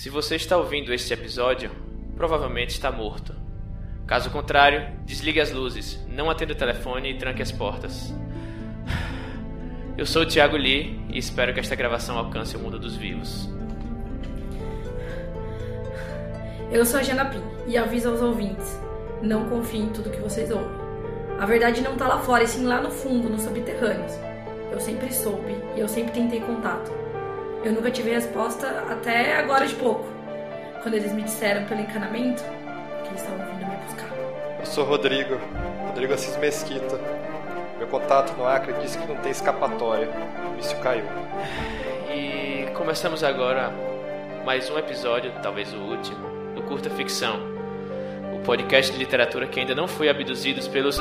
Se 0.00 0.08
você 0.08 0.34
está 0.34 0.56
ouvindo 0.56 0.94
este 0.94 1.12
episódio, 1.12 1.70
provavelmente 2.16 2.70
está 2.70 2.90
morto. 2.90 3.34
Caso 4.06 4.30
contrário, 4.30 4.96
desligue 5.04 5.42
as 5.42 5.52
luzes, 5.52 6.02
não 6.08 6.30
atenda 6.30 6.54
o 6.54 6.56
telefone 6.56 7.10
e 7.10 7.18
tranque 7.18 7.42
as 7.42 7.52
portas. 7.52 8.10
Eu 9.98 10.06
sou 10.06 10.22
o 10.22 10.26
Thiago 10.26 10.56
Lee 10.56 10.98
e 11.10 11.18
espero 11.18 11.52
que 11.52 11.60
esta 11.60 11.74
gravação 11.74 12.16
alcance 12.16 12.56
o 12.56 12.58
mundo 12.58 12.78
dos 12.78 12.96
vivos. 12.96 13.46
Eu 16.72 16.86
sou 16.86 17.00
a 17.00 17.02
Jana 17.02 17.26
Pim 17.26 17.42
e 17.66 17.76
aviso 17.76 18.08
aos 18.08 18.22
ouvintes: 18.22 18.80
não 19.20 19.50
confie 19.50 19.80
em 19.80 19.90
tudo 19.90 20.08
que 20.08 20.20
vocês 20.22 20.50
ouvem. 20.50 20.80
A 21.38 21.44
verdade 21.44 21.82
não 21.82 21.92
está 21.92 22.08
lá 22.08 22.20
fora, 22.20 22.42
e 22.42 22.48
sim 22.48 22.64
lá 22.64 22.80
no 22.80 22.90
fundo, 22.90 23.28
nos 23.28 23.42
subterrâneos. 23.42 24.14
Eu 24.72 24.80
sempre 24.80 25.12
soube 25.12 25.54
e 25.76 25.80
eu 25.80 25.86
sempre 25.86 26.12
tentei 26.12 26.40
contato. 26.40 26.90
Eu 27.62 27.72
nunca 27.72 27.90
tive 27.90 28.10
resposta 28.10 28.66
até 28.90 29.36
agora 29.36 29.66
de 29.66 29.74
pouco, 29.74 30.06
quando 30.82 30.94
eles 30.94 31.12
me 31.12 31.22
disseram 31.22 31.66
pelo 31.66 31.80
encanamento 31.80 32.42
que 33.02 33.10
eles 33.10 33.20
estavam 33.20 33.44
vindo 33.46 33.68
me 33.68 33.76
buscar. 33.84 34.08
Eu 34.58 34.64
sou 34.64 34.84
Rodrigo, 34.84 35.38
Rodrigo 35.86 36.14
Assis 36.14 36.38
Mesquita. 36.38 36.98
Meu 37.76 37.86
contato 37.86 38.34
no 38.36 38.46
Acre 38.46 38.72
disse 38.80 38.96
que 38.96 39.06
não 39.06 39.16
tem 39.16 39.30
escapatória. 39.30 40.08
O 40.46 40.56
míssil 40.56 40.78
caiu. 40.78 41.04
E 42.10 42.66
começamos 42.72 43.22
agora 43.22 43.70
mais 44.44 44.70
um 44.70 44.78
episódio, 44.78 45.30
talvez 45.42 45.70
o 45.74 45.78
último, 45.78 46.54
do 46.54 46.62
Curta 46.62 46.88
Ficção. 46.88 47.40
O 48.34 48.38
podcast 48.42 48.90
de 48.90 48.98
literatura 48.98 49.46
que 49.46 49.60
ainda 49.60 49.74
não 49.74 49.86
foi 49.86 50.08
abduzidos 50.08 50.66
pelos. 50.66 50.98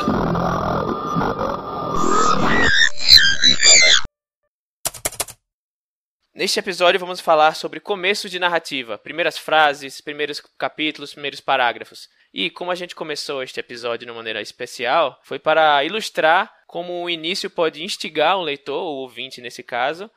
Neste 6.50 6.61
episódio 6.61 7.00
vamos 7.00 7.19
falar 7.19 7.53
sobre 7.53 7.80
começo 7.80 8.28
de 8.28 8.39
narrativa, 8.39 8.97
primeiras 8.97 9.38
frases, 9.38 10.02
primeiros 10.02 10.42
capítulos, 10.58 11.11
primeiros 11.11 11.39
parágrafos. 11.39 12.09
E 12.33 12.50
como 12.50 12.72
a 12.72 12.75
gente 12.75 12.95
começou 12.95 13.44
este 13.44 13.59
episódio 13.59 14.08
de 14.08 14.11
uma 14.11 14.17
maneira 14.17 14.41
especial, 14.41 15.19
foi 15.22 15.38
para 15.38 15.83
ilustrar 15.83 16.52
como 16.66 17.03
o 17.03 17.08
início 17.08 17.52
pode 17.52 17.83
instigar 17.83 18.36
o 18.36 18.41
leitor, 18.41 18.81
ou 18.81 18.97
ouvinte 19.02 19.41
nesse 19.41 19.61
caso, 19.61 20.09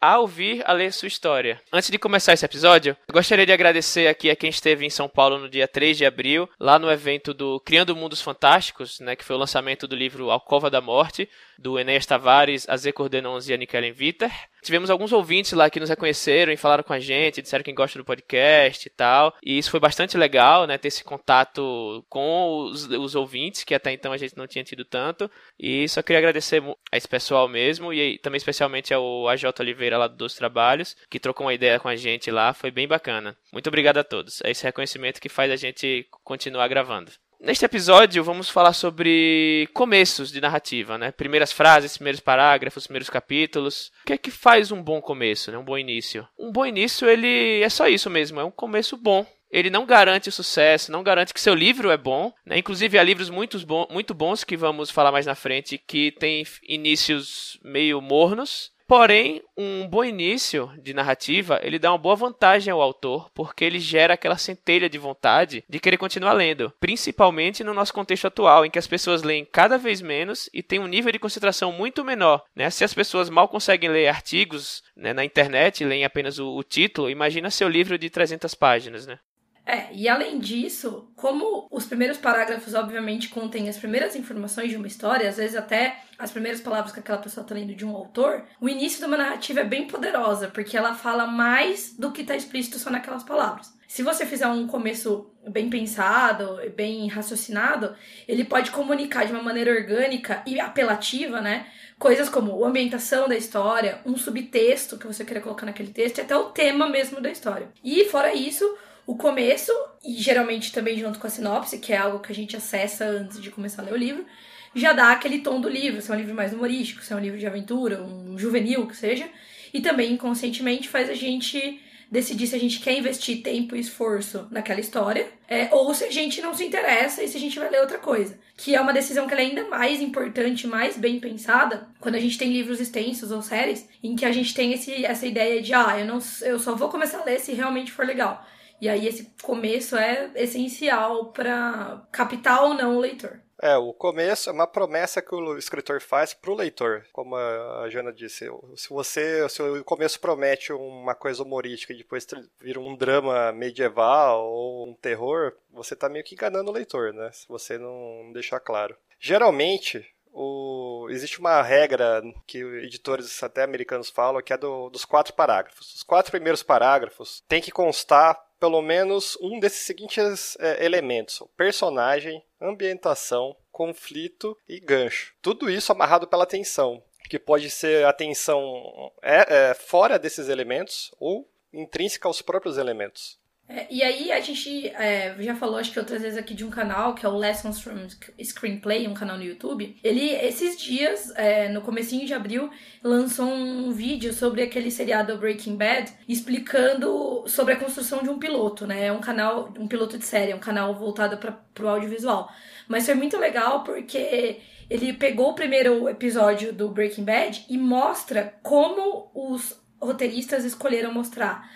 a 0.00 0.18
ouvir 0.18 0.62
a 0.64 0.72
ler 0.72 0.92
sua 0.92 1.08
história. 1.08 1.60
Antes 1.70 1.90
de 1.90 1.98
começar 1.98 2.32
esse 2.32 2.44
episódio, 2.44 2.96
gostaria 3.12 3.44
de 3.44 3.52
agradecer 3.52 4.08
aqui 4.08 4.30
a 4.30 4.36
quem 4.36 4.48
esteve 4.48 4.86
em 4.86 4.90
São 4.90 5.08
Paulo 5.08 5.38
no 5.38 5.50
dia 5.50 5.68
3 5.68 5.98
de 5.98 6.06
abril, 6.06 6.48
lá 6.58 6.78
no 6.78 6.90
evento 6.90 7.34
do 7.34 7.60
Criando 7.60 7.94
Mundos 7.94 8.22
Fantásticos, 8.22 8.98
né, 9.00 9.14
que 9.14 9.24
foi 9.24 9.36
o 9.36 9.38
lançamento 9.38 9.86
do 9.86 9.94
livro 9.94 10.30
Alcova 10.30 10.70
da 10.70 10.80
Morte, 10.80 11.28
do 11.58 11.78
Enéas 11.78 12.06
Tavares, 12.06 12.66
Azê 12.66 12.92
Cordenons 12.92 13.48
e 13.48 13.52
Anikelen 13.52 13.92
Viter. 13.92 14.32
Tivemos 14.62 14.90
alguns 14.90 15.12
ouvintes 15.12 15.52
lá 15.52 15.70
que 15.70 15.80
nos 15.80 15.88
reconheceram 15.88 16.52
e 16.52 16.56
falaram 16.56 16.82
com 16.82 16.92
a 16.92 17.00
gente, 17.00 17.42
disseram 17.42 17.64
que 17.64 17.72
gostam 17.72 18.00
do 18.00 18.04
podcast 18.06 18.86
e 18.86 18.90
tal. 18.90 19.34
E 19.42 19.58
isso 19.58 19.70
foi 19.70 19.80
bastante 19.80 20.16
legal, 20.16 20.66
né? 20.66 20.78
Ter 20.78 20.88
esse 20.88 21.04
contato 21.04 22.04
com 22.08 22.64
os, 22.70 22.86
os 22.86 23.14
ouvintes, 23.14 23.64
que 23.64 23.74
até 23.74 23.92
então 23.92 24.12
a 24.12 24.16
gente 24.16 24.36
não 24.36 24.46
tinha 24.46 24.64
tido 24.64 24.84
tanto. 24.84 25.30
E 25.58 25.88
só 25.88 26.02
queria 26.02 26.18
agradecer 26.18 26.62
a 26.92 26.96
esse 26.96 27.08
pessoal 27.08 27.48
mesmo, 27.48 27.92
e 27.92 28.18
também 28.18 28.38
especialmente 28.38 28.92
ao 28.92 29.28
AJ 29.28 29.44
Oliveira 29.60 29.98
lá 29.98 30.06
dos 30.06 30.34
Trabalhos, 30.34 30.96
que 31.10 31.20
trocou 31.20 31.46
uma 31.46 31.54
ideia 31.54 31.78
com 31.78 31.88
a 31.88 31.96
gente 31.96 32.30
lá. 32.30 32.52
Foi 32.52 32.70
bem 32.70 32.88
bacana. 32.88 33.36
Muito 33.52 33.68
obrigado 33.68 33.98
a 33.98 34.04
todos. 34.04 34.40
É 34.42 34.50
esse 34.50 34.64
reconhecimento 34.64 35.20
que 35.20 35.28
faz 35.28 35.50
a 35.50 35.56
gente 35.56 36.06
continuar 36.24 36.68
gravando. 36.68 37.12
Neste 37.42 37.64
episódio, 37.64 38.22
vamos 38.22 38.50
falar 38.50 38.74
sobre 38.74 39.66
começos 39.72 40.30
de 40.30 40.42
narrativa, 40.42 40.98
né? 40.98 41.10
Primeiras 41.10 41.50
frases, 41.50 41.96
primeiros 41.96 42.20
parágrafos, 42.20 42.86
primeiros 42.86 43.08
capítulos. 43.08 43.90
O 44.02 44.06
que 44.06 44.12
é 44.12 44.18
que 44.18 44.30
faz 44.30 44.70
um 44.70 44.82
bom 44.82 45.00
começo, 45.00 45.50
né? 45.50 45.56
Um 45.56 45.64
bom 45.64 45.78
início? 45.78 46.28
Um 46.38 46.52
bom 46.52 46.66
início, 46.66 47.08
ele 47.08 47.62
é 47.62 47.68
só 47.70 47.88
isso 47.88 48.10
mesmo, 48.10 48.40
é 48.40 48.44
um 48.44 48.50
começo 48.50 48.94
bom. 48.94 49.26
Ele 49.50 49.70
não 49.70 49.86
garante 49.86 50.28
o 50.28 50.32
sucesso, 50.32 50.92
não 50.92 51.02
garante 51.02 51.32
que 51.32 51.40
seu 51.40 51.54
livro 51.54 51.90
é 51.90 51.96
bom. 51.96 52.30
Né? 52.44 52.58
Inclusive, 52.58 52.98
há 52.98 53.02
livros 53.02 53.30
muito, 53.30 53.58
muito 53.88 54.12
bons 54.12 54.44
que 54.44 54.54
vamos 54.54 54.90
falar 54.90 55.10
mais 55.10 55.24
na 55.24 55.34
frente 55.34 55.78
que 55.78 56.12
têm 56.12 56.44
inícios 56.68 57.58
meio 57.64 58.02
mornos 58.02 58.70
Porém, 58.90 59.40
um 59.56 59.86
bom 59.86 60.02
início 60.02 60.68
de 60.82 60.92
narrativa, 60.92 61.60
ele 61.62 61.78
dá 61.78 61.92
uma 61.92 61.96
boa 61.96 62.16
vantagem 62.16 62.72
ao 62.72 62.82
autor, 62.82 63.30
porque 63.32 63.64
ele 63.64 63.78
gera 63.78 64.14
aquela 64.14 64.36
centelha 64.36 64.90
de 64.90 64.98
vontade 64.98 65.62
de 65.68 65.78
querer 65.78 65.96
continuar 65.96 66.32
lendo, 66.32 66.72
principalmente 66.80 67.62
no 67.62 67.72
nosso 67.72 67.94
contexto 67.94 68.26
atual, 68.26 68.66
em 68.66 68.70
que 68.70 68.80
as 68.80 68.88
pessoas 68.88 69.22
leem 69.22 69.44
cada 69.44 69.78
vez 69.78 70.02
menos 70.02 70.50
e 70.52 70.60
tem 70.60 70.80
um 70.80 70.88
nível 70.88 71.12
de 71.12 71.20
concentração 71.20 71.70
muito 71.70 72.04
menor. 72.04 72.42
Né? 72.52 72.68
Se 72.68 72.82
as 72.82 72.92
pessoas 72.92 73.30
mal 73.30 73.46
conseguem 73.46 73.88
ler 73.88 74.08
artigos 74.08 74.82
né, 74.96 75.12
na 75.12 75.24
internet, 75.24 75.84
leem 75.84 76.04
apenas 76.04 76.40
o, 76.40 76.56
o 76.56 76.64
título, 76.64 77.08
imagina 77.08 77.48
seu 77.48 77.68
livro 77.68 77.96
de 77.96 78.10
300 78.10 78.56
páginas, 78.56 79.06
né? 79.06 79.20
É, 79.70 79.88
e 79.92 80.08
além 80.08 80.40
disso, 80.40 81.08
como 81.14 81.68
os 81.70 81.86
primeiros 81.86 82.18
parágrafos, 82.18 82.74
obviamente, 82.74 83.28
contêm 83.28 83.68
as 83.68 83.78
primeiras 83.78 84.16
informações 84.16 84.68
de 84.68 84.76
uma 84.76 84.88
história, 84.88 85.28
às 85.28 85.36
vezes 85.36 85.54
até 85.54 86.00
as 86.18 86.32
primeiras 86.32 86.60
palavras 86.60 86.92
que 86.92 86.98
aquela 86.98 87.18
pessoa 87.18 87.44
está 87.44 87.54
lendo 87.54 87.72
de 87.72 87.86
um 87.86 87.94
autor, 87.94 88.42
o 88.60 88.68
início 88.68 88.98
de 88.98 89.04
uma 89.04 89.16
narrativa 89.16 89.60
é 89.60 89.64
bem 89.64 89.86
poderosa, 89.86 90.48
porque 90.48 90.76
ela 90.76 90.96
fala 90.96 91.24
mais 91.24 91.94
do 91.96 92.10
que 92.10 92.22
está 92.22 92.34
explícito 92.34 92.80
só 92.80 92.90
naquelas 92.90 93.22
palavras. 93.22 93.72
Se 93.86 94.02
você 94.02 94.26
fizer 94.26 94.48
um 94.48 94.66
começo 94.66 95.30
bem 95.48 95.70
pensado, 95.70 96.58
bem 96.74 97.06
raciocinado, 97.06 97.94
ele 98.26 98.42
pode 98.42 98.72
comunicar 98.72 99.24
de 99.24 99.32
uma 99.32 99.42
maneira 99.42 99.70
orgânica 99.70 100.42
e 100.44 100.58
apelativa, 100.58 101.40
né? 101.40 101.66
Coisas 101.96 102.28
como 102.28 102.64
a 102.64 102.68
ambientação 102.68 103.28
da 103.28 103.36
história, 103.36 104.00
um 104.04 104.16
subtexto 104.16 104.98
que 104.98 105.06
você 105.06 105.24
queira 105.24 105.40
colocar 105.40 105.64
naquele 105.64 105.92
texto 105.92 106.18
e 106.18 106.22
até 106.22 106.36
o 106.36 106.50
tema 106.50 106.88
mesmo 106.88 107.20
da 107.20 107.30
história. 107.30 107.68
E 107.84 108.04
fora 108.06 108.34
isso, 108.34 108.64
o 109.10 109.16
começo, 109.16 109.72
e 110.04 110.14
geralmente 110.14 110.70
também 110.70 110.96
junto 110.96 111.18
com 111.18 111.26
a 111.26 111.30
sinopse, 111.30 111.78
que 111.78 111.92
é 111.92 111.96
algo 111.96 112.20
que 112.20 112.30
a 112.30 112.34
gente 112.34 112.56
acessa 112.56 113.04
antes 113.04 113.42
de 113.42 113.50
começar 113.50 113.82
a 113.82 113.84
ler 113.84 113.92
o 113.92 113.96
livro, 113.96 114.24
já 114.72 114.92
dá 114.92 115.10
aquele 115.10 115.40
tom 115.40 115.60
do 115.60 115.68
livro, 115.68 116.00
se 116.00 116.12
é 116.12 116.14
um 116.14 116.18
livro 116.18 116.32
mais 116.32 116.52
humorístico, 116.52 117.02
se 117.02 117.12
é 117.12 117.16
um 117.16 117.18
livro 117.18 117.36
de 117.36 117.44
aventura, 117.44 118.00
um 118.00 118.38
juvenil, 118.38 118.86
que 118.86 118.94
seja. 118.96 119.28
E 119.74 119.80
também 119.80 120.12
inconscientemente 120.12 120.88
faz 120.88 121.10
a 121.10 121.14
gente 121.14 121.80
decidir 122.08 122.46
se 122.46 122.54
a 122.54 122.58
gente 122.60 122.78
quer 122.78 122.96
investir 122.96 123.42
tempo 123.42 123.74
e 123.74 123.80
esforço 123.80 124.46
naquela 124.48 124.78
história, 124.78 125.26
é, 125.48 125.68
ou 125.72 125.92
se 125.92 126.04
a 126.04 126.10
gente 126.10 126.40
não 126.40 126.54
se 126.54 126.64
interessa 126.64 127.20
e 127.20 127.26
se 127.26 127.36
a 127.36 127.40
gente 127.40 127.58
vai 127.58 127.68
ler 127.68 127.80
outra 127.80 127.98
coisa. 127.98 128.38
Que 128.56 128.76
é 128.76 128.80
uma 128.80 128.92
decisão 128.92 129.26
que 129.26 129.34
é 129.34 129.38
ainda 129.38 129.64
mais 129.64 130.00
importante, 130.00 130.68
mais 130.68 130.96
bem 130.96 131.18
pensada, 131.18 131.88
quando 131.98 132.14
a 132.14 132.20
gente 132.20 132.38
tem 132.38 132.52
livros 132.52 132.80
extensos 132.80 133.32
ou 133.32 133.42
séries, 133.42 133.88
em 134.04 134.14
que 134.14 134.24
a 134.24 134.30
gente 134.30 134.54
tem 134.54 134.72
esse, 134.72 135.04
essa 135.04 135.26
ideia 135.26 135.60
de, 135.60 135.74
ah, 135.74 135.98
eu, 135.98 136.06
não, 136.06 136.20
eu 136.42 136.60
só 136.60 136.76
vou 136.76 136.88
começar 136.88 137.18
a 137.18 137.24
ler 137.24 137.40
se 137.40 137.52
realmente 137.54 137.90
for 137.90 138.06
legal. 138.06 138.46
E 138.80 138.88
aí 138.88 139.06
esse 139.06 139.32
começo 139.42 139.96
é 139.96 140.30
essencial 140.34 141.26
para 141.32 142.02
captar 142.10 142.62
ou 142.64 142.74
não 142.74 142.96
o 142.96 143.00
leitor. 143.00 143.40
É, 143.62 143.76
o 143.76 143.92
começo 143.92 144.48
é 144.48 144.52
uma 144.52 144.66
promessa 144.66 145.20
que 145.20 145.34
o 145.34 145.58
escritor 145.58 146.00
faz 146.00 146.32
para 146.32 146.50
o 146.50 146.56
leitor. 146.56 147.04
Como 147.12 147.36
a 147.36 147.86
Jana 147.90 148.10
disse, 148.10 148.50
se 148.74 148.88
você, 148.88 149.46
se 149.50 149.62
o 149.62 149.84
começo 149.84 150.18
promete 150.18 150.72
uma 150.72 151.14
coisa 151.14 151.42
humorística 151.42 151.92
e 151.92 151.98
depois 151.98 152.26
vira 152.58 152.80
um 152.80 152.96
drama 152.96 153.52
medieval 153.52 154.46
ou 154.46 154.88
um 154.88 154.94
terror, 154.94 155.52
você 155.70 155.92
está 155.92 156.08
meio 156.08 156.24
que 156.24 156.34
enganando 156.34 156.70
o 156.70 156.74
leitor, 156.74 157.12
né? 157.12 157.30
Se 157.32 157.46
você 157.46 157.76
não 157.76 158.32
deixar 158.32 158.60
claro. 158.60 158.96
Geralmente, 159.18 160.06
o, 160.32 161.08
existe 161.10 161.38
uma 161.38 161.62
regra 161.62 162.22
que 162.46 162.58
editores 162.58 163.42
até 163.42 163.62
americanos 163.62 164.10
falam 164.10 164.42
que 164.42 164.52
é 164.52 164.56
do, 164.56 164.90
dos 164.90 165.04
quatro 165.04 165.34
parágrafos. 165.34 165.94
Os 165.94 166.02
quatro 166.02 166.30
primeiros 166.30 166.62
parágrafos 166.62 167.42
tem 167.48 167.60
que 167.60 167.70
constar 167.70 168.40
pelo 168.60 168.82
menos 168.82 169.36
um 169.40 169.58
desses 169.58 169.80
seguintes 169.80 170.56
é, 170.60 170.84
elementos: 170.84 171.42
personagem, 171.56 172.44
ambientação, 172.60 173.56
conflito 173.72 174.56
e 174.68 174.78
gancho. 174.78 175.34
Tudo 175.40 175.70
isso 175.70 175.90
amarrado 175.90 176.28
pela 176.28 176.46
tensão, 176.46 177.02
que 177.28 177.38
pode 177.38 177.70
ser 177.70 178.04
a 178.04 178.12
tensão 178.12 179.10
é, 179.22 179.70
é, 179.70 179.74
fora 179.74 180.18
desses 180.18 180.48
elementos 180.48 181.10
ou 181.18 181.48
intrínseca 181.72 182.28
aos 182.28 182.42
próprios 182.42 182.76
elementos. 182.76 183.39
É, 183.72 183.86
e 183.88 184.02
aí 184.02 184.32
a 184.32 184.40
gente 184.40 184.88
é, 184.88 185.36
já 185.38 185.54
falou, 185.54 185.76
acho 185.76 185.92
que 185.92 185.98
outras 185.98 186.20
vezes 186.20 186.36
aqui 186.36 186.54
de 186.54 186.64
um 186.64 186.70
canal, 186.70 187.14
que 187.14 187.24
é 187.24 187.28
o 187.28 187.36
Lessons 187.36 187.80
from 187.80 188.08
Screenplay, 188.42 189.06
um 189.06 189.14
canal 189.14 189.38
no 189.38 189.44
YouTube. 189.44 189.96
Ele, 190.02 190.28
esses 190.28 190.76
dias, 190.76 191.32
é, 191.36 191.68
no 191.68 191.80
comecinho 191.80 192.26
de 192.26 192.34
abril, 192.34 192.68
lançou 193.02 193.46
um 193.46 193.92
vídeo 193.92 194.32
sobre 194.32 194.62
aquele 194.62 194.90
seriado 194.90 195.38
Breaking 195.38 195.76
Bad, 195.76 196.12
explicando 196.28 197.44
sobre 197.46 197.74
a 197.74 197.76
construção 197.76 198.24
de 198.24 198.28
um 198.28 198.40
piloto, 198.40 198.88
né? 198.88 199.06
É 199.06 199.12
um 199.12 199.20
canal, 199.20 199.72
um 199.78 199.86
piloto 199.86 200.18
de 200.18 200.24
série, 200.24 200.50
é 200.50 200.56
um 200.56 200.60
canal 200.60 200.92
voltado 200.96 201.38
para 201.38 201.84
o 201.84 201.88
audiovisual. 201.88 202.52
Mas 202.88 203.06
foi 203.06 203.14
muito 203.14 203.38
legal 203.38 203.84
porque 203.84 204.58
ele 204.90 205.12
pegou 205.12 205.50
o 205.50 205.54
primeiro 205.54 206.08
episódio 206.08 206.72
do 206.72 206.88
Breaking 206.88 207.24
Bad 207.24 207.66
e 207.68 207.78
mostra 207.78 208.52
como 208.64 209.30
os 209.32 209.80
roteiristas 210.00 210.64
escolheram 210.64 211.14
mostrar 211.14 211.70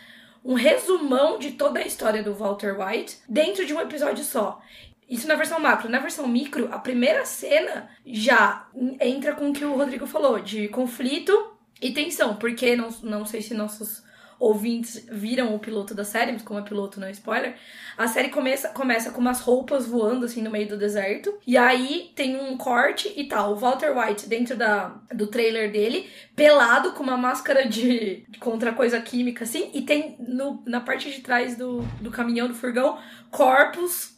um 0.45 0.55
resumão 0.55 1.39
de 1.39 1.53
toda 1.53 1.81
a 1.81 1.87
história 1.87 2.23
do 2.23 2.35
Walter 2.35 2.77
White 2.79 3.19
dentro 3.29 3.65
de 3.65 3.73
um 3.73 3.81
episódio 3.81 4.23
só. 4.23 4.61
Isso 5.09 5.27
na 5.27 5.35
versão 5.35 5.59
macro. 5.59 5.89
Na 5.89 5.99
versão 5.99 6.29
micro, 6.29 6.69
a 6.73 6.79
primeira 6.79 7.25
cena 7.25 7.89
já 8.05 8.69
entra 9.01 9.35
com 9.35 9.51
o 9.51 9.53
que 9.53 9.65
o 9.65 9.77
Rodrigo 9.77 10.07
falou, 10.07 10.41
de 10.41 10.69
conflito 10.69 11.33
e 11.81 11.93
tensão, 11.93 12.37
porque 12.37 12.77
não, 12.77 12.89
não 13.03 13.25
sei 13.25 13.43
se 13.43 13.55
nossos 13.55 14.03
ouvintes 14.45 15.07
viram 15.11 15.55
o 15.55 15.59
piloto 15.59 15.95
da 15.95 16.05
série, 16.05 16.33
mas 16.33 16.43
como 16.43 16.61
é 16.61 16.63
piloto 16.63 17.01
não 17.01 17.07
é 17.07 17.11
spoiler, 17.13 17.57
a 17.97 18.07
série 18.07 18.29
começa, 18.29 18.69
começa 18.69 19.11
com 19.11 19.21
umas 19.21 19.41
roupas 19.41 19.87
voando 19.87 20.27
assim 20.27 20.43
no 20.43 20.51
meio 20.51 20.69
do 20.69 20.77
deserto. 20.77 21.35
E 21.47 21.57
aí 21.57 22.13
tem 22.15 22.37
um 22.37 22.57
corte 22.59 23.11
e 23.17 23.25
tal. 23.25 23.53
O 23.53 23.57
Walter 23.57 23.97
White 23.97 24.29
dentro 24.29 24.55
da, 24.55 25.01
do 25.15 25.27
trailer 25.29 25.73
dele, 25.73 26.11
pelado 26.37 26.93
com 26.93 27.03
uma 27.03 27.17
máscara 27.17 27.67
de, 27.67 28.25
de 28.29 28.39
contra 28.39 28.73
coisa 28.73 29.01
química 29.01 29.45
assim. 29.45 29.71
E 29.73 29.83
tem 29.83 30.17
no, 30.19 30.63
na 30.67 30.81
parte 30.81 31.11
de 31.11 31.21
trás 31.23 31.57
do, 31.57 31.81
do 32.01 32.11
caminhão 32.11 32.47
do 32.47 32.55
furgão 32.55 32.99
corpos 33.31 34.15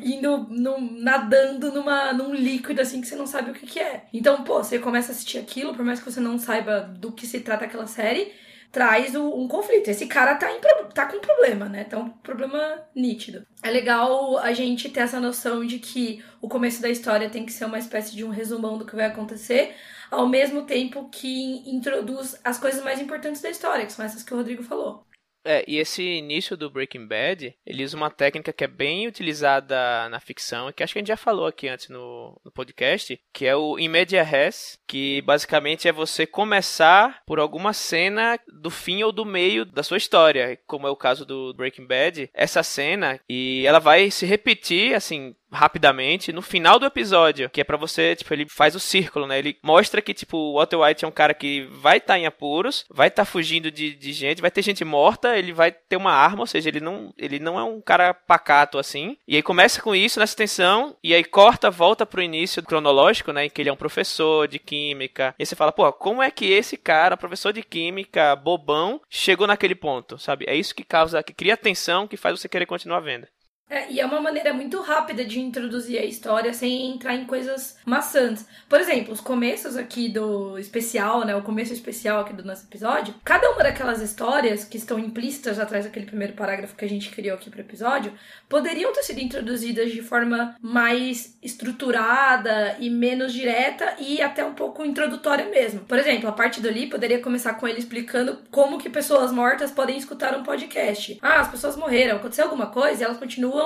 indo 0.00 0.46
no, 0.50 0.80
nadando 0.80 1.72
numa, 1.72 2.12
num 2.12 2.34
líquido 2.34 2.80
assim 2.80 3.00
que 3.00 3.06
você 3.06 3.16
não 3.16 3.26
sabe 3.26 3.50
o 3.50 3.54
que, 3.54 3.66
que 3.66 3.80
é. 3.80 4.06
Então, 4.12 4.44
pô, 4.44 4.62
você 4.62 4.78
começa 4.78 5.10
a 5.10 5.14
assistir 5.14 5.38
aquilo, 5.38 5.74
por 5.74 5.84
mais 5.84 6.00
que 6.00 6.10
você 6.10 6.20
não 6.20 6.38
saiba 6.38 6.80
do 6.80 7.12
que 7.12 7.26
se 7.26 7.40
trata 7.40 7.64
aquela 7.64 7.86
série, 7.86 8.32
traz 8.70 9.14
o, 9.14 9.34
um 9.34 9.48
conflito. 9.48 9.88
Esse 9.88 10.06
cara 10.06 10.34
tá, 10.34 10.50
em, 10.52 10.60
tá 10.94 11.06
com 11.06 11.16
um 11.16 11.20
problema, 11.20 11.68
né? 11.68 11.84
Tá 11.84 11.98
um 11.98 12.10
problema 12.10 12.82
nítido. 12.94 13.46
É 13.62 13.70
legal 13.70 14.38
a 14.38 14.52
gente 14.52 14.88
ter 14.88 15.00
essa 15.00 15.20
noção 15.20 15.64
de 15.64 15.78
que 15.78 16.22
o 16.40 16.48
começo 16.48 16.80
da 16.80 16.88
história 16.88 17.30
tem 17.30 17.44
que 17.44 17.52
ser 17.52 17.64
uma 17.64 17.78
espécie 17.78 18.14
de 18.14 18.24
um 18.24 18.30
resumão 18.30 18.78
do 18.78 18.86
que 18.86 18.96
vai 18.96 19.06
acontecer, 19.06 19.74
ao 20.10 20.28
mesmo 20.28 20.62
tempo 20.62 21.08
que 21.10 21.68
introduz 21.68 22.38
as 22.44 22.58
coisas 22.58 22.82
mais 22.82 23.00
importantes 23.00 23.42
da 23.42 23.50
história, 23.50 23.86
que 23.86 23.92
são 23.92 24.04
essas 24.04 24.22
que 24.22 24.32
o 24.32 24.36
Rodrigo 24.36 24.62
falou. 24.62 25.07
É, 25.44 25.64
e 25.66 25.78
esse 25.78 26.02
início 26.02 26.56
do 26.56 26.70
Breaking 26.70 27.06
Bad, 27.06 27.54
ele 27.64 27.84
usa 27.84 27.96
uma 27.96 28.10
técnica 28.10 28.52
que 28.52 28.64
é 28.64 28.68
bem 28.68 29.06
utilizada 29.06 30.08
na 30.08 30.20
ficção, 30.20 30.70
que 30.72 30.82
acho 30.82 30.92
que 30.92 30.98
a 30.98 31.00
gente 31.00 31.08
já 31.08 31.16
falou 31.16 31.46
aqui 31.46 31.68
antes 31.68 31.88
no, 31.88 32.38
no 32.44 32.50
podcast, 32.50 33.18
que 33.32 33.46
é 33.46 33.56
o 33.56 33.78
in 33.78 33.88
media 33.88 34.22
res, 34.22 34.78
que 34.86 35.22
basicamente 35.22 35.88
é 35.88 35.92
você 35.92 36.26
começar 36.26 37.22
por 37.26 37.38
alguma 37.38 37.72
cena 37.72 38.38
do 38.60 38.70
fim 38.70 39.02
ou 39.02 39.12
do 39.12 39.24
meio 39.24 39.64
da 39.64 39.82
sua 39.82 39.96
história, 39.96 40.58
como 40.66 40.86
é 40.86 40.90
o 40.90 40.96
caso 40.96 41.24
do 41.24 41.54
Breaking 41.54 41.86
Bad, 41.86 42.30
essa 42.34 42.62
cena, 42.62 43.20
e 43.28 43.64
ela 43.66 43.78
vai 43.78 44.10
se 44.10 44.26
repetir, 44.26 44.94
assim, 44.94 45.34
rapidamente 45.50 46.32
no 46.32 46.42
final 46.42 46.78
do 46.78 46.86
episódio, 46.86 47.50
que 47.50 47.60
é 47.60 47.64
para 47.64 47.76
você, 47.76 48.14
tipo, 48.14 48.32
ele 48.32 48.46
faz 48.48 48.74
o 48.74 48.80
círculo, 48.80 49.26
né? 49.26 49.38
Ele 49.38 49.56
mostra 49.62 50.02
que, 50.02 50.14
tipo, 50.14 50.36
o 50.36 50.54
Walter 50.54 50.76
White 50.76 51.04
é 51.04 51.08
um 51.08 51.12
cara 51.12 51.34
que 51.34 51.62
vai 51.70 51.98
estar 51.98 52.14
tá 52.14 52.18
em 52.18 52.26
apuros, 52.26 52.84
vai 52.90 53.08
estar 53.08 53.24
tá 53.24 53.30
fugindo 53.30 53.70
de, 53.70 53.94
de 53.94 54.12
gente, 54.12 54.42
vai 54.42 54.50
ter 54.50 54.62
gente 54.62 54.84
morta, 54.84 55.36
ele 55.36 55.52
vai 55.52 55.72
ter 55.72 55.96
uma 55.96 56.12
arma, 56.12 56.40
ou 56.40 56.46
seja, 56.46 56.68
ele 56.68 56.80
não, 56.80 57.12
ele 57.16 57.38
não 57.38 57.58
é 57.58 57.64
um 57.64 57.80
cara 57.80 58.14
pacato 58.14 58.78
assim. 58.78 59.16
E 59.26 59.36
aí 59.36 59.42
começa 59.42 59.80
com 59.80 59.94
isso 59.94 60.20
nessa 60.20 60.36
tensão, 60.36 60.96
e 61.02 61.14
aí 61.14 61.24
corta, 61.24 61.70
volta 61.70 62.04
pro 62.04 62.22
início 62.22 62.62
cronológico, 62.62 63.32
né? 63.32 63.46
Em 63.46 63.50
que 63.50 63.62
ele 63.62 63.68
é 63.68 63.72
um 63.72 63.76
professor 63.76 64.46
de 64.46 64.58
química. 64.58 65.34
E 65.38 65.46
você 65.46 65.56
fala, 65.56 65.72
pô, 65.72 65.90
como 65.92 66.22
é 66.22 66.30
que 66.30 66.46
esse 66.50 66.76
cara, 66.76 67.16
professor 67.16 67.52
de 67.52 67.62
química, 67.62 68.36
bobão, 68.36 69.00
chegou 69.08 69.46
naquele 69.46 69.74
ponto, 69.74 70.18
sabe? 70.18 70.44
É 70.48 70.54
isso 70.54 70.74
que 70.74 70.84
causa, 70.84 71.22
que 71.22 71.32
cria 71.32 71.56
tensão, 71.56 72.06
que 72.06 72.16
faz 72.16 72.38
você 72.38 72.48
querer 72.48 72.66
continuar 72.66 73.00
vendo. 73.00 73.26
É, 73.70 73.92
e 73.92 74.00
é 74.00 74.06
uma 74.06 74.20
maneira 74.20 74.52
muito 74.52 74.80
rápida 74.80 75.24
de 75.24 75.40
introduzir 75.40 75.98
a 75.98 76.04
história 76.04 76.54
sem 76.54 76.90
entrar 76.90 77.14
em 77.14 77.26
coisas 77.26 77.76
maçantes. 77.84 78.46
Por 78.68 78.80
exemplo, 78.80 79.12
os 79.12 79.20
começos 79.20 79.76
aqui 79.76 80.08
do 80.08 80.58
especial, 80.58 81.24
né? 81.24 81.36
O 81.36 81.42
começo 81.42 81.72
especial 81.72 82.20
aqui 82.20 82.32
do 82.32 82.44
nosso 82.44 82.66
episódio. 82.66 83.14
Cada 83.24 83.50
uma 83.50 83.62
daquelas 83.62 84.00
histórias 84.00 84.64
que 84.64 84.78
estão 84.78 84.98
implícitas 84.98 85.58
atrás 85.58 85.84
daquele 85.84 86.06
primeiro 86.06 86.32
parágrafo 86.32 86.76
que 86.76 86.84
a 86.84 86.88
gente 86.88 87.10
criou 87.10 87.36
aqui 87.36 87.50
pro 87.50 87.60
episódio 87.60 88.12
poderiam 88.48 88.92
ter 88.92 89.02
sido 89.02 89.20
introduzidas 89.20 89.92
de 89.92 90.00
forma 90.00 90.56
mais 90.60 91.36
estruturada 91.42 92.76
e 92.78 92.88
menos 92.88 93.32
direta 93.32 93.96
e 93.98 94.22
até 94.22 94.44
um 94.44 94.54
pouco 94.54 94.84
introdutória 94.84 95.48
mesmo. 95.50 95.80
Por 95.80 95.98
exemplo, 95.98 96.28
a 96.28 96.32
parte 96.32 96.60
do 96.60 96.70
Lee 96.70 96.88
poderia 96.88 97.20
começar 97.20 97.54
com 97.54 97.68
ele 97.68 97.78
explicando 97.78 98.38
como 98.50 98.78
que 98.78 98.88
pessoas 98.88 99.30
mortas 99.30 99.70
podem 99.70 99.98
escutar 99.98 100.36
um 100.36 100.42
podcast. 100.42 101.18
Ah, 101.20 101.40
as 101.40 101.48
pessoas 101.48 101.76
morreram, 101.76 102.16
aconteceu 102.16 102.44
alguma 102.44 102.66
coisa 102.66 103.02
e 103.02 103.04
elas 103.04 103.18
continuam 103.18 103.57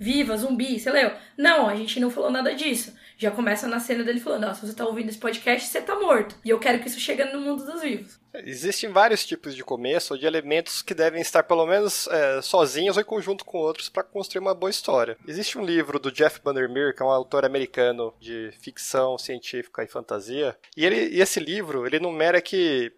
vivas, 0.00 0.40
zumbi, 0.40 0.80
você 0.80 0.90
leu? 0.90 1.12
Não, 1.36 1.68
a 1.68 1.76
gente 1.76 2.00
não 2.00 2.10
falou 2.10 2.30
nada 2.30 2.54
disso. 2.54 2.94
Já 3.18 3.30
começa 3.30 3.68
na 3.68 3.78
cena 3.78 4.02
dele 4.02 4.18
falando, 4.18 4.46
ó, 4.46 4.54
se 4.54 4.66
você 4.66 4.72
tá 4.72 4.86
ouvindo 4.86 5.10
esse 5.10 5.18
podcast, 5.18 5.68
você 5.68 5.82
tá 5.82 5.94
morto. 5.94 6.34
E 6.42 6.48
eu 6.48 6.58
quero 6.58 6.78
que 6.78 6.88
isso 6.88 6.98
chegue 6.98 7.22
no 7.24 7.38
mundo 7.38 7.66
dos 7.66 7.82
vivos. 7.82 8.18
Existem 8.32 8.90
vários 8.90 9.26
tipos 9.26 9.54
de 9.54 9.62
começo, 9.62 10.14
ou 10.14 10.18
de 10.18 10.24
elementos 10.24 10.80
que 10.80 10.94
devem 10.94 11.20
estar 11.20 11.42
pelo 11.42 11.66
menos 11.66 12.06
é, 12.06 12.40
sozinhos 12.40 12.96
ou 12.96 13.02
em 13.02 13.04
conjunto 13.04 13.44
com 13.44 13.58
outros 13.58 13.90
para 13.90 14.02
construir 14.02 14.40
uma 14.40 14.54
boa 14.54 14.70
história. 14.70 15.18
Existe 15.28 15.58
um 15.58 15.64
livro 15.64 15.98
do 15.98 16.10
Jeff 16.10 16.40
Vandermeer, 16.42 16.94
que 16.96 17.02
é 17.02 17.04
um 17.04 17.10
autor 17.10 17.44
americano 17.44 18.14
de 18.18 18.52
ficção 18.60 19.18
científica 19.18 19.82
e 19.82 19.88
fantasia, 19.88 20.56
e, 20.74 20.86
ele, 20.86 21.08
e 21.14 21.20
esse 21.20 21.40
livro, 21.40 21.86
ele 21.86 21.98
numera 21.98 22.40
que 22.40 22.92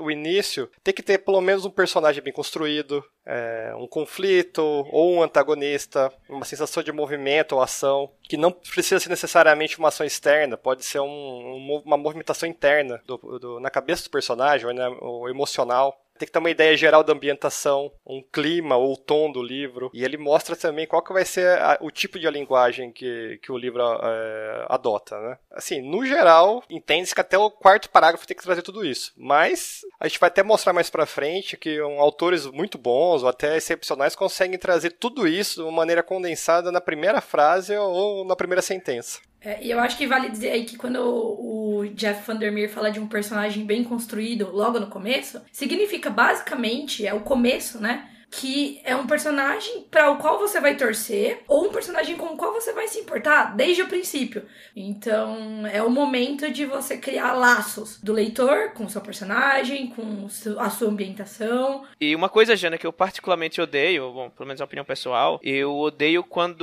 o 0.00 0.10
início 0.10 0.68
tem 0.82 0.94
que 0.94 1.02
ter 1.02 1.18
pelo 1.18 1.40
menos 1.40 1.64
um 1.64 1.70
personagem 1.70 2.22
bem 2.22 2.32
construído, 2.32 3.04
é, 3.24 3.72
um 3.76 3.86
conflito 3.86 4.62
ou 4.90 5.14
um 5.14 5.22
antagonista, 5.22 6.12
uma 6.28 6.44
sensação 6.44 6.82
de 6.82 6.92
movimento 6.92 7.52
ou 7.52 7.62
ação, 7.62 8.10
que 8.22 8.36
não 8.36 8.50
precisa 8.50 9.00
ser 9.00 9.08
necessariamente 9.08 9.78
uma 9.78 9.88
ação 9.88 10.04
externa, 10.04 10.56
pode 10.56 10.84
ser 10.84 11.00
um, 11.00 11.82
uma 11.84 11.96
movimentação 11.96 12.48
interna 12.48 13.00
do, 13.06 13.16
do, 13.38 13.60
na 13.60 13.70
cabeça 13.70 14.04
do 14.04 14.10
personagem, 14.10 14.66
ou, 14.66 14.74
né, 14.74 14.88
ou 15.00 15.28
emocional 15.28 16.01
tem 16.22 16.26
que 16.26 16.32
ter 16.32 16.38
uma 16.38 16.50
ideia 16.50 16.76
geral 16.76 17.02
da 17.02 17.12
ambientação, 17.12 17.90
um 18.06 18.22
clima 18.22 18.76
ou 18.76 18.96
tom 18.96 19.30
do 19.30 19.42
livro. 19.42 19.90
E 19.92 20.04
ele 20.04 20.16
mostra 20.16 20.54
também 20.54 20.86
qual 20.86 21.02
que 21.02 21.12
vai 21.12 21.24
ser 21.24 21.58
a, 21.58 21.78
o 21.80 21.90
tipo 21.90 22.18
de 22.18 22.30
linguagem 22.30 22.92
que, 22.92 23.40
que 23.42 23.50
o 23.50 23.58
livro 23.58 23.82
é, 23.82 24.66
adota, 24.68 25.18
né? 25.20 25.38
Assim, 25.50 25.82
no 25.82 26.06
geral, 26.06 26.62
entende-se 26.70 27.14
que 27.14 27.20
até 27.20 27.36
o 27.36 27.50
quarto 27.50 27.90
parágrafo 27.90 28.26
tem 28.26 28.36
que 28.36 28.42
trazer 28.42 28.62
tudo 28.62 28.86
isso. 28.86 29.12
Mas 29.16 29.80
a 29.98 30.06
gente 30.06 30.20
vai 30.20 30.28
até 30.28 30.44
mostrar 30.44 30.72
mais 30.72 30.88
pra 30.88 31.06
frente 31.06 31.56
que 31.56 31.82
um, 31.82 32.00
autores 32.00 32.46
muito 32.46 32.78
bons 32.78 33.24
ou 33.24 33.28
até 33.28 33.56
excepcionais 33.56 34.14
conseguem 34.14 34.58
trazer 34.58 34.92
tudo 34.92 35.26
isso 35.26 35.56
de 35.56 35.62
uma 35.62 35.72
maneira 35.72 36.04
condensada 36.04 36.70
na 36.70 36.80
primeira 36.80 37.20
frase 37.20 37.76
ou 37.76 38.24
na 38.24 38.36
primeira 38.36 38.62
sentença. 38.62 39.20
É, 39.44 39.64
e 39.64 39.70
eu 39.70 39.80
acho 39.80 39.96
que 39.96 40.06
vale 40.06 40.30
dizer 40.30 40.50
aí 40.50 40.64
que 40.64 40.76
quando 40.76 40.98
o, 40.98 41.84
Jeff 41.94 42.24
Vandermeer 42.26 42.70
fala 42.70 42.90
de 42.90 43.00
um 43.00 43.08
personagem 43.08 43.66
bem 43.66 43.82
construído 43.82 44.50
logo 44.52 44.78
no 44.78 44.86
começo, 44.86 45.42
significa 45.50 46.08
basicamente, 46.08 47.06
é 47.06 47.12
o 47.12 47.20
começo, 47.20 47.80
né? 47.80 48.08
Que 48.32 48.80
é 48.82 48.96
um 48.96 49.06
personagem 49.06 49.84
para 49.90 50.10
o 50.10 50.16
qual 50.16 50.38
você 50.38 50.58
vai 50.58 50.74
torcer 50.74 51.42
ou 51.46 51.66
um 51.66 51.70
personagem 51.70 52.16
com 52.16 52.26
o 52.26 52.36
qual 52.36 52.52
você 52.54 52.72
vai 52.72 52.88
se 52.88 52.98
importar 52.98 53.54
desde 53.54 53.82
o 53.82 53.88
princípio. 53.88 54.44
Então, 54.74 55.66
é 55.66 55.82
o 55.82 55.90
momento 55.90 56.50
de 56.50 56.64
você 56.64 56.96
criar 56.96 57.34
laços 57.34 58.00
do 58.02 58.10
leitor 58.10 58.70
com 58.72 58.84
o 58.84 58.90
seu 58.90 59.02
personagem, 59.02 59.88
com 59.88 60.26
a 60.58 60.70
sua 60.70 60.88
ambientação. 60.88 61.84
E 62.00 62.16
uma 62.16 62.30
coisa, 62.30 62.56
Jana, 62.56 62.78
que 62.78 62.86
eu 62.86 62.92
particularmente 62.92 63.60
odeio, 63.60 64.10
bom, 64.10 64.30
pelo 64.30 64.46
menos 64.46 64.60
é 64.60 64.64
uma 64.64 64.66
opinião 64.66 64.84
pessoal, 64.84 65.38
eu 65.42 65.76
odeio 65.76 66.24
quando 66.24 66.62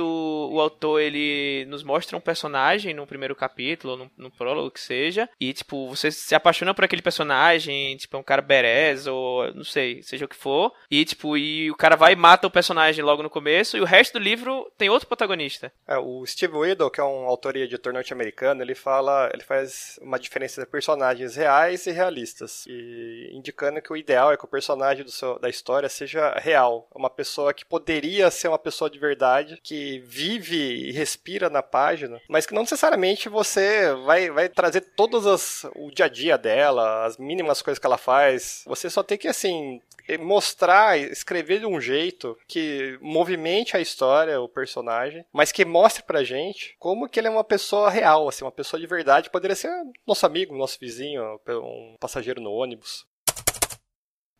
o 0.52 0.60
autor 0.60 1.00
ele 1.00 1.64
nos 1.66 1.84
mostra 1.84 2.16
um 2.16 2.20
personagem 2.20 2.92
no 2.92 3.06
primeiro 3.06 3.36
capítulo, 3.36 3.96
no, 3.96 4.10
no 4.18 4.30
prólogo 4.30 4.72
que 4.72 4.80
seja, 4.80 5.30
e 5.40 5.52
tipo, 5.52 5.88
você 5.88 6.10
se 6.10 6.34
apaixona 6.34 6.74
por 6.74 6.84
aquele 6.84 7.00
personagem, 7.00 7.96
tipo, 7.96 8.16
é 8.16 8.20
um 8.20 8.24
cara 8.24 8.42
berez 8.42 9.06
ou 9.06 9.54
não 9.54 9.64
sei, 9.64 10.02
seja 10.02 10.24
o 10.24 10.28
que 10.28 10.36
for, 10.36 10.72
e 10.90 11.04
tipo, 11.04 11.36
e 11.36 11.59
e 11.66 11.70
o 11.70 11.76
cara 11.76 11.96
vai 11.96 12.12
e 12.12 12.16
mata 12.16 12.46
o 12.46 12.50
personagem 12.50 13.04
logo 13.04 13.22
no 13.22 13.30
começo, 13.30 13.76
e 13.76 13.80
o 13.80 13.84
resto 13.84 14.14
do 14.18 14.24
livro 14.24 14.70
tem 14.76 14.88
outro 14.88 15.08
protagonista. 15.08 15.72
É, 15.86 15.98
o 15.98 16.24
Steve 16.26 16.56
Whittle, 16.56 16.90
que 16.90 17.00
é 17.00 17.04
um 17.04 17.26
autor 17.26 17.56
e 17.56 17.62
editor 17.62 17.92
norte-americano, 17.92 18.62
ele 18.62 18.74
fala, 18.74 19.30
ele 19.32 19.42
faz 19.42 19.98
uma 20.02 20.18
diferença 20.18 20.60
de 20.60 20.66
personagens 20.66 21.36
reais 21.36 21.86
e 21.86 21.90
realistas, 21.90 22.64
e 22.66 23.30
indicando 23.32 23.82
que 23.82 23.92
o 23.92 23.96
ideal 23.96 24.32
é 24.32 24.36
que 24.36 24.44
o 24.44 24.48
personagem 24.48 25.06
seu, 25.08 25.38
da 25.38 25.48
história 25.48 25.88
seja 25.88 26.32
real, 26.38 26.88
uma 26.94 27.10
pessoa 27.10 27.52
que 27.52 27.64
poderia 27.64 28.30
ser 28.30 28.48
uma 28.48 28.58
pessoa 28.58 28.90
de 28.90 28.98
verdade, 28.98 29.58
que 29.62 29.98
vive 30.00 30.88
e 30.88 30.92
respira 30.92 31.50
na 31.50 31.62
página, 31.62 32.20
mas 32.28 32.46
que 32.46 32.54
não 32.54 32.62
necessariamente 32.62 33.28
você 33.28 33.92
vai, 34.06 34.30
vai 34.30 34.48
trazer 34.48 34.82
todas 34.96 35.26
as 35.26 35.64
o 35.74 35.90
dia 35.90 36.06
a 36.06 36.08
dia 36.08 36.38
dela, 36.38 37.04
as 37.04 37.16
mínimas 37.16 37.62
coisas 37.62 37.78
que 37.78 37.86
ela 37.86 37.98
faz. 37.98 38.62
Você 38.66 38.88
só 38.88 39.02
tem 39.02 39.18
que 39.18 39.28
assim 39.28 39.80
mostrar, 40.18 40.98
escrever 40.98 41.49
de 41.58 41.66
um 41.66 41.80
jeito 41.80 42.36
que 42.46 42.98
movimente 43.00 43.76
a 43.76 43.80
história, 43.80 44.40
o 44.40 44.48
personagem, 44.48 45.24
mas 45.32 45.50
que 45.50 45.64
mostre 45.64 46.02
pra 46.02 46.24
gente 46.24 46.76
como 46.78 47.08
que 47.08 47.18
ele 47.18 47.28
é 47.28 47.30
uma 47.30 47.44
pessoa 47.44 47.90
real, 47.90 48.28
assim, 48.28 48.44
uma 48.44 48.52
pessoa 48.52 48.80
de 48.80 48.86
verdade, 48.86 49.30
poderia 49.30 49.56
ser 49.56 49.70
nosso 50.06 50.24
amigo, 50.24 50.56
nosso 50.56 50.78
vizinho, 50.78 51.22
um 51.48 51.96
passageiro 51.98 52.40
no 52.40 52.52
ônibus. 52.52 53.04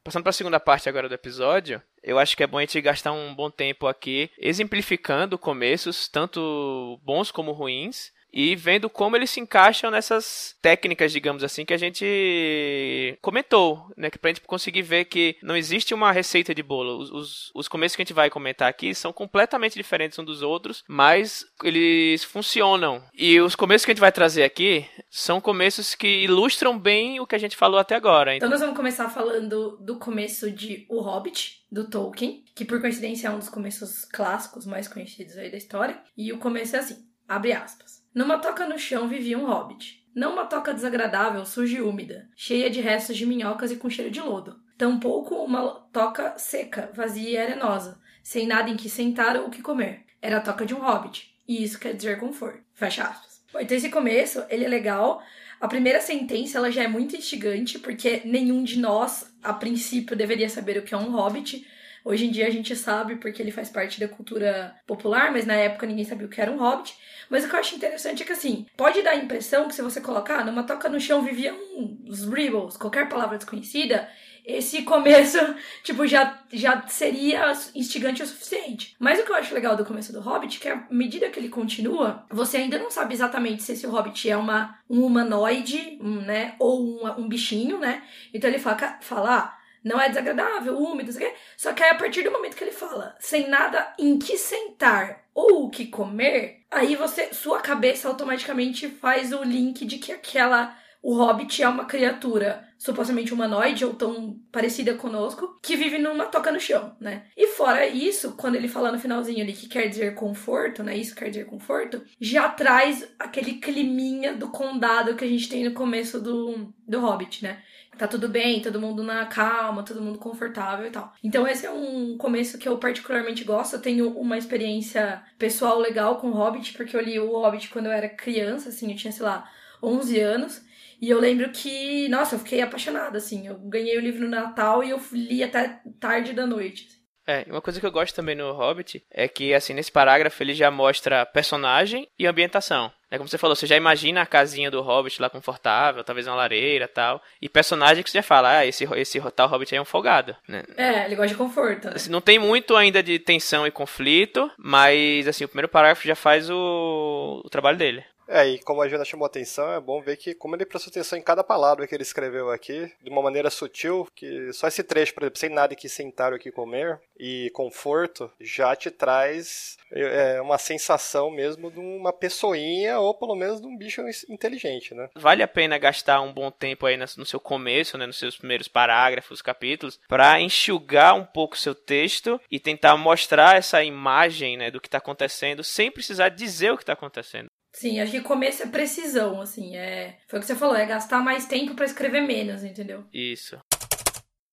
Passando 0.03 0.23
para 0.23 0.31
a 0.31 0.35
segunda 0.35 0.59
parte 0.59 0.89
agora 0.89 1.09
do 1.09 1.15
episódio, 1.15 1.83
eu 2.03 2.19
acho 2.19 2.35
que 2.35 2.43
é 2.43 2.47
bom 2.47 2.57
a 2.57 2.63
gente 2.63 2.81
gastar 2.81 3.13
um 3.13 3.35
bom 3.35 3.51
tempo 3.51 3.87
aqui 3.87 4.31
exemplificando 4.39 5.39
começos, 5.39 6.09
tanto 6.09 6.99
bons 7.03 7.31
como 7.31 7.53
ruins, 7.53 8.11
e 8.33 8.55
vendo 8.55 8.89
como 8.89 9.17
eles 9.17 9.31
se 9.31 9.41
encaixam 9.41 9.91
nessas 9.91 10.57
técnicas, 10.63 11.13
digamos 11.13 11.43
assim, 11.43 11.65
que 11.65 11.75
a 11.75 11.79
gente 11.79 13.19
comentou, 13.21 13.91
né? 13.97 14.11
Que 14.11 14.19
pra 14.19 14.31
gente 14.31 14.41
conseguir 14.43 14.83
ver 14.83 15.07
que 15.07 15.37
não 15.43 15.57
existe 15.57 15.95
uma 15.95 16.13
receita 16.13 16.55
de 16.55 16.63
bolo. 16.63 16.99
Os, 16.99 17.11
os, 17.11 17.51
os 17.55 17.69
começos 17.69 17.97
que 17.97 18.03
a 18.03 18.05
gente 18.05 18.15
vai 18.15 18.31
comentar 18.31 18.69
aqui 18.69 18.95
são 18.95 19.13
completamente 19.13 19.75
diferentes 19.75 20.19
uns 20.19 20.27
dos 20.27 20.43
outros, 20.43 20.85
mas 20.89 21.45
eles 21.63 22.25
funcionam. 22.25 23.03
E 23.15 23.41
os 23.41 23.55
começos 23.55 23.85
que 23.85 23.91
a 23.91 23.95
gente 23.95 24.01
vai 24.01 24.13
trazer 24.13 24.45
aqui 24.45 24.87
são 25.11 25.41
começos 25.41 25.95
que 25.95 26.25
ilustram 26.25 26.79
bem 26.79 27.21
o 27.21 27.27
que 27.27 27.35
a 27.35 27.39
gente 27.39 27.57
falou 27.57 27.79
até 27.79 27.95
agora. 27.95 28.37
Então 28.37 28.49
nós 28.49 28.61
vamos 28.61 28.77
começar 28.77 29.09
falando 29.09 29.77
do 29.81 29.99
começo 29.99 30.51
de 30.51 30.87
O 30.89 31.01
Hobbit, 31.01 31.65
do 31.71 31.89
Tolkien, 31.89 32.45
que 32.55 32.65
por 32.65 32.81
coincidência 32.81 33.29
é 33.29 33.31
um 33.31 33.39
dos 33.39 33.49
começos 33.49 34.05
clássicos 34.05 34.67
mais 34.67 34.89
conhecidos 34.89 35.37
aí 35.37 35.51
da 35.51 35.57
história. 35.57 36.01
E 36.17 36.33
o 36.33 36.39
começo 36.39 36.77
é 36.77 36.81
assim, 36.81 37.07
abre 37.29 37.53
aspas. 37.53 38.00
Numa 38.15 38.39
toca 38.39 38.67
no 38.67 38.79
chão 38.79 39.07
vivia 39.07 39.39
um 39.39 39.47
hobbit. 39.47 40.05
Não 40.15 40.33
uma 40.33 40.47
toca 40.47 40.75
desagradável, 40.75 41.47
suja 41.47 41.79
e 41.79 41.81
úmida, 41.81 42.29
cheia 42.35 42.69
de 42.69 42.81
restos 42.81 43.17
de 43.17 43.25
minhocas 43.25 43.71
e 43.71 43.77
com 43.77 43.89
cheiro 43.89 44.11
de 44.11 44.21
lodo. 44.21 44.61
Tampouco 44.77 45.37
uma 45.37 45.73
toca 45.93 46.37
seca, 46.37 46.91
vazia 46.93 47.31
e 47.31 47.39
arenosa, 47.39 48.01
sem 48.23 48.47
nada 48.47 48.69
em 48.69 48.77
que 48.77 48.91
sentar 48.91 49.37
ou 49.37 49.47
o 49.47 49.51
que 49.51 49.63
comer. 49.63 50.05
Era 50.21 50.39
a 50.39 50.41
toca 50.41 50.67
de 50.67 50.75
um 50.75 50.81
hobbit, 50.81 51.33
e 51.47 51.63
isso 51.63 51.79
quer 51.79 51.95
dizer 51.95 52.19
conforto. 52.19 52.65
Fecha 52.75 53.05
aspas. 53.05 53.45
Bom, 53.53 53.61
então 53.61 53.77
esse 53.77 53.89
começo, 53.89 54.45
ele 54.49 54.65
é 54.65 54.69
legal. 54.69 55.23
A 55.61 55.69
primeira 55.69 56.01
sentença, 56.01 56.59
ela 56.59 56.71
já 56.71 56.83
é 56.83 56.89
muito 56.89 57.15
instigante, 57.15 57.79
porque 57.79 58.23
nenhum 58.25 58.65
de 58.65 58.79
nós, 58.79 59.33
a 59.43 59.53
princípio, 59.53 60.17
deveria 60.17 60.49
saber 60.49 60.79
o 60.79 60.83
que 60.83 60.95
é 60.95 60.99
um 60.99 61.11
hobbit. 61.11 61.67
Hoje 62.05 62.27
em 62.27 62.31
dia 62.31 62.47
a 62.47 62.51
gente 62.51 62.75
sabe 62.75 63.17
porque 63.17 63.43
ele 63.43 63.51
faz 63.51 63.69
parte 63.69 64.01
da 64.01 64.09
cultura 64.09 64.75
popular, 64.87 65.31
mas 65.33 65.47
na 65.47 65.55
época 65.55 65.87
ninguém 65.87 66.05
sabia 66.05 66.27
o 66.27 66.31
que 66.31 66.41
era 66.41 66.51
um 66.51 66.59
hobbit. 66.59 66.97
Mas 67.29 67.45
o 67.45 67.49
que 67.49 67.55
eu 67.55 67.61
acho 67.61 67.77
interessante 67.77 68.23
é 68.23 68.27
que, 68.27 68.33
assim, 68.33 68.67
pode 68.77 69.03
dar 69.03 69.13
a 69.13 69.17
impressão 69.17 69.69
que 69.69 69.75
se 69.75 69.83
você 69.83 70.01
colocar 70.01 70.45
numa 70.45 70.65
toca 70.65 70.89
no 70.89 70.99
chão 70.99 71.23
viviam 71.23 71.57
uns 71.77 72.25
Rebels, 72.25 72.77
qualquer 72.77 73.09
palavra 73.09 73.39
desconhecida, 73.39 74.09
esse 74.45 74.83
começo, 74.83 75.39
tipo, 75.85 76.07
já, 76.07 76.43
já 76.53 76.87
seria 76.89 77.53
instigante 77.75 78.23
o 78.23 78.27
suficiente. 78.27 78.97
Mas 78.99 79.21
o 79.21 79.25
que 79.25 79.31
eu 79.31 79.37
acho 79.37 79.55
legal 79.55 79.77
do 79.77 79.85
começo 79.85 80.13
do 80.13 80.21
Hobbit 80.21 80.57
é 80.57 80.61
que 80.61 80.69
à 80.69 80.87
medida 80.91 81.31
que 81.31 81.39
ele 81.39 81.49
continua, 81.49 82.25
você 82.31 82.57
ainda 82.57 82.79
não 82.79 82.91
sabe 82.91 83.15
exatamente 83.15 83.63
se 83.63 83.73
esse 83.73 83.87
Hobbit 83.87 84.29
é 84.29 84.37
uma, 84.37 84.79
um 84.89 85.05
humanoide, 85.05 85.99
um, 86.01 86.21
né, 86.23 86.55
ou 86.59 86.83
um, 86.83 87.21
um 87.21 87.29
bichinho, 87.29 87.79
né? 87.79 88.03
Então 88.35 88.51
ele 88.51 88.59
fala, 88.59 88.99
fala 89.01 89.37
ah, 89.37 89.60
não 89.83 90.01
é 90.01 90.09
desagradável, 90.09 90.79
úmido, 90.79 91.13
sei 91.13 91.33
Só 91.57 91.73
que 91.73 91.83
aí, 91.83 91.91
a 91.91 91.95
partir 91.95 92.23
do 92.23 92.31
momento 92.31 92.57
que 92.57 92.65
ele 92.65 92.73
fala, 92.73 93.17
sem 93.19 93.49
nada 93.49 93.95
em 93.99 94.19
que 94.19 94.37
sentar 94.37 95.25
ou 95.35 95.67
o 95.67 95.71
que 95.71 95.87
comer, 95.87 96.63
aí 96.71 96.97
você, 96.97 97.33
sua 97.33 97.61
cabeça 97.61 98.09
automaticamente 98.09 98.89
faz 98.89 99.33
o 99.33 99.43
link 99.43 99.85
de 99.85 99.99
que 99.99 100.13
aquela 100.13 100.77
o 101.03 101.15
Hobbit 101.15 101.63
é 101.63 101.69
uma 101.69 101.87
criatura 101.87 102.69
supostamente 102.77 103.33
humanoide 103.33 103.85
ou 103.85 103.95
tão 103.95 104.39
parecida 104.51 104.95
conosco, 104.95 105.59
que 105.63 105.77
vive 105.77 105.99
numa 105.99 106.27
toca 106.27 106.51
no 106.51 106.61
chão, 106.61 106.95
né? 107.01 107.25
E 107.37 107.49
fora 107.49 107.87
isso, 107.87 108.33
quando 108.37 108.55
ele 108.55 108.69
fala 108.69 108.93
no 108.93 108.99
finalzinho 108.99 109.43
ali 109.43 109.53
que 109.53 109.69
quer 109.69 109.89
dizer 109.89 110.15
conforto, 110.15 110.83
né? 110.83 110.97
Isso 110.97 111.15
quer 111.15 111.29
dizer 111.29 111.47
conforto, 111.47 112.03
já 112.19 112.49
traz 112.49 113.07
aquele 113.19 113.55
climinha 113.55 114.35
do 114.35 114.49
condado 114.49 115.15
que 115.15 115.25
a 115.25 115.29
gente 115.29 115.49
tem 115.49 115.65
no 115.65 115.75
começo 115.75 116.21
do, 116.21 116.73
do 116.87 117.01
Hobbit, 117.01 117.43
né? 117.45 117.63
Tá 118.01 118.09
tudo 118.09 118.31
bem, 118.31 118.63
todo 118.63 118.81
mundo 118.81 119.03
na 119.03 119.27
calma, 119.27 119.83
todo 119.83 120.01
mundo 120.01 120.19
confortável 120.19 120.87
e 120.87 120.91
tal. 120.91 121.13
Então 121.23 121.47
esse 121.47 121.67
é 121.67 121.71
um 121.71 122.17
começo 122.17 122.57
que 122.57 122.67
eu 122.67 122.79
particularmente 122.79 123.45
gosto. 123.45 123.77
Eu 123.77 123.83
tenho 123.83 124.09
uma 124.19 124.39
experiência 124.39 125.23
pessoal 125.39 125.79
legal 125.79 126.17
com 126.17 126.31
Hobbit, 126.31 126.73
porque 126.73 126.97
eu 126.97 127.01
li 127.03 127.21
o 127.21 127.39
Hobbit 127.39 127.69
quando 127.69 127.87
eu 127.87 127.93
era 127.93 128.09
criança, 128.09 128.71
assim, 128.71 128.91
eu 128.91 128.97
tinha, 128.97 129.13
sei 129.13 129.25
lá, 129.25 129.47
11 129.83 130.19
anos. 130.19 130.63
E 130.99 131.11
eu 131.11 131.21
lembro 131.21 131.51
que, 131.51 132.09
nossa, 132.09 132.37
eu 132.37 132.39
fiquei 132.39 132.63
apaixonada, 132.63 133.19
assim. 133.19 133.47
Eu 133.47 133.59
ganhei 133.59 133.97
o 133.99 134.01
livro 134.01 134.23
no 134.23 134.29
Natal 134.29 134.83
e 134.83 134.91
eu 134.91 135.01
li 135.13 135.43
até 135.43 135.81
tarde 135.99 136.33
da 136.33 136.47
noite. 136.47 136.87
Assim. 136.87 137.01
É, 137.27 137.47
uma 137.51 137.61
coisa 137.61 137.81
que 137.81 137.87
eu 137.87 137.93
gosto 137.93 138.15
também 138.15 138.35
no 138.35 138.53
Hobbit 138.53 139.05
é 139.11 139.29
que, 139.29 139.53
assim, 139.53 139.75
nesse 139.75 139.93
parágrafo 139.93 140.43
ele 140.43 140.55
já 140.55 140.71
mostra 140.71 141.27
personagem 141.27 142.09
e 142.19 142.27
ambientação. 142.27 142.91
É 143.11 143.19
como 143.19 143.29
você 143.29 143.37
falou, 143.37 143.57
você 143.57 143.67
já 143.67 143.77
imagina 143.77 144.23
a 144.23 144.27
casinha 144.27 144.71
do 144.71 144.81
Hobbit 144.81 145.21
lá 145.21 145.29
confortável, 145.29 146.05
talvez 146.05 146.27
uma 146.27 146.37
lareira 146.37 146.87
tal. 146.87 147.21
E 147.43 147.49
personagem 147.49 148.05
que 148.05 148.11
você 148.11 148.19
já 148.19 148.23
fala, 148.23 148.59
ah, 148.59 148.67
esse, 148.67 148.85
esse 148.85 149.21
tal 149.33 149.49
Hobbit 149.49 149.75
aí 149.75 149.79
é 149.79 149.83
um 149.83 149.85
folgado, 149.85 150.37
né? 150.47 150.63
É, 150.77 151.07
ele 151.07 151.17
gosta 151.17 151.31
de 151.31 151.35
conforto. 151.35 151.89
Né? 151.89 151.95
Assim, 151.97 152.11
não 152.11 152.21
tem 152.21 152.39
muito 152.39 152.77
ainda 152.77 153.03
de 153.03 153.19
tensão 153.19 153.67
e 153.67 153.71
conflito, 153.71 154.51
mas, 154.57 155.27
assim, 155.27 155.45
o 155.45 155.49
primeiro 155.49 155.69
parágrafo 155.69 156.07
já 156.07 156.15
faz 156.15 156.49
o, 156.49 157.43
o 157.45 157.51
trabalho 157.51 157.77
dele. 157.77 158.05
É, 158.31 158.47
e 158.47 158.59
como 158.61 158.81
a 158.81 158.89
Jana 158.89 159.05
chamou 159.05 159.27
atenção, 159.27 159.73
é 159.73 159.81
bom 159.81 160.01
ver 160.01 160.17
que 160.17 160.35
como 160.35 160.55
ele 160.55 160.65
prestou 160.65 160.91
atenção 160.91 161.19
em 161.19 161.23
cada 161.23 161.43
palavra 161.43 161.87
que 161.87 161.95
ele 161.95 162.05
escreveu 162.05 162.49
aqui, 162.49 162.91
de 163.03 163.11
uma 163.11 163.21
maneira 163.21 163.51
sutil, 163.51 164.07
que 164.15 164.53
só 164.53 164.69
esse 164.69 164.85
trecho, 164.85 165.13
por 165.13 165.25
exemplo, 165.25 165.39
sem 165.39 165.51
nada 165.51 165.75
que 165.75 165.89
sentar 165.89 166.33
ou 166.33 166.39
que 166.39 166.53
comer, 166.53 167.01
e 167.19 167.51
conforto, 167.53 168.31
já 168.41 168.75
te 168.77 168.91
traz 168.91 169.77
é, 169.93 170.41
uma 170.41 170.59
sensação 170.59 171.31
mesmo 171.31 171.71
de 171.71 171.81
uma 171.81 172.13
pessoinha, 172.13 173.01
ou 173.01 173.13
pelo 173.15 173.35
menos 173.35 173.61
de 173.61 173.67
um 173.67 173.77
bicho 173.77 174.01
inteligente, 174.29 174.95
né? 174.95 175.11
Vale 175.17 175.43
a 175.43 175.49
pena 175.49 175.77
gastar 175.77 176.21
um 176.21 176.33
bom 176.33 176.51
tempo 176.53 176.87
aí 176.87 176.97
no 176.97 177.27
seu 177.27 177.41
começo, 177.41 177.99
né, 177.99 178.07
nos 178.07 178.19
seus 178.19 178.39
primeiros 178.39 178.69
parágrafos, 178.69 179.43
capítulos, 179.43 179.99
para 180.09 180.41
enxugar 180.41 181.15
um 181.15 181.25
pouco 181.25 181.57
o 181.57 181.59
seu 181.59 181.75
texto 181.75 182.41
e 182.51 182.61
tentar 182.61 182.97
mostrar 182.97 183.57
essa 183.57 183.83
imagem, 183.83 184.57
né, 184.57 184.71
do 184.71 184.81
que 184.81 184.87
está 184.87 184.99
acontecendo, 184.99 185.65
sem 185.65 185.91
precisar 185.91 186.29
dizer 186.29 186.73
o 186.73 186.77
que 186.77 186.85
está 186.85 186.93
acontecendo. 186.93 187.50
Sim, 187.73 188.01
acho 188.01 188.13
que 188.13 188.21
começo 188.21 188.63
é 188.63 188.67
precisão, 188.67 189.41
assim, 189.41 189.77
é. 189.77 190.19
Foi 190.29 190.39
o 190.39 190.43
que 190.43 190.47
você 190.47 190.57
falou, 190.57 190.77
é 190.77 190.85
gastar 190.85 191.21
mais 191.21 191.47
tempo 191.47 191.75
para 191.75 191.85
escrever 191.85 192.21
menos, 192.21 192.65
entendeu? 192.65 193.05
Isso. 193.13 193.61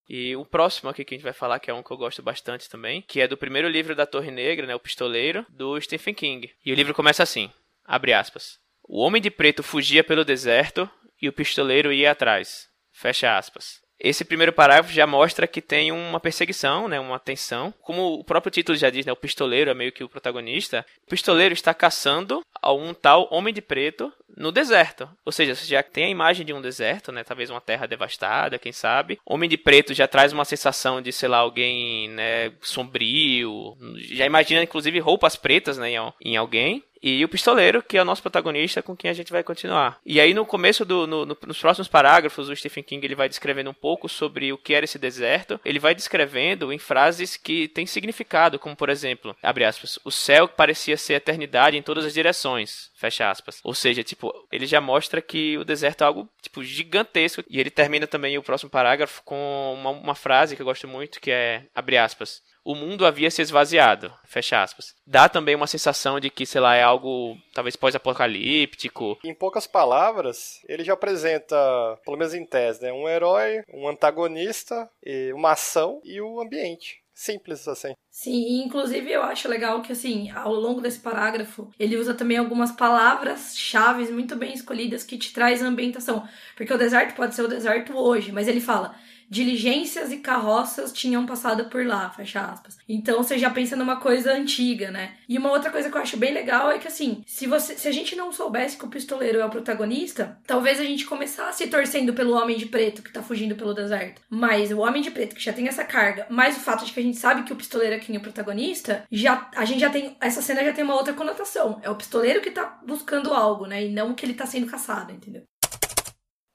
E 0.09 0.35
o 0.35 0.45
próximo 0.45 0.89
aqui 0.89 1.03
que 1.03 1.13
a 1.13 1.17
gente 1.17 1.23
vai 1.23 1.33
falar, 1.33 1.59
que 1.59 1.69
é 1.69 1.73
um 1.73 1.83
que 1.83 1.91
eu 1.91 1.97
gosto 1.97 2.21
bastante 2.21 2.69
também, 2.69 3.01
que 3.01 3.19
é 3.19 3.27
do 3.27 3.35
primeiro 3.35 3.67
livro 3.67 3.95
da 3.95 4.05
Torre 4.05 4.31
Negra, 4.31 4.65
né, 4.65 4.73
O 4.73 4.79
Pistoleiro, 4.79 5.45
do 5.49 5.79
Stephen 5.81 6.13
King. 6.13 6.49
E 6.63 6.71
o 6.71 6.75
livro 6.75 6.93
começa 6.93 7.23
assim, 7.23 7.51
abre 7.83 8.13
aspas. 8.13 8.57
O 8.83 9.01
homem 9.01 9.21
de 9.21 9.29
preto 9.29 9.61
fugia 9.61 10.03
pelo 10.03 10.23
deserto 10.23 10.89
e 11.21 11.27
o 11.27 11.33
pistoleiro 11.33 11.91
ia 11.91 12.11
atrás. 12.11 12.67
Fecha 12.93 13.37
aspas. 13.37 13.81
Esse 13.99 14.23
primeiro 14.23 14.53
parágrafo 14.53 14.93
já 14.93 15.07
mostra 15.07 15.47
que 15.47 15.61
tem 15.61 15.91
uma 15.91 16.19
perseguição, 16.19 16.87
né, 16.87 16.99
uma 16.99 17.19
tensão. 17.19 17.73
Como 17.81 18.13
o 18.13 18.23
próprio 18.23 18.51
título 18.51 18.77
já 18.77 18.89
diz, 18.89 19.05
né, 19.05 19.11
o 19.11 19.15
pistoleiro 19.17 19.71
é 19.71 19.73
meio 19.73 19.91
que 19.91 20.03
o 20.03 20.09
protagonista. 20.09 20.85
O 21.05 21.09
pistoleiro 21.09 21.53
está 21.53 21.73
caçando 21.73 22.41
a 22.61 22.71
um 22.71 22.93
tal 22.93 23.27
homem 23.31 23.53
de 23.53 23.61
preto 23.61 24.11
no 24.35 24.51
deserto. 24.51 25.09
Ou 25.25 25.31
seja, 25.31 25.55
você 25.55 25.65
já 25.65 25.81
tem 25.81 26.05
a 26.05 26.09
imagem 26.09 26.45
de 26.45 26.53
um 26.53 26.61
deserto, 26.61 27.11
né, 27.11 27.23
talvez 27.23 27.49
uma 27.49 27.61
terra 27.61 27.87
devastada, 27.87 28.59
quem 28.59 28.71
sabe. 28.71 29.19
Homem 29.25 29.49
de 29.49 29.57
preto 29.57 29.93
já 29.93 30.07
traz 30.07 30.31
uma 30.31 30.45
sensação 30.45 31.01
de, 31.01 31.11
sei 31.11 31.29
lá, 31.29 31.37
alguém, 31.37 32.09
né, 32.09 32.53
sombrio. 32.61 33.75
Já 33.95 34.25
imagina 34.25 34.61
inclusive 34.61 34.99
roupas 34.99 35.35
pretas, 35.35 35.77
né, 35.77 35.91
em 36.21 36.37
alguém 36.37 36.83
e 37.15 37.25
o 37.25 37.29
pistoleiro, 37.29 37.81
que 37.81 37.97
é 37.97 38.01
o 38.01 38.05
nosso 38.05 38.21
protagonista 38.21 38.81
com 38.81 38.95
quem 38.95 39.09
a 39.09 39.13
gente 39.13 39.31
vai 39.31 39.43
continuar. 39.43 39.99
E 40.05 40.19
aí 40.19 40.33
no 40.33 40.45
começo 40.45 40.83
do 40.83 41.07
no, 41.07 41.25
no, 41.25 41.37
nos 41.47 41.59
próximos 41.59 41.87
parágrafos, 41.87 42.49
o 42.49 42.55
Stephen 42.55 42.83
King 42.83 43.05
ele 43.05 43.15
vai 43.15 43.29
descrevendo 43.29 43.69
um 43.69 43.73
pouco 43.73 44.09
sobre 44.09 44.51
o 44.51 44.57
que 44.57 44.73
era 44.73 44.85
esse 44.85 44.99
deserto. 44.99 45.59
Ele 45.63 45.79
vai 45.79 45.95
descrevendo 45.95 46.71
em 46.73 46.79
frases 46.79 47.37
que 47.37 47.67
têm 47.67 47.85
significado, 47.85 48.59
como 48.59 48.75
por 48.75 48.89
exemplo, 48.89 49.35
abre 49.41 49.63
aspas, 49.63 49.99
o 50.03 50.11
céu 50.11 50.47
parecia 50.47 50.97
ser 50.97 51.13
eternidade 51.13 51.77
em 51.77 51.81
todas 51.81 52.05
as 52.05 52.13
direções. 52.13 52.91
Fecha 52.95 53.29
aspas. 53.29 53.59
Ou 53.63 53.73
seja, 53.73 54.03
tipo, 54.03 54.33
ele 54.51 54.65
já 54.65 54.81
mostra 54.81 55.21
que 55.21 55.57
o 55.57 55.63
deserto 55.63 56.03
é 56.03 56.07
algo, 56.07 56.27
tipo, 56.41 56.63
gigantesco. 56.63 57.43
E 57.47 57.59
ele 57.59 57.69
termina 57.69 58.07
também 58.07 58.37
o 58.37 58.43
próximo 58.43 58.69
parágrafo 58.71 59.21
com 59.23 59.75
uma, 59.79 59.91
uma 59.91 60.15
frase 60.15 60.55
que 60.55 60.61
eu 60.61 60.65
gosto 60.65 60.87
muito, 60.87 61.21
que 61.21 61.29
é, 61.29 61.63
abre 61.75 61.97
aspas, 61.97 62.41
o 62.67 62.75
mundo 62.75 63.05
havia 63.05 63.31
se 63.31 63.41
esvaziado, 63.41 64.13
fecha 64.25 64.61
aspas. 64.61 64.93
Dá 65.05 65.29
também 65.29 65.55
uma 65.55 65.67
sensação 65.67 66.19
de 66.19 66.29
que, 66.29 66.45
sei 66.45 66.59
lá, 66.59 66.75
é 66.75 66.83
algo 66.83 67.37
talvez 67.53 67.77
pós-apocalíptico. 67.77 69.17
Em 69.23 69.33
poucas 69.33 69.65
palavras, 69.65 70.59
ele 70.67 70.83
já 70.83 70.91
apresenta, 70.91 71.55
pelo 72.03 72.17
menos 72.17 72.33
em 72.33 72.45
tese, 72.45 72.81
né, 72.81 72.91
um 72.91 73.07
herói, 73.07 73.61
um 73.73 73.87
antagonista, 73.87 74.89
uma 75.33 75.53
ação 75.53 76.01
e 76.03 76.19
o 76.19 76.41
ambiente. 76.41 77.01
Simples 77.13 77.65
assim. 77.69 77.93
Sim, 78.11 78.65
inclusive 78.65 79.11
eu 79.11 79.23
acho 79.23 79.47
legal 79.47 79.81
que, 79.81 79.93
assim, 79.93 80.29
ao 80.31 80.53
longo 80.53 80.81
desse 80.81 80.99
parágrafo, 80.99 81.71
ele 81.79 81.95
usa 81.95 82.13
também 82.13 82.37
algumas 82.37 82.73
palavras-chave 82.73 84.11
muito 84.11 84.35
bem 84.35 84.53
escolhidas 84.53 85.05
que 85.05 85.17
te 85.17 85.33
traz 85.33 85.63
a 85.63 85.67
ambientação. 85.67 86.27
Porque 86.55 86.73
o 86.73 86.77
deserto 86.77 87.15
pode 87.15 87.33
ser 87.33 87.43
o 87.43 87.47
deserto 87.47 87.97
hoje, 87.97 88.33
mas 88.33 88.47
ele 88.47 88.59
fala 88.59 88.93
diligências 89.29 90.11
e 90.11 90.17
carroças 90.17 90.91
tinham 90.91 91.25
passado 91.25 91.65
por 91.65 91.85
lá, 91.85 92.09
fecha 92.09 92.41
aspas. 92.41 92.77
Então 92.87 93.17
você 93.17 93.37
já 93.37 93.49
pensa 93.49 93.75
numa 93.75 93.97
coisa 93.97 94.33
antiga, 94.33 94.89
né? 94.91 95.15
E 95.27 95.37
uma 95.37 95.51
outra 95.51 95.69
coisa 95.69 95.89
que 95.89 95.97
eu 95.97 96.01
acho 96.01 96.17
bem 96.17 96.33
legal 96.33 96.71
é 96.71 96.79
que 96.79 96.87
assim, 96.87 97.23
se 97.25 97.45
você 97.45 97.75
se 97.75 97.87
a 97.87 97.91
gente 97.91 98.15
não 98.15 98.31
soubesse 98.31 98.77
que 98.77 98.85
o 98.85 98.89
pistoleiro 98.89 99.39
é 99.39 99.45
o 99.45 99.49
protagonista, 99.49 100.39
talvez 100.45 100.79
a 100.79 100.83
gente 100.83 101.05
começasse 101.05 101.67
torcendo 101.67 102.13
pelo 102.13 102.33
homem 102.33 102.57
de 102.57 102.65
preto 102.65 103.01
que 103.01 103.11
tá 103.11 103.21
fugindo 103.21 103.55
pelo 103.55 103.73
deserto. 103.73 104.21
Mas 104.29 104.71
o 104.71 104.79
homem 104.79 105.01
de 105.01 105.11
preto 105.11 105.35
que 105.35 105.43
já 105.43 105.53
tem 105.53 105.67
essa 105.67 105.83
carga, 105.83 106.25
mais 106.29 106.57
o 106.57 106.61
fato 106.61 106.85
de 106.85 106.91
que 106.91 106.99
a 106.99 107.03
gente 107.03 107.17
sabe 107.17 107.43
que 107.43 107.53
o 107.53 107.55
pistoleiro 107.55 107.95
é 107.95 107.99
quem 107.99 108.15
é 108.15 108.19
o 108.19 108.21
protagonista, 108.21 109.03
já 109.11 109.49
a 109.55 109.65
gente 109.65 109.81
já 109.81 109.89
tem 109.89 110.15
essa 110.21 110.41
cena 110.41 110.63
já 110.63 110.73
tem 110.73 110.83
uma 110.83 110.95
outra 110.95 111.13
conotação. 111.13 111.79
É 111.83 111.89
o 111.89 111.95
pistoleiro 111.95 112.41
que 112.41 112.51
tá 112.51 112.79
buscando 112.85 113.33
algo, 113.33 113.65
né? 113.65 113.85
E 113.85 113.91
não 113.91 114.13
que 114.13 114.25
ele 114.25 114.33
tá 114.33 114.45
sendo 114.45 114.67
caçado, 114.67 115.11
entendeu? 115.11 115.43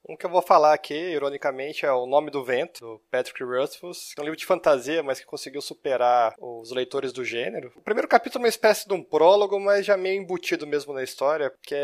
Um 0.09 0.17
que 0.17 0.27
eu 0.27 0.31
vou 0.31 0.43
falar 0.43 0.75
aqui, 0.75 0.95
ironicamente, 0.95 1.87
é 1.87 1.93
O 1.93 2.07
Nome 2.07 2.31
do 2.31 2.45
Vento, 2.45 2.81
do 2.81 3.01
Patrick 3.11 3.43
Rothfuss. 3.43 4.15
É 4.19 4.21
um 4.21 4.25
livro 4.25 4.39
de 4.39 4.45
fantasia, 4.45 5.03
mas 5.03 5.21
que 5.21 5.27
conseguiu 5.27 5.63
superar 5.63 6.35
os 6.41 6.73
leitores 6.73 7.13
do 7.13 7.25
gênero. 7.25 7.73
O 7.77 7.81
primeiro 7.81 8.09
capítulo 8.09 8.43
é 8.43 8.47
uma 8.47 8.49
espécie 8.49 8.87
de 8.87 8.95
um 8.95 9.03
prólogo, 9.03 9.59
mas 9.61 9.87
já 9.87 9.97
meio 9.97 10.21
embutido 10.21 10.67
mesmo 10.67 10.93
na 10.93 11.05
história, 11.05 11.51
porque 11.51 11.77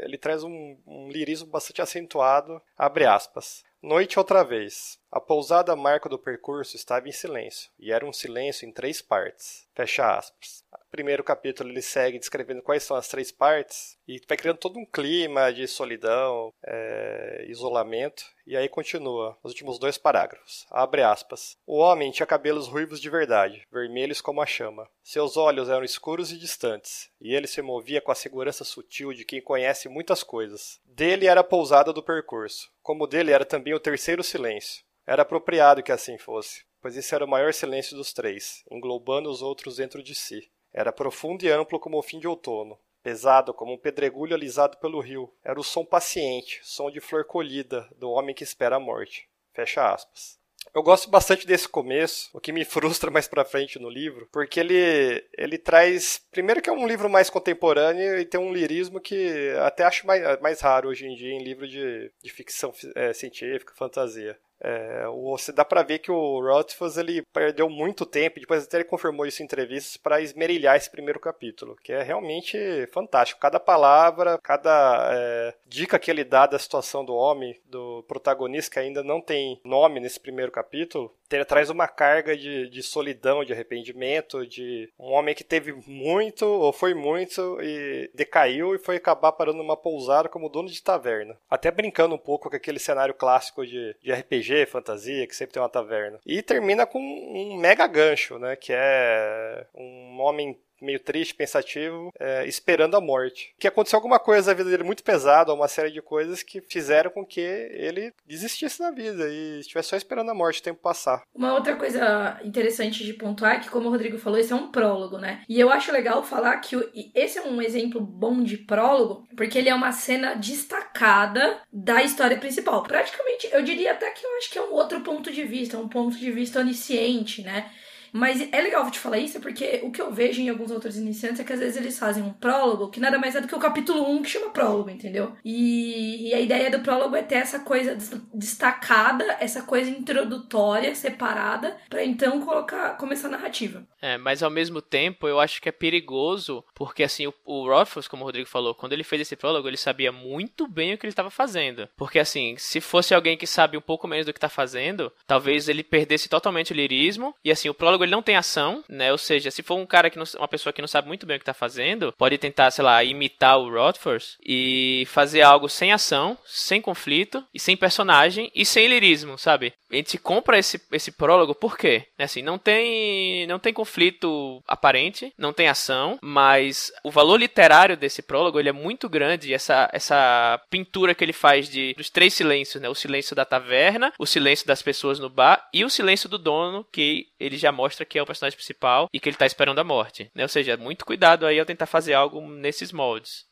ele 0.00 0.18
traz 0.18 0.42
um, 0.42 0.76
um 0.86 1.08
lirismo 1.08 1.48
bastante 1.48 1.80
acentuado, 1.80 2.60
abre 2.76 3.06
aspas. 3.06 3.62
Noite 3.80 4.18
outra 4.18 4.42
vez. 4.42 4.99
A 5.10 5.20
pousada 5.20 5.74
marca 5.74 6.08
do 6.08 6.18
percurso 6.18 6.76
estava 6.76 7.08
em 7.08 7.12
silêncio, 7.12 7.70
e 7.78 7.90
era 7.92 8.06
um 8.06 8.12
silêncio 8.12 8.68
em 8.68 8.72
três 8.72 9.02
partes. 9.02 9.66
Fecha 9.74 10.16
aspas 10.16 10.64
primeiro 10.90 11.22
capítulo 11.22 11.70
ele 11.70 11.80
segue 11.80 12.18
descrevendo 12.18 12.62
quais 12.62 12.82
são 12.82 12.96
as 12.96 13.08
três 13.08 13.30
partes 13.30 13.96
e 14.06 14.20
vai 14.28 14.36
criando 14.36 14.58
todo 14.58 14.78
um 14.78 14.84
clima 14.84 15.52
de 15.52 15.66
solidão, 15.66 16.52
é, 16.64 17.46
isolamento. 17.48 18.24
E 18.46 18.56
aí 18.56 18.68
continua, 18.68 19.38
os 19.44 19.52
últimos 19.52 19.78
dois 19.78 19.96
parágrafos. 19.96 20.66
Abre 20.70 21.02
aspas. 21.02 21.56
O 21.64 21.78
homem 21.78 22.10
tinha 22.10 22.26
cabelos 22.26 22.66
ruivos 22.66 23.00
de 23.00 23.08
verdade, 23.08 23.62
vermelhos 23.70 24.20
como 24.20 24.42
a 24.42 24.46
chama. 24.46 24.88
Seus 25.04 25.36
olhos 25.36 25.68
eram 25.68 25.84
escuros 25.84 26.32
e 26.32 26.38
distantes, 26.38 27.08
e 27.20 27.32
ele 27.32 27.46
se 27.46 27.62
movia 27.62 28.00
com 28.00 28.10
a 28.10 28.16
segurança 28.16 28.64
sutil 28.64 29.12
de 29.12 29.24
quem 29.24 29.40
conhece 29.40 29.88
muitas 29.88 30.24
coisas. 30.24 30.80
Dele 30.84 31.28
era 31.28 31.42
a 31.42 31.44
pousada 31.44 31.92
do 31.92 32.02
percurso, 32.02 32.72
como 32.82 33.06
dele 33.06 33.30
era 33.30 33.44
também 33.44 33.72
o 33.72 33.80
terceiro 33.80 34.24
silêncio. 34.24 34.82
Era 35.10 35.22
apropriado 35.22 35.82
que 35.82 35.90
assim 35.90 36.16
fosse, 36.16 36.64
pois 36.80 36.96
esse 36.96 37.12
era 37.12 37.24
o 37.24 37.28
maior 37.28 37.52
silêncio 37.52 37.96
dos 37.96 38.12
três, 38.12 38.62
englobando 38.70 39.28
os 39.28 39.42
outros 39.42 39.78
dentro 39.78 40.00
de 40.04 40.14
si. 40.14 40.48
Era 40.72 40.92
profundo 40.92 41.44
e 41.44 41.50
amplo 41.50 41.80
como 41.80 41.98
o 41.98 42.02
fim 42.02 42.20
de 42.20 42.28
outono, 42.28 42.78
pesado 43.02 43.52
como 43.52 43.72
um 43.72 43.76
pedregulho 43.76 44.36
alisado 44.36 44.76
pelo 44.76 45.00
rio. 45.00 45.28
Era 45.42 45.58
o 45.58 45.64
som 45.64 45.84
paciente, 45.84 46.60
som 46.62 46.88
de 46.92 47.00
flor 47.00 47.24
colhida, 47.24 47.88
do 47.96 48.08
homem 48.08 48.32
que 48.32 48.44
espera 48.44 48.76
a 48.76 48.78
morte. 48.78 49.28
Fecha 49.52 49.92
aspas. 49.92 50.38
Eu 50.72 50.80
gosto 50.80 51.10
bastante 51.10 51.44
desse 51.44 51.68
começo, 51.68 52.30
o 52.32 52.38
que 52.38 52.52
me 52.52 52.64
frustra 52.64 53.10
mais 53.10 53.26
pra 53.26 53.44
frente 53.44 53.80
no 53.80 53.90
livro, 53.90 54.28
porque 54.30 54.60
ele, 54.60 55.26
ele 55.36 55.58
traz. 55.58 56.24
Primeiro, 56.30 56.62
que 56.62 56.70
é 56.70 56.72
um 56.72 56.86
livro 56.86 57.10
mais 57.10 57.28
contemporâneo 57.28 58.16
e 58.16 58.24
tem 58.24 58.38
um 58.38 58.52
lirismo 58.52 59.00
que 59.00 59.50
até 59.58 59.82
acho 59.82 60.06
mais, 60.06 60.40
mais 60.40 60.60
raro 60.60 60.88
hoje 60.88 61.04
em 61.04 61.16
dia 61.16 61.32
em 61.32 61.42
livro 61.42 61.66
de, 61.66 62.12
de 62.22 62.30
ficção 62.30 62.72
é, 62.94 63.12
científica, 63.12 63.74
fantasia. 63.74 64.38
É, 64.60 65.06
você 65.06 65.52
dá 65.52 65.64
para 65.64 65.82
ver 65.82 66.00
que 66.00 66.10
o 66.10 66.40
Rothfuss 66.40 66.96
ele 66.96 67.22
perdeu 67.32 67.68
muito 67.68 68.04
tempo, 68.04 68.40
depois 68.40 68.64
até 68.64 68.78
ele 68.78 68.84
confirmou 68.84 69.26
isso 69.26 69.42
em 69.42 69.44
entrevistas, 69.44 69.96
para 69.96 70.20
esmerilhar 70.20 70.76
esse 70.76 70.90
primeiro 70.90 71.18
capítulo, 71.18 71.76
que 71.82 71.92
é 71.92 72.02
realmente 72.02 72.58
fantástico. 72.92 73.40
Cada 73.40 73.58
palavra, 73.58 74.38
cada 74.42 75.10
é, 75.12 75.54
dica 75.66 75.98
que 75.98 76.10
ele 76.10 76.24
dá 76.24 76.46
da 76.46 76.58
situação 76.58 77.04
do 77.04 77.14
homem, 77.14 77.58
do 77.66 78.04
protagonista 78.06 78.72
que 78.72 78.78
ainda 78.78 79.02
não 79.02 79.20
tem 79.20 79.60
nome 79.64 80.00
nesse 80.00 80.20
primeiro 80.20 80.52
capítulo, 80.52 81.14
ele 81.36 81.44
traz 81.44 81.70
uma 81.70 81.86
carga 81.86 82.36
de, 82.36 82.68
de 82.68 82.82
solidão, 82.82 83.44
de 83.44 83.52
arrependimento, 83.52 84.46
de 84.46 84.88
um 84.98 85.12
homem 85.12 85.34
que 85.34 85.44
teve 85.44 85.72
muito, 85.86 86.44
ou 86.44 86.72
foi 86.72 86.94
muito, 86.94 87.58
e 87.62 88.10
decaiu 88.14 88.74
e 88.74 88.78
foi 88.78 88.96
acabar 88.96 89.32
parando 89.32 89.58
numa 89.58 89.76
pousada 89.76 90.28
como 90.28 90.48
dono 90.48 90.68
de 90.68 90.82
taverna. 90.82 91.36
Até 91.48 91.70
brincando 91.70 92.14
um 92.14 92.18
pouco 92.18 92.50
com 92.50 92.56
aquele 92.56 92.78
cenário 92.78 93.14
clássico 93.14 93.64
de, 93.64 93.94
de 94.02 94.12
RPG, 94.12 94.49
fantasia, 94.66 95.26
que 95.26 95.34
sempre 95.36 95.54
tem 95.54 95.62
uma 95.62 95.68
taverna. 95.68 96.18
E 96.26 96.42
termina 96.42 96.86
com 96.86 96.98
um 97.00 97.56
mega 97.56 97.86
gancho, 97.86 98.38
né? 98.38 98.56
Que 98.56 98.72
é 98.74 99.66
um 99.74 100.20
homem 100.20 100.58
meio 100.80 101.00
triste, 101.00 101.34
pensativo, 101.34 102.12
é, 102.18 102.46
esperando 102.46 102.96
a 102.96 103.00
morte. 103.00 103.54
Que 103.58 103.68
aconteceu 103.68 103.96
alguma 103.96 104.18
coisa 104.18 104.50
na 104.50 104.56
vida 104.56 104.70
dele 104.70 104.84
muito 104.84 105.04
pesada, 105.04 105.52
uma 105.52 105.68
série 105.68 105.90
de 105.90 106.02
coisas 106.02 106.42
que 106.42 106.60
fizeram 106.60 107.10
com 107.10 107.24
que 107.24 107.40
ele 107.40 108.12
desistisse 108.26 108.78
da 108.78 108.90
vida 108.90 109.28
e 109.28 109.60
estivesse 109.60 109.90
só 109.90 109.96
esperando 109.96 110.30
a 110.30 110.34
morte, 110.34 110.60
o 110.60 110.64
tempo 110.64 110.80
passar. 110.80 111.22
Uma 111.34 111.54
outra 111.54 111.76
coisa 111.76 112.40
interessante 112.44 113.04
de 113.04 113.12
pontuar 113.12 113.56
é 113.56 113.58
que, 113.58 113.70
como 113.70 113.88
o 113.88 113.90
Rodrigo 113.90 114.18
falou, 114.18 114.38
esse 114.38 114.52
é 114.52 114.56
um 114.56 114.70
prólogo, 114.70 115.18
né? 115.18 115.42
E 115.48 115.58
eu 115.60 115.70
acho 115.70 115.92
legal 115.92 116.22
falar 116.22 116.56
que 116.58 116.76
esse 117.14 117.38
é 117.38 117.42
um 117.42 117.60
exemplo 117.60 118.00
bom 118.00 118.42
de 118.42 118.56
prólogo, 118.56 119.26
porque 119.36 119.58
ele 119.58 119.68
é 119.68 119.74
uma 119.74 119.92
cena 119.92 120.34
destacada 120.34 121.60
da 121.72 122.02
história 122.02 122.38
principal. 122.38 122.82
Praticamente, 122.82 123.48
eu 123.52 123.62
diria 123.62 123.92
até 123.92 124.10
que 124.10 124.24
eu 124.24 124.36
acho 124.38 124.50
que 124.50 124.58
é 124.58 124.62
um 124.62 124.72
outro 124.72 125.00
ponto 125.00 125.30
de 125.30 125.44
vista, 125.44 125.78
um 125.78 125.88
ponto 125.88 126.16
de 126.16 126.30
vista 126.30 126.60
onisciente, 126.60 127.42
né? 127.42 127.70
Mas 128.12 128.40
é 128.52 128.60
legal 128.60 128.90
te 128.90 128.98
falar 128.98 129.18
isso 129.18 129.40
porque 129.40 129.80
o 129.82 129.90
que 129.90 130.00
eu 130.00 130.12
vejo 130.12 130.40
em 130.40 130.48
alguns 130.48 130.70
autores 130.70 130.96
iniciantes 130.96 131.40
é 131.40 131.44
que 131.44 131.52
às 131.52 131.60
vezes 131.60 131.76
eles 131.76 131.98
fazem 131.98 132.22
um 132.22 132.32
prólogo 132.32 132.88
que 132.90 133.00
nada 133.00 133.18
mais 133.18 133.34
é 133.34 133.40
do 133.40 133.48
que 133.48 133.54
o 133.54 133.60
capítulo 133.60 134.08
1 134.10 134.22
que 134.22 134.30
chama 134.30 134.50
prólogo, 134.50 134.90
entendeu? 134.90 135.32
E, 135.44 136.28
e 136.28 136.34
a 136.34 136.40
ideia 136.40 136.70
do 136.70 136.80
prólogo 136.80 137.16
é 137.16 137.22
ter 137.22 137.36
essa 137.36 137.60
coisa 137.60 137.96
destacada, 138.32 139.24
essa 139.40 139.62
coisa 139.62 139.90
introdutória, 139.90 140.94
separada, 140.94 141.76
para 141.88 142.04
então 142.04 142.40
colocar, 142.40 142.96
começar 142.96 143.28
a 143.28 143.32
narrativa. 143.32 143.86
É, 144.00 144.16
mas 144.16 144.42
ao 144.42 144.50
mesmo 144.50 144.80
tempo 144.80 145.28
eu 145.28 145.38
acho 145.38 145.60
que 145.60 145.68
é 145.68 145.72
perigoso, 145.72 146.64
porque 146.74 147.02
assim, 147.02 147.26
o, 147.26 147.34
o 147.44 147.66
Rothfuss, 147.68 148.08
como 148.08 148.22
o 148.22 148.26
Rodrigo 148.26 148.48
falou, 148.48 148.74
quando 148.74 148.92
ele 148.92 149.04
fez 149.04 149.22
esse 149.22 149.36
prólogo, 149.36 149.68
ele 149.68 149.76
sabia 149.76 150.10
muito 150.10 150.66
bem 150.66 150.94
o 150.94 150.98
que 150.98 151.06
ele 151.06 151.12
estava 151.12 151.30
fazendo. 151.30 151.88
Porque 151.96 152.18
assim, 152.18 152.54
se 152.56 152.80
fosse 152.80 153.14
alguém 153.14 153.36
que 153.36 153.46
sabe 153.46 153.76
um 153.76 153.80
pouco 153.80 154.08
menos 154.08 154.26
do 154.26 154.32
que 154.32 154.38
está 154.38 154.48
fazendo, 154.48 155.12
talvez 155.26 155.68
ele 155.68 155.82
perdesse 155.82 156.28
totalmente 156.28 156.72
o 156.72 156.76
lirismo, 156.76 157.34
e 157.44 157.50
assim, 157.50 157.68
o 157.68 157.74
prólogo 157.74 157.99
jogo 158.00 158.04
ele 158.04 158.10
não 158.12 158.22
tem 158.22 158.36
ação, 158.36 158.82
né? 158.88 159.12
Ou 159.12 159.18
seja, 159.18 159.50
se 159.50 159.62
for 159.62 159.76
um 159.76 159.86
cara 159.86 160.10
que 160.10 160.18
não, 160.18 160.24
uma 160.36 160.48
pessoa 160.48 160.72
que 160.72 160.80
não 160.80 160.88
sabe 160.88 161.08
muito 161.08 161.26
bem 161.26 161.36
o 161.36 161.38
que 161.38 161.44
tá 161.44 161.54
fazendo, 161.54 162.12
pode 162.16 162.38
tentar, 162.38 162.70
sei 162.70 162.84
lá, 162.84 163.04
imitar 163.04 163.58
o 163.58 163.70
Rothfuss 163.70 164.36
e 164.44 165.04
fazer 165.08 165.42
algo 165.42 165.68
sem 165.68 165.92
ação, 165.92 166.36
sem 166.44 166.80
conflito 166.80 167.44
e 167.54 167.60
sem 167.60 167.76
personagem 167.76 168.50
e 168.54 168.64
sem 168.64 168.86
lirismo, 168.86 169.38
sabe? 169.38 169.72
A 169.90 169.96
gente 169.96 170.18
compra 170.18 170.58
esse, 170.58 170.80
esse 170.92 171.12
prólogo 171.12 171.54
por 171.54 171.76
quê? 171.76 172.04
É 172.16 172.24
assim, 172.24 172.42
não 172.42 172.58
tem 172.58 173.46
não 173.46 173.58
tem 173.58 173.72
conflito 173.72 174.62
aparente, 174.66 175.32
não 175.36 175.52
tem 175.52 175.68
ação, 175.68 176.18
mas 176.22 176.92
o 177.04 177.10
valor 177.10 177.36
literário 177.36 177.96
desse 177.96 178.22
prólogo 178.22 178.58
ele 178.58 178.68
é 178.68 178.72
muito 178.72 179.08
grande. 179.08 179.52
Essa 179.52 179.90
essa 179.92 180.60
pintura 180.70 181.14
que 181.14 181.24
ele 181.24 181.32
faz 181.32 181.68
de 181.68 181.94
dos 181.94 182.08
três 182.08 182.34
silêncios, 182.34 182.80
né? 182.80 182.88
O 182.88 182.94
silêncio 182.94 183.34
da 183.34 183.44
taverna, 183.44 184.12
o 184.18 184.26
silêncio 184.26 184.66
das 184.66 184.82
pessoas 184.82 185.18
no 185.18 185.28
bar 185.28 185.68
e 185.74 185.84
o 185.84 185.90
silêncio 185.90 186.28
do 186.28 186.38
dono 186.38 186.86
que 186.92 187.26
ele 187.38 187.56
já 187.56 187.72
mostra 187.72 187.89
mostra 187.90 188.06
que 188.06 188.18
é 188.18 188.22
o 188.22 188.26
personagem 188.26 188.56
principal 188.56 189.08
e 189.12 189.18
que 189.18 189.28
ele 189.28 189.36
tá 189.36 189.44
esperando 189.44 189.80
a 189.80 189.84
morte. 189.84 190.30
Né? 190.34 190.44
Ou 190.44 190.48
seja, 190.48 190.76
muito 190.76 191.04
cuidado 191.04 191.44
aí 191.44 191.58
ao 191.58 191.66
tentar 191.66 191.86
fazer 191.86 192.14
algo 192.14 192.40
nesses 192.40 192.92
moldes. 192.92 193.44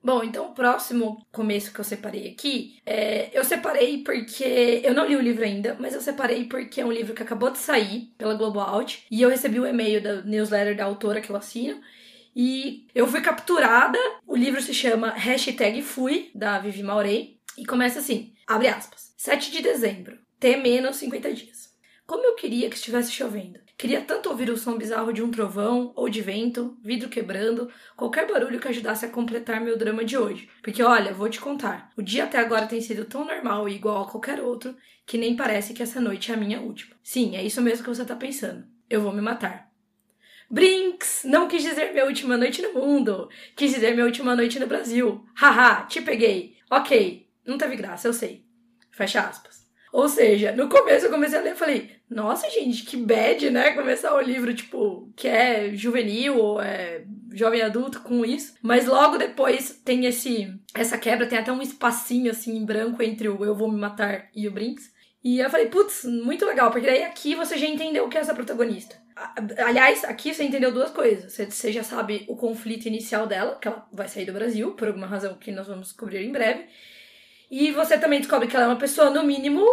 Bom, 0.00 0.22
então 0.22 0.46
o 0.46 0.54
próximo 0.54 1.26
começo 1.32 1.72
que 1.72 1.80
eu 1.80 1.84
separei 1.84 2.30
aqui, 2.30 2.80
é, 2.86 3.30
eu 3.32 3.42
separei 3.42 4.04
porque 4.04 4.80
eu 4.84 4.94
não 4.94 5.04
li 5.04 5.16
o 5.16 5.20
livro 5.20 5.44
ainda, 5.44 5.76
mas 5.80 5.92
eu 5.92 6.00
separei 6.00 6.44
porque 6.44 6.80
é 6.80 6.86
um 6.86 6.92
livro 6.92 7.14
que 7.14 7.22
acabou 7.22 7.50
de 7.50 7.58
sair 7.58 8.14
pela 8.16 8.34
Global 8.34 8.68
Out 8.68 9.04
e 9.10 9.20
eu 9.20 9.28
recebi 9.28 9.58
o 9.58 9.64
um 9.64 9.66
e-mail 9.66 10.00
da 10.00 10.22
newsletter 10.22 10.76
da 10.76 10.84
autora 10.84 11.20
que 11.20 11.30
eu 11.30 11.36
assino 11.36 11.80
e 12.34 12.86
eu 12.94 13.08
fui 13.08 13.20
capturada. 13.20 13.98
O 14.24 14.36
livro 14.36 14.62
se 14.62 14.72
chama 14.72 15.10
Hashtag 15.10 15.82
Fui, 15.82 16.30
da 16.32 16.60
Vivi 16.60 16.84
Maurei, 16.84 17.40
e 17.58 17.66
começa 17.66 17.98
assim, 17.98 18.32
abre 18.46 18.68
aspas, 18.68 19.12
7 19.16 19.50
de 19.50 19.60
dezembro, 19.60 20.16
T 20.38 20.56
menos 20.58 20.96
50 20.96 21.34
dias. 21.34 21.67
Como 22.08 22.24
eu 22.24 22.34
queria 22.36 22.70
que 22.70 22.76
estivesse 22.76 23.12
chovendo. 23.12 23.60
Queria 23.76 24.00
tanto 24.00 24.30
ouvir 24.30 24.48
o 24.48 24.56
som 24.56 24.78
bizarro 24.78 25.12
de 25.12 25.22
um 25.22 25.30
trovão 25.30 25.92
ou 25.94 26.08
de 26.08 26.22
vento, 26.22 26.74
vidro 26.82 27.10
quebrando, 27.10 27.70
qualquer 27.94 28.26
barulho 28.26 28.58
que 28.58 28.66
ajudasse 28.66 29.04
a 29.04 29.10
completar 29.10 29.60
meu 29.60 29.76
drama 29.76 30.02
de 30.02 30.16
hoje. 30.16 30.48
Porque 30.62 30.82
olha, 30.82 31.12
vou 31.12 31.28
te 31.28 31.38
contar, 31.38 31.92
o 31.98 32.02
dia 32.02 32.24
até 32.24 32.38
agora 32.38 32.66
tem 32.66 32.80
sido 32.80 33.04
tão 33.04 33.26
normal 33.26 33.68
e 33.68 33.74
igual 33.74 34.04
a 34.04 34.10
qualquer 34.10 34.40
outro 34.40 34.74
que 35.04 35.18
nem 35.18 35.36
parece 35.36 35.74
que 35.74 35.82
essa 35.82 36.00
noite 36.00 36.32
é 36.32 36.34
a 36.34 36.38
minha 36.38 36.62
última. 36.62 36.96
Sim, 37.02 37.36
é 37.36 37.44
isso 37.44 37.60
mesmo 37.60 37.84
que 37.84 37.90
você 37.94 38.06
tá 38.06 38.16
pensando. 38.16 38.64
Eu 38.88 39.02
vou 39.02 39.12
me 39.12 39.20
matar. 39.20 39.70
Brinks! 40.50 41.24
Não 41.26 41.46
quis 41.46 41.62
dizer 41.62 41.92
minha 41.92 42.06
última 42.06 42.38
noite 42.38 42.62
no 42.62 42.72
mundo. 42.72 43.28
Quis 43.54 43.74
dizer 43.74 43.92
minha 43.92 44.06
última 44.06 44.34
noite 44.34 44.58
no 44.58 44.66
Brasil. 44.66 45.26
Haha, 45.36 45.84
te 45.84 46.00
peguei. 46.00 46.56
Ok, 46.70 47.28
não 47.44 47.58
teve 47.58 47.76
graça, 47.76 48.08
eu 48.08 48.14
sei. 48.14 48.46
Fecha 48.92 49.20
aspas. 49.20 49.68
Ou 49.92 50.08
seja, 50.08 50.52
no 50.52 50.68
começo 50.68 51.06
eu 51.06 51.10
comecei 51.10 51.38
a 51.38 51.42
ler 51.42 51.52
e 51.52 51.56
falei, 51.56 51.97
nossa, 52.10 52.48
gente, 52.50 52.84
que 52.84 52.96
bad, 52.96 53.50
né? 53.50 53.72
Começar 53.72 54.14
o 54.14 54.20
livro, 54.20 54.54
tipo, 54.54 55.12
que 55.14 55.28
é 55.28 55.74
juvenil 55.74 56.38
ou 56.38 56.60
é 56.60 57.04
jovem 57.32 57.60
adulto 57.60 58.00
com 58.00 58.24
isso. 58.24 58.54
Mas 58.62 58.86
logo 58.86 59.18
depois 59.18 59.80
tem 59.84 60.06
esse 60.06 60.54
essa 60.74 60.96
quebra, 60.96 61.26
tem 61.26 61.38
até 61.38 61.52
um 61.52 61.62
espacinho 61.62 62.30
assim 62.30 62.56
em 62.56 62.64
branco 62.64 63.02
entre 63.02 63.28
o 63.28 63.44
Eu 63.44 63.54
Vou 63.54 63.70
Me 63.70 63.78
Matar 63.78 64.28
e 64.34 64.48
o 64.48 64.52
Brinks. 64.52 64.90
E 65.22 65.40
eu 65.40 65.50
falei, 65.50 65.66
putz, 65.66 66.04
muito 66.04 66.46
legal, 66.46 66.70
porque 66.70 66.86
daí 66.86 67.02
aqui 67.02 67.34
você 67.34 67.58
já 67.58 67.66
entendeu 67.66 68.06
o 68.06 68.08
que 68.08 68.16
é 68.16 68.20
essa 68.20 68.34
protagonista. 68.34 68.96
Aliás, 69.66 70.04
aqui 70.04 70.32
você 70.32 70.44
entendeu 70.44 70.72
duas 70.72 70.90
coisas. 70.90 71.32
Você 71.32 71.72
já 71.72 71.82
sabe 71.82 72.24
o 72.28 72.36
conflito 72.36 72.86
inicial 72.86 73.26
dela, 73.26 73.58
que 73.60 73.66
ela 73.66 73.86
vai 73.92 74.08
sair 74.08 74.24
do 74.24 74.32
Brasil, 74.32 74.72
por 74.72 74.88
alguma 74.88 75.08
razão 75.08 75.34
que 75.34 75.50
nós 75.50 75.66
vamos 75.66 75.88
descobrir 75.88 76.24
em 76.24 76.32
breve. 76.32 76.66
E 77.50 77.72
você 77.72 77.98
também 77.98 78.20
descobre 78.20 78.46
que 78.46 78.54
ela 78.54 78.66
é 78.66 78.68
uma 78.68 78.76
pessoa, 78.76 79.10
no 79.10 79.24
mínimo, 79.24 79.66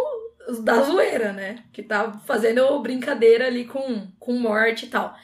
da 0.62 0.82
zoeira, 0.82 1.32
né? 1.32 1.64
Que 1.72 1.82
tá 1.82 2.12
fazendo 2.26 2.78
brincadeira 2.80 3.46
ali 3.46 3.64
com, 3.64 4.06
com 4.18 4.32
morte 4.34 4.86
e 4.86 4.88
tal. 4.88 5.16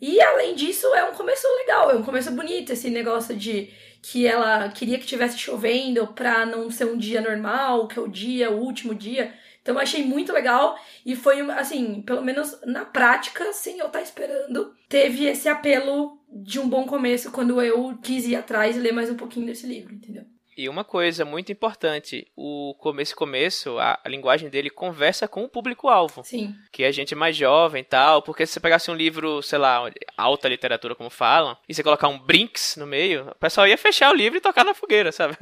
E 0.00 0.20
além 0.20 0.54
disso, 0.54 0.86
é 0.94 1.04
um 1.04 1.14
começo 1.14 1.46
legal, 1.58 1.90
é 1.90 1.94
um 1.94 2.02
começo 2.02 2.30
bonito, 2.30 2.72
esse 2.72 2.88
negócio 2.88 3.36
de 3.36 3.70
que 4.02 4.26
ela 4.26 4.70
queria 4.70 4.98
que 4.98 5.06
tivesse 5.06 5.38
chovendo 5.38 6.06
pra 6.08 6.46
não 6.46 6.70
ser 6.70 6.86
um 6.86 6.96
dia 6.96 7.20
normal, 7.20 7.86
que 7.86 7.98
é 7.98 8.02
o 8.02 8.08
dia, 8.08 8.50
o 8.50 8.58
último 8.58 8.94
dia. 8.94 9.34
Então 9.60 9.74
eu 9.74 9.80
achei 9.80 10.02
muito 10.02 10.32
legal 10.32 10.78
e 11.04 11.14
foi, 11.14 11.42
assim, 11.50 12.00
pelo 12.00 12.22
menos 12.22 12.58
na 12.64 12.86
prática, 12.86 13.52
sem 13.52 13.78
eu 13.78 13.86
estar 13.86 13.98
tá 13.98 14.02
esperando, 14.02 14.74
teve 14.88 15.26
esse 15.26 15.48
apelo 15.48 16.18
de 16.32 16.58
um 16.58 16.66
bom 16.68 16.86
começo 16.86 17.30
quando 17.30 17.60
eu 17.60 17.98
quis 18.02 18.26
ir 18.26 18.36
atrás 18.36 18.76
e 18.76 18.80
ler 18.80 18.92
mais 18.92 19.10
um 19.10 19.16
pouquinho 19.16 19.46
desse 19.46 19.66
livro, 19.66 19.92
entendeu? 19.92 20.24
E 20.60 20.68
uma 20.68 20.84
coisa 20.84 21.24
muito 21.24 21.50
importante, 21.50 22.30
o 22.36 22.74
começo 22.78 23.16
começo, 23.16 23.78
a, 23.78 23.98
a 24.04 24.08
linguagem 24.10 24.50
dele 24.50 24.68
conversa 24.68 25.26
com 25.26 25.42
o 25.42 25.48
público-alvo. 25.48 26.22
Sim. 26.22 26.54
Que 26.70 26.84
é 26.84 26.92
gente 26.92 27.14
mais 27.14 27.34
jovem 27.34 27.80
e 27.80 27.84
tal, 27.84 28.20
porque 28.20 28.44
se 28.44 28.52
você 28.52 28.60
pegasse 28.60 28.90
um 28.90 28.94
livro, 28.94 29.40
sei 29.40 29.58
lá, 29.58 29.90
alta 30.18 30.50
literatura, 30.50 30.94
como 30.94 31.08
falam, 31.08 31.56
e 31.66 31.72
você 31.72 31.82
colocar 31.82 32.08
um 32.08 32.18
Brinks 32.18 32.76
no 32.76 32.86
meio, 32.86 33.30
o 33.30 33.34
pessoal 33.36 33.66
ia 33.66 33.78
fechar 33.78 34.12
o 34.12 34.14
livro 34.14 34.36
e 34.36 34.42
tocar 34.42 34.62
na 34.62 34.74
fogueira, 34.74 35.10
sabe? 35.10 35.34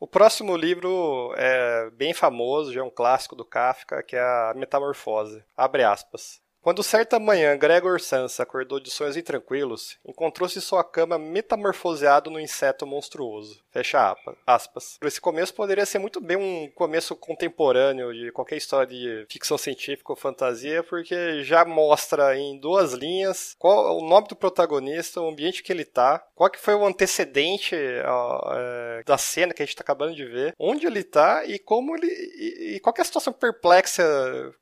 O 0.00 0.06
próximo 0.06 0.56
livro 0.56 1.34
é 1.36 1.90
bem 1.90 2.14
famoso, 2.14 2.72
já 2.72 2.80
é 2.80 2.84
um 2.84 2.88
clássico 2.88 3.36
do 3.36 3.44
Kafka, 3.44 4.02
que 4.02 4.16
é 4.16 4.20
a 4.20 4.54
Metamorfose. 4.56 5.44
Abre 5.54 5.84
aspas. 5.84 6.40
Quando 6.64 6.82
certa 6.82 7.20
manhã 7.20 7.58
Gregor 7.58 8.00
Sansa 8.00 8.42
acordou 8.42 8.80
de 8.80 8.90
sonhos 8.90 9.18
intranquilos, 9.18 9.98
encontrou-se 10.02 10.58
sua 10.62 10.82
cama 10.82 11.18
metamorfoseado 11.18 12.30
no 12.30 12.40
inseto 12.40 12.86
monstruoso. 12.86 13.62
Fecha 13.70 14.16
aspas. 14.46 14.96
Esse 15.02 15.20
começo 15.20 15.52
poderia 15.52 15.84
ser 15.84 15.98
muito 15.98 16.22
bem 16.22 16.38
um 16.38 16.70
começo 16.74 17.14
contemporâneo 17.16 18.14
de 18.14 18.32
qualquer 18.32 18.56
história 18.56 18.86
de 18.86 19.26
ficção 19.28 19.58
científica 19.58 20.10
ou 20.10 20.16
fantasia, 20.16 20.82
porque 20.82 21.42
já 21.42 21.66
mostra 21.66 22.34
em 22.34 22.58
duas 22.58 22.94
linhas 22.94 23.54
qual 23.58 23.98
o 23.98 24.08
nome 24.08 24.28
do 24.28 24.36
protagonista, 24.36 25.20
o 25.20 25.28
ambiente 25.28 25.62
que 25.62 25.70
ele 25.70 25.82
está, 25.82 26.26
qual 26.34 26.48
que 26.48 26.58
foi 26.58 26.74
o 26.74 26.86
antecedente 26.86 27.76
ó, 28.06 28.40
é, 28.54 29.02
da 29.04 29.18
cena 29.18 29.52
que 29.52 29.62
a 29.62 29.66
gente 29.66 29.74
está 29.74 29.82
acabando 29.82 30.14
de 30.14 30.24
ver, 30.24 30.54
onde 30.58 30.86
ele 30.86 31.00
está 31.00 31.44
e 31.44 31.58
como 31.58 31.94
ele 31.94 32.06
e, 32.06 32.76
e 32.76 32.80
qual 32.80 32.94
é 32.96 33.02
a 33.02 33.04
situação 33.04 33.34
perplexa 33.34 34.02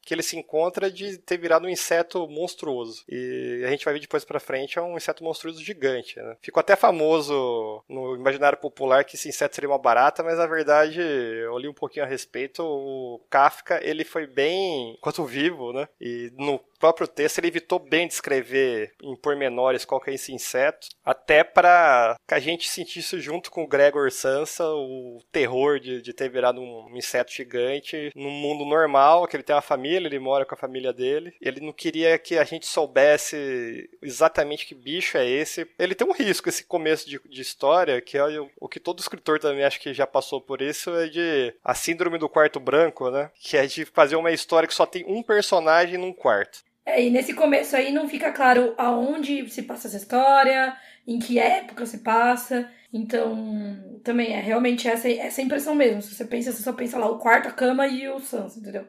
que 0.04 0.12
ele 0.12 0.22
se 0.24 0.36
encontra 0.36 0.90
de 0.90 1.16
ter 1.18 1.38
virado 1.38 1.64
um 1.64 1.70
inseto 1.70 1.91
inseto 1.92 2.26
monstruoso. 2.28 3.04
E 3.08 3.62
a 3.66 3.70
gente 3.70 3.84
vai 3.84 3.94
ver 3.94 4.00
depois 4.00 4.24
pra 4.24 4.40
frente, 4.40 4.78
é 4.78 4.82
um 4.82 4.96
inseto 4.96 5.22
monstruoso 5.22 5.62
gigante. 5.62 6.18
Né? 6.18 6.36
Ficou 6.40 6.60
até 6.60 6.74
famoso 6.74 7.82
no 7.88 8.14
imaginário 8.14 8.58
popular 8.58 9.04
que 9.04 9.16
esse 9.16 9.28
inseto 9.28 9.54
seria 9.54 9.70
uma 9.70 9.78
barata, 9.78 10.22
mas 10.22 10.38
na 10.38 10.46
verdade, 10.46 11.00
eu 11.00 11.56
li 11.58 11.68
um 11.68 11.74
pouquinho 11.74 12.04
a 12.04 12.08
respeito, 12.08 12.62
o 12.62 13.20
Kafka, 13.28 13.80
ele 13.82 14.04
foi 14.04 14.26
bem, 14.26 14.94
enquanto 14.98 15.24
vivo, 15.24 15.72
né? 15.72 15.88
E 16.00 16.32
no 16.36 16.58
próprio 16.82 17.06
texto 17.06 17.38
ele 17.38 17.46
evitou 17.46 17.78
bem 17.78 18.08
descrever 18.08 18.92
em 19.00 19.14
pormenores 19.14 19.84
qual 19.84 20.00
que 20.00 20.10
é 20.10 20.14
esse 20.14 20.32
inseto, 20.32 20.88
até 21.04 21.44
para 21.44 22.16
que 22.26 22.34
a 22.34 22.40
gente 22.40 22.68
sentisse 22.68 23.20
junto 23.20 23.52
com 23.52 23.62
o 23.62 23.68
Gregor 23.68 24.10
Sansa 24.10 24.64
o 24.66 25.20
terror 25.30 25.78
de, 25.78 26.02
de 26.02 26.12
ter 26.12 26.28
virado 26.28 26.60
um 26.60 26.90
inseto 26.96 27.30
gigante 27.30 28.10
num 28.16 28.32
mundo 28.32 28.64
normal, 28.64 29.28
que 29.28 29.36
ele 29.36 29.44
tem 29.44 29.54
uma 29.54 29.62
família, 29.62 30.08
ele 30.08 30.18
mora 30.18 30.44
com 30.44 30.56
a 30.56 30.58
família 30.58 30.92
dele, 30.92 31.32
ele 31.40 31.60
não 31.60 31.72
queria 31.72 32.18
que 32.18 32.36
a 32.36 32.42
gente 32.42 32.66
soubesse 32.66 33.88
exatamente 34.02 34.66
que 34.66 34.74
bicho 34.74 35.16
é 35.16 35.24
esse. 35.24 35.64
Ele 35.78 35.94
tem 35.94 36.04
um 36.04 36.12
risco, 36.12 36.48
esse 36.48 36.64
começo 36.64 37.08
de, 37.08 37.20
de 37.30 37.40
história, 37.40 38.00
que 38.00 38.18
é 38.18 38.40
o, 38.40 38.50
o 38.58 38.68
que 38.68 38.80
todo 38.80 38.98
escritor 38.98 39.38
também 39.38 39.62
acho 39.62 39.80
que 39.80 39.94
já 39.94 40.06
passou 40.06 40.40
por 40.40 40.60
isso, 40.60 40.90
é 40.96 41.06
de 41.06 41.54
a 41.62 41.76
síndrome 41.76 42.18
do 42.18 42.28
quarto 42.28 42.58
branco, 42.58 43.08
né? 43.08 43.30
Que 43.40 43.56
é 43.56 43.66
de 43.66 43.84
fazer 43.84 44.16
uma 44.16 44.32
história 44.32 44.66
que 44.66 44.74
só 44.74 44.84
tem 44.84 45.04
um 45.06 45.22
personagem 45.22 45.96
num 45.96 46.12
quarto. 46.12 46.71
É, 46.84 47.02
e 47.02 47.10
nesse 47.10 47.32
começo 47.32 47.76
aí 47.76 47.92
não 47.92 48.08
fica 48.08 48.32
claro 48.32 48.74
aonde 48.76 49.48
se 49.48 49.62
passa 49.62 49.86
essa 49.86 49.96
história, 49.96 50.76
em 51.06 51.18
que 51.18 51.38
época 51.38 51.86
se 51.86 51.98
passa. 51.98 52.68
Então, 52.92 54.00
também 54.04 54.34
é 54.34 54.40
realmente 54.40 54.88
essa, 54.88 55.08
essa 55.08 55.40
impressão 55.40 55.74
mesmo. 55.74 56.02
Se 56.02 56.14
você 56.14 56.24
pensa, 56.24 56.52
você 56.52 56.62
só 56.62 56.72
pensa 56.72 56.98
lá 56.98 57.08
o 57.08 57.18
quarto, 57.18 57.48
a 57.48 57.52
cama 57.52 57.86
e 57.86 58.08
o 58.08 58.18
Sans, 58.20 58.56
entendeu? 58.56 58.86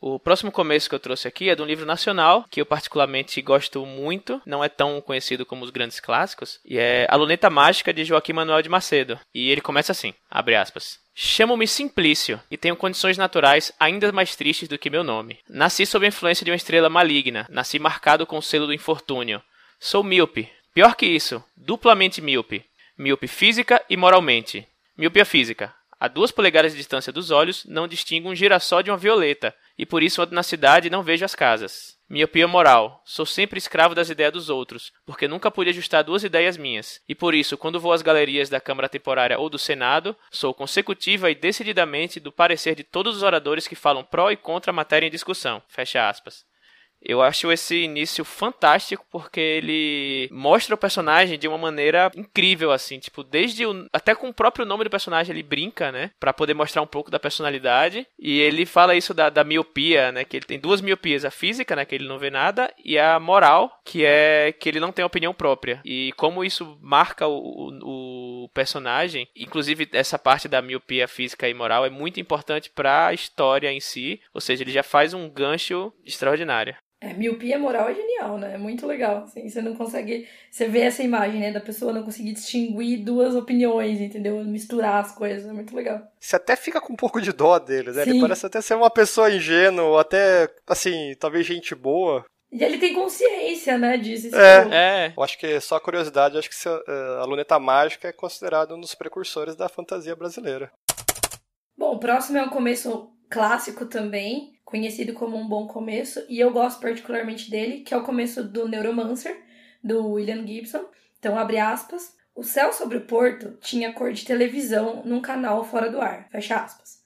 O 0.00 0.18
próximo 0.18 0.52
começo 0.52 0.88
que 0.88 0.94
eu 0.94 1.00
trouxe 1.00 1.26
aqui 1.26 1.50
é 1.50 1.56
de 1.56 1.62
um 1.62 1.64
livro 1.64 1.84
nacional 1.84 2.44
que 2.48 2.60
eu 2.60 2.66
particularmente 2.66 3.42
gosto 3.42 3.84
muito, 3.84 4.40
não 4.46 4.62
é 4.62 4.68
tão 4.68 5.00
conhecido 5.00 5.44
como 5.44 5.64
os 5.64 5.70
grandes 5.70 5.98
clássicos, 5.98 6.60
e 6.64 6.78
é 6.78 7.04
A 7.10 7.16
Luneta 7.16 7.50
Mágica 7.50 7.92
de 7.92 8.04
Joaquim 8.04 8.32
Manuel 8.32 8.62
de 8.62 8.68
Macedo. 8.68 9.18
E 9.34 9.50
ele 9.50 9.60
começa 9.60 9.90
assim, 9.90 10.14
abre 10.30 10.54
aspas. 10.54 11.00
Chamo-me 11.14 11.66
Simplício 11.66 12.40
e 12.48 12.56
tenho 12.56 12.76
condições 12.76 13.18
naturais 13.18 13.72
ainda 13.80 14.12
mais 14.12 14.36
tristes 14.36 14.68
do 14.68 14.78
que 14.78 14.88
meu 14.88 15.02
nome. 15.02 15.40
Nasci 15.48 15.84
sob 15.84 16.06
a 16.06 16.08
influência 16.08 16.44
de 16.44 16.52
uma 16.52 16.56
estrela 16.56 16.88
maligna, 16.88 17.44
nasci 17.50 17.80
marcado 17.80 18.24
com 18.24 18.38
o 18.38 18.42
selo 18.42 18.66
do 18.66 18.72
infortúnio. 18.74 19.42
Sou 19.80 20.04
míope. 20.04 20.48
Pior 20.72 20.94
que 20.94 21.06
isso, 21.06 21.42
duplamente 21.56 22.20
míope. 22.20 22.64
Míope 22.96 23.26
física 23.26 23.84
e 23.90 23.96
moralmente. 23.96 24.64
Miopia 24.96 25.24
física. 25.24 25.72
A 26.00 26.06
duas 26.06 26.30
polegadas 26.30 26.72
de 26.72 26.78
distância 26.78 27.12
dos 27.12 27.30
olhos, 27.32 27.64
não 27.64 27.88
distingo 27.88 28.28
um 28.28 28.34
girassol 28.34 28.82
de 28.82 28.90
uma 28.90 28.96
violeta, 28.96 29.54
e 29.76 29.84
por 29.84 30.02
isso 30.02 30.22
ando 30.22 30.34
na 30.34 30.44
cidade 30.44 30.86
e 30.86 30.90
não 30.90 31.02
vejo 31.02 31.24
as 31.24 31.34
casas. 31.34 31.98
Miopia 32.08 32.48
moral. 32.48 33.02
Sou 33.04 33.26
sempre 33.26 33.58
escravo 33.58 33.94
das 33.94 34.08
ideias 34.08 34.32
dos 34.32 34.48
outros, 34.48 34.92
porque 35.04 35.28
nunca 35.28 35.50
pude 35.50 35.70
ajustar 35.70 36.02
duas 36.02 36.24
ideias 36.24 36.56
minhas. 36.56 37.02
E 37.06 37.14
por 37.14 37.34
isso, 37.34 37.58
quando 37.58 37.80
vou 37.80 37.92
às 37.92 38.00
galerias 38.00 38.48
da 38.48 38.60
Câmara 38.60 38.88
Temporária 38.88 39.38
ou 39.38 39.50
do 39.50 39.58
Senado, 39.58 40.16
sou 40.30 40.54
consecutiva 40.54 41.30
e 41.30 41.34
decididamente 41.34 42.18
do 42.18 42.32
parecer 42.32 42.74
de 42.74 42.84
todos 42.84 43.16
os 43.16 43.22
oradores 43.22 43.68
que 43.68 43.74
falam 43.74 44.04
pró 44.04 44.30
e 44.30 44.36
contra 44.36 44.70
a 44.70 44.74
matéria 44.74 45.06
em 45.06 45.10
discussão. 45.10 45.60
Fecha 45.68 46.08
aspas. 46.08 46.47
Eu 47.02 47.22
acho 47.22 47.50
esse 47.52 47.76
início 47.84 48.24
fantástico 48.24 49.04
porque 49.10 49.40
ele 49.40 50.28
mostra 50.32 50.74
o 50.74 50.78
personagem 50.78 51.38
de 51.38 51.46
uma 51.46 51.58
maneira 51.58 52.10
incrível, 52.16 52.72
assim, 52.72 52.98
tipo, 52.98 53.22
desde 53.22 53.64
o, 53.66 53.86
até 53.92 54.14
com 54.14 54.28
o 54.28 54.34
próprio 54.34 54.66
nome 54.66 54.84
do 54.84 54.90
personagem 54.90 55.34
ele 55.34 55.42
brinca, 55.42 55.92
né, 55.92 56.10
para 56.18 56.32
poder 56.32 56.54
mostrar 56.54 56.82
um 56.82 56.86
pouco 56.86 57.10
da 57.10 57.18
personalidade. 57.18 58.06
E 58.18 58.40
ele 58.40 58.66
fala 58.66 58.96
isso 58.96 59.14
da, 59.14 59.30
da 59.30 59.44
miopia, 59.44 60.12
né, 60.12 60.24
que 60.24 60.36
ele 60.36 60.46
tem 60.46 60.58
duas 60.58 60.80
miopias, 60.80 61.24
a 61.24 61.30
física, 61.30 61.76
né, 61.76 61.84
que 61.84 61.94
ele 61.94 62.08
não 62.08 62.18
vê 62.18 62.30
nada, 62.30 62.72
e 62.84 62.98
a 62.98 63.18
moral, 63.18 63.80
que 63.84 64.04
é 64.04 64.52
que 64.52 64.68
ele 64.68 64.80
não 64.80 64.92
tem 64.92 65.04
opinião 65.04 65.32
própria. 65.32 65.80
E 65.84 66.12
como 66.16 66.44
isso 66.44 66.78
marca 66.82 67.26
o, 67.26 67.70
o, 67.82 68.44
o 68.44 68.48
personagem, 68.48 69.28
inclusive 69.36 69.88
essa 69.92 70.18
parte 70.18 70.48
da 70.48 70.62
miopia 70.62 71.06
física 71.06 71.48
e 71.48 71.54
moral 71.54 71.86
é 71.86 71.90
muito 71.90 72.20
importante 72.20 72.70
para 72.70 73.08
a 73.08 73.14
história 73.14 73.72
em 73.72 73.80
si, 73.80 74.20
ou 74.32 74.40
seja, 74.40 74.62
ele 74.62 74.72
já 74.72 74.82
faz 74.82 75.14
um 75.14 75.28
gancho 75.28 75.92
extraordinário. 76.04 76.76
É, 77.00 77.14
miopia 77.14 77.58
moral 77.58 77.88
é 77.88 77.94
genial, 77.94 78.38
né? 78.38 78.54
É 78.54 78.58
muito 78.58 78.84
legal. 78.84 79.24
Assim, 79.24 79.48
você 79.48 79.62
não 79.62 79.76
consegue. 79.76 80.26
Você 80.50 80.66
vê 80.66 80.80
essa 80.80 81.02
imagem, 81.02 81.40
né? 81.40 81.52
Da 81.52 81.60
pessoa 81.60 81.92
não 81.92 82.02
conseguir 82.02 82.32
distinguir 82.32 83.04
duas 83.04 83.36
opiniões, 83.36 84.00
entendeu? 84.00 84.44
Misturar 84.44 85.04
as 85.04 85.12
coisas. 85.12 85.48
É 85.48 85.52
muito 85.52 85.76
legal. 85.76 86.02
Você 86.18 86.34
até 86.34 86.56
fica 86.56 86.80
com 86.80 86.92
um 86.92 86.96
pouco 86.96 87.20
de 87.20 87.32
dó 87.32 87.58
dele, 87.60 87.92
né? 87.92 88.02
Sim. 88.02 88.10
Ele 88.10 88.20
parece 88.20 88.46
até 88.46 88.60
ser 88.60 88.74
uma 88.74 88.90
pessoa 88.90 89.30
ingênua, 89.30 90.00
até, 90.00 90.48
assim, 90.66 91.14
talvez 91.20 91.46
gente 91.46 91.72
boa. 91.72 92.24
E 92.50 92.64
ele 92.64 92.78
tem 92.78 92.94
consciência, 92.94 93.76
né, 93.76 93.96
disso. 93.98 94.34
É, 94.34 94.68
é. 94.72 95.12
Eu 95.16 95.22
acho 95.22 95.38
que 95.38 95.60
só 95.60 95.78
curiosidade, 95.78 96.38
acho 96.38 96.48
que 96.48 96.68
é, 96.68 97.20
a 97.20 97.24
Luneta 97.24 97.58
Mágica 97.58 98.08
é 98.08 98.12
considerado 98.12 98.74
um 98.74 98.80
dos 98.80 98.94
precursores 98.94 99.54
da 99.54 99.68
fantasia 99.68 100.16
brasileira. 100.16 100.72
Bom, 101.76 101.94
o 101.94 102.00
próximo 102.00 102.38
é 102.38 102.42
um 102.42 102.48
começo 102.48 103.12
clássico 103.30 103.84
também, 103.84 104.57
conhecido 104.68 105.14
como 105.14 105.34
um 105.34 105.48
bom 105.48 105.66
começo, 105.66 106.22
e 106.28 106.38
eu 106.38 106.50
gosto 106.50 106.78
particularmente 106.78 107.50
dele, 107.50 107.80
que 107.80 107.94
é 107.94 107.96
o 107.96 108.02
começo 108.02 108.44
do 108.44 108.68
Neuromancer, 108.68 109.34
do 109.82 110.06
William 110.08 110.46
Gibson. 110.46 110.84
Então, 111.18 111.38
abre 111.38 111.56
aspas. 111.56 112.14
O 112.34 112.44
céu 112.44 112.70
sobre 112.70 112.98
o 112.98 113.06
porto 113.06 113.56
tinha 113.62 113.94
cor 113.94 114.12
de 114.12 114.26
televisão 114.26 115.02
num 115.06 115.22
canal 115.22 115.64
fora 115.64 115.90
do 115.90 115.98
ar. 115.98 116.28
Fecha 116.30 116.56
aspas. 116.56 116.98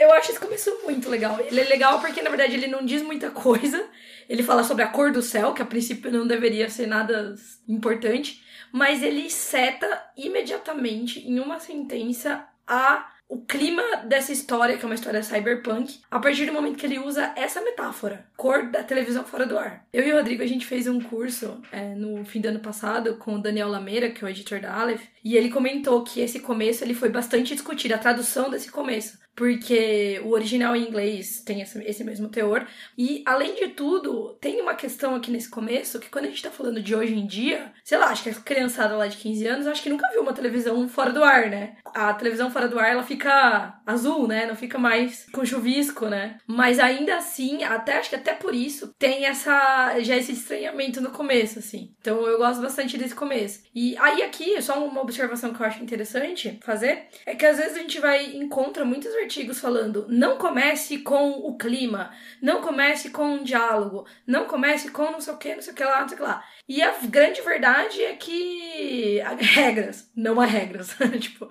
Eu 0.00 0.12
acho 0.12 0.30
esse 0.30 0.38
começo 0.38 0.70
muito 0.84 1.10
legal. 1.10 1.36
Ele 1.40 1.60
é 1.60 1.64
legal 1.64 2.00
porque, 2.00 2.22
na 2.22 2.30
verdade, 2.30 2.54
ele 2.54 2.68
não 2.68 2.86
diz 2.86 3.02
muita 3.02 3.28
coisa. 3.28 3.84
Ele 4.28 4.44
fala 4.44 4.62
sobre 4.62 4.84
a 4.84 4.88
cor 4.88 5.10
do 5.10 5.20
céu, 5.20 5.52
que 5.52 5.62
a 5.62 5.66
princípio 5.66 6.12
não 6.12 6.28
deveria 6.28 6.70
ser 6.70 6.86
nada 6.86 7.34
importante. 7.68 8.40
Mas 8.72 9.02
ele 9.02 9.28
seta 9.28 10.00
imediatamente, 10.16 11.28
em 11.28 11.40
uma 11.40 11.58
sentença, 11.58 12.46
a 12.68 13.10
o 13.30 13.38
clima 13.38 13.82
dessa 14.06 14.32
história, 14.32 14.76
que 14.76 14.84
é 14.84 14.86
uma 14.86 14.94
história 14.96 15.22
cyberpunk, 15.22 16.00
a 16.10 16.18
partir 16.18 16.46
do 16.46 16.52
momento 16.52 16.76
que 16.76 16.84
ele 16.84 16.98
usa 16.98 17.32
essa 17.36 17.60
metáfora, 17.62 18.26
cor 18.36 18.68
da 18.68 18.82
televisão 18.82 19.24
fora 19.24 19.46
do 19.46 19.56
ar. 19.56 19.86
Eu 19.92 20.04
e 20.04 20.12
o 20.12 20.16
Rodrigo, 20.16 20.42
a 20.42 20.46
gente 20.46 20.66
fez 20.66 20.88
um 20.88 21.00
curso 21.00 21.62
é, 21.70 21.94
no 21.94 22.24
fim 22.24 22.40
do 22.40 22.48
ano 22.48 22.58
passado 22.58 23.14
com 23.18 23.36
o 23.36 23.38
Daniel 23.40 23.68
Lameira, 23.68 24.10
que 24.10 24.24
é 24.24 24.26
o 24.26 24.30
editor 24.30 24.60
da 24.60 24.74
Aleph, 24.74 25.04
e 25.24 25.36
ele 25.36 25.50
comentou 25.50 26.02
que 26.02 26.20
esse 26.20 26.40
começo 26.40 26.82
ele 26.84 26.94
foi 26.94 27.08
bastante 27.08 27.54
discutido, 27.54 27.94
a 27.94 27.98
tradução 27.98 28.50
desse 28.50 28.70
começo, 28.70 29.18
porque 29.34 30.20
o 30.24 30.30
original 30.30 30.76
em 30.76 30.86
inglês 30.86 31.42
tem 31.44 31.62
esse, 31.62 32.04
mesmo 32.04 32.28
teor. 32.28 32.66
E, 32.96 33.22
além 33.24 33.54
de 33.54 33.68
tudo, 33.68 34.36
tem 34.40 34.60
uma 34.60 34.74
questão 34.74 35.14
aqui 35.14 35.30
nesse 35.30 35.48
começo 35.48 35.98
que 35.98 36.10
quando 36.10 36.26
a 36.26 36.28
gente 36.28 36.42
tá 36.42 36.50
falando 36.50 36.82
de 36.82 36.94
hoje 36.94 37.14
em 37.14 37.26
dia, 37.26 37.72
sei 37.82 37.96
lá, 37.96 38.06
acho 38.06 38.22
que 38.22 38.30
a 38.30 38.34
criançada 38.34 38.96
lá 38.96 39.06
de 39.06 39.16
15 39.16 39.46
anos, 39.46 39.66
acho 39.66 39.82
que 39.82 39.88
nunca 39.88 40.10
viu 40.10 40.20
uma 40.20 40.32
televisão 40.32 40.86
fora 40.88 41.10
do 41.10 41.24
ar, 41.24 41.48
né? 41.48 41.76
A 41.86 42.12
televisão 42.12 42.50
fora 42.50 42.68
do 42.68 42.78
ar, 42.78 42.90
ela 42.90 43.02
fica 43.02 43.80
azul, 43.86 44.28
né? 44.28 44.46
Não 44.46 44.54
fica 44.54 44.78
mais 44.78 45.26
com 45.32 45.44
chuvisco, 45.44 46.06
né? 46.06 46.38
Mas 46.46 46.78
ainda 46.78 47.16
assim, 47.16 47.64
até 47.64 47.96
acho 47.96 48.10
que 48.10 48.16
até 48.16 48.34
por 48.34 48.54
isso, 48.54 48.94
tem 48.98 49.24
essa 49.24 49.98
já 50.00 50.16
esse 50.16 50.32
estranhamento 50.32 51.00
no 51.00 51.10
começo, 51.10 51.58
assim. 51.58 51.94
Então 52.00 52.26
eu 52.26 52.36
gosto 52.36 52.60
bastante 52.60 52.98
desse 52.98 53.14
começo. 53.14 53.62
E 53.74 53.96
aí 53.96 54.22
aqui, 54.22 54.60
só 54.60 54.84
uma 54.84 55.00
observação 55.10 55.52
que 55.52 55.60
eu 55.60 55.66
acho 55.66 55.82
interessante 55.82 56.58
fazer, 56.62 57.08
é 57.26 57.34
que 57.34 57.44
às 57.44 57.58
vezes 57.58 57.76
a 57.76 57.80
gente 57.80 58.00
vai 58.00 58.36
encontra 58.36 58.84
muitos 58.84 59.14
artigos 59.16 59.60
falando 59.60 60.06
não 60.08 60.38
comece 60.38 60.98
com 60.98 61.30
o 61.30 61.56
clima, 61.56 62.10
não 62.40 62.62
comece 62.62 63.10
com 63.10 63.24
um 63.24 63.42
diálogo, 63.42 64.06
não 64.26 64.46
comece 64.46 64.90
com 64.90 65.10
não 65.10 65.20
sei 65.20 65.34
o 65.34 65.36
que, 65.36 65.54
não 65.54 65.62
sei 65.62 65.72
o 65.72 65.76
que 65.76 65.84
lá, 65.84 66.00
não 66.00 66.08
sei 66.08 66.16
o 66.16 66.20
que 66.20 66.26
lá. 66.26 66.44
E 66.68 66.82
a 66.82 66.92
grande 67.02 67.42
verdade 67.42 68.02
é 68.02 68.14
que 68.14 69.20
há 69.20 69.34
regras, 69.34 70.10
não 70.14 70.40
há 70.40 70.46
regras. 70.46 70.96
tipo, 71.20 71.50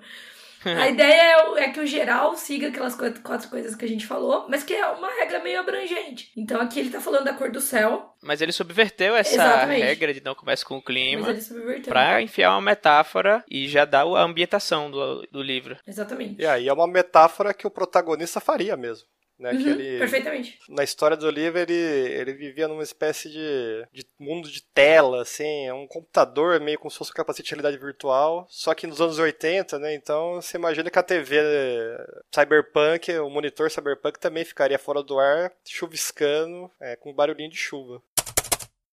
a 0.64 0.88
ideia 0.90 1.56
é, 1.56 1.64
é, 1.64 1.68
que 1.70 1.80
o 1.80 1.86
geral 1.86 2.36
siga 2.36 2.68
aquelas 2.68 2.94
quatro 2.94 3.48
coisas 3.48 3.74
que 3.74 3.84
a 3.84 3.88
gente 3.88 4.06
falou, 4.06 4.46
mas 4.48 4.62
que 4.62 4.74
é 4.74 4.86
uma 4.86 5.08
regra 5.08 5.40
meio 5.40 5.60
abrangente. 5.60 6.32
Então 6.36 6.60
aqui 6.60 6.80
ele 6.80 6.90
tá 6.90 7.00
falando 7.00 7.24
da 7.24 7.34
cor 7.34 7.50
do 7.50 7.60
céu. 7.60 8.14
Mas 8.22 8.40
ele 8.40 8.52
subverteu 8.52 9.16
essa 9.16 9.34
Exatamente. 9.34 9.82
regra 9.82 10.12
de 10.12 10.22
não 10.22 10.34
começar 10.34 10.66
com 10.66 10.76
o 10.76 10.82
clima 10.82 11.28
para 11.86 12.20
enfiar 12.20 12.52
uma 12.52 12.60
metáfora 12.60 13.44
e 13.50 13.68
já 13.68 13.84
dar 13.84 14.04
a 14.04 14.22
ambientação 14.22 14.90
do, 14.90 15.26
do 15.30 15.42
livro. 15.42 15.76
Exatamente. 15.86 16.40
E 16.40 16.46
aí 16.46 16.68
é 16.68 16.72
uma 16.72 16.86
metáfora 16.86 17.54
que 17.54 17.66
o 17.66 17.70
protagonista 17.70 18.40
faria 18.40 18.76
mesmo. 18.76 19.06
Né, 19.40 19.52
uhum, 19.52 19.70
ele, 19.70 19.98
perfeitamente. 19.98 20.58
Na 20.68 20.84
história 20.84 21.16
do 21.16 21.30
livro, 21.30 21.58
ele, 21.58 21.72
ele 21.72 22.34
vivia 22.34 22.68
numa 22.68 22.82
espécie 22.82 23.30
de, 23.30 23.86
de 23.90 24.06
mundo 24.18 24.50
de 24.50 24.62
tela, 24.62 25.22
assim, 25.22 25.66
é 25.66 25.72
um 25.72 25.86
computador 25.86 26.60
meio 26.60 26.78
como 26.78 26.90
se 26.90 26.98
fosse 26.98 27.10
um 27.10 27.14
capacete 27.14 27.48
de 27.48 27.54
realidade 27.54 27.82
virtual, 27.82 28.46
só 28.50 28.74
que 28.74 28.86
nos 28.86 29.00
anos 29.00 29.18
80, 29.18 29.78
né? 29.78 29.94
Então 29.94 30.34
você 30.34 30.58
imagina 30.58 30.90
que 30.90 30.98
a 30.98 31.02
TV 31.02 31.38
Cyberpunk, 32.30 33.10
o 33.18 33.30
monitor 33.30 33.70
Cyberpunk 33.70 34.20
também 34.20 34.44
ficaria 34.44 34.78
fora 34.78 35.02
do 35.02 35.18
ar, 35.18 35.50
chuviscando, 35.64 36.70
é, 36.78 36.94
com 36.96 37.14
barulhinho 37.14 37.50
de 37.50 37.56
chuva. 37.56 38.02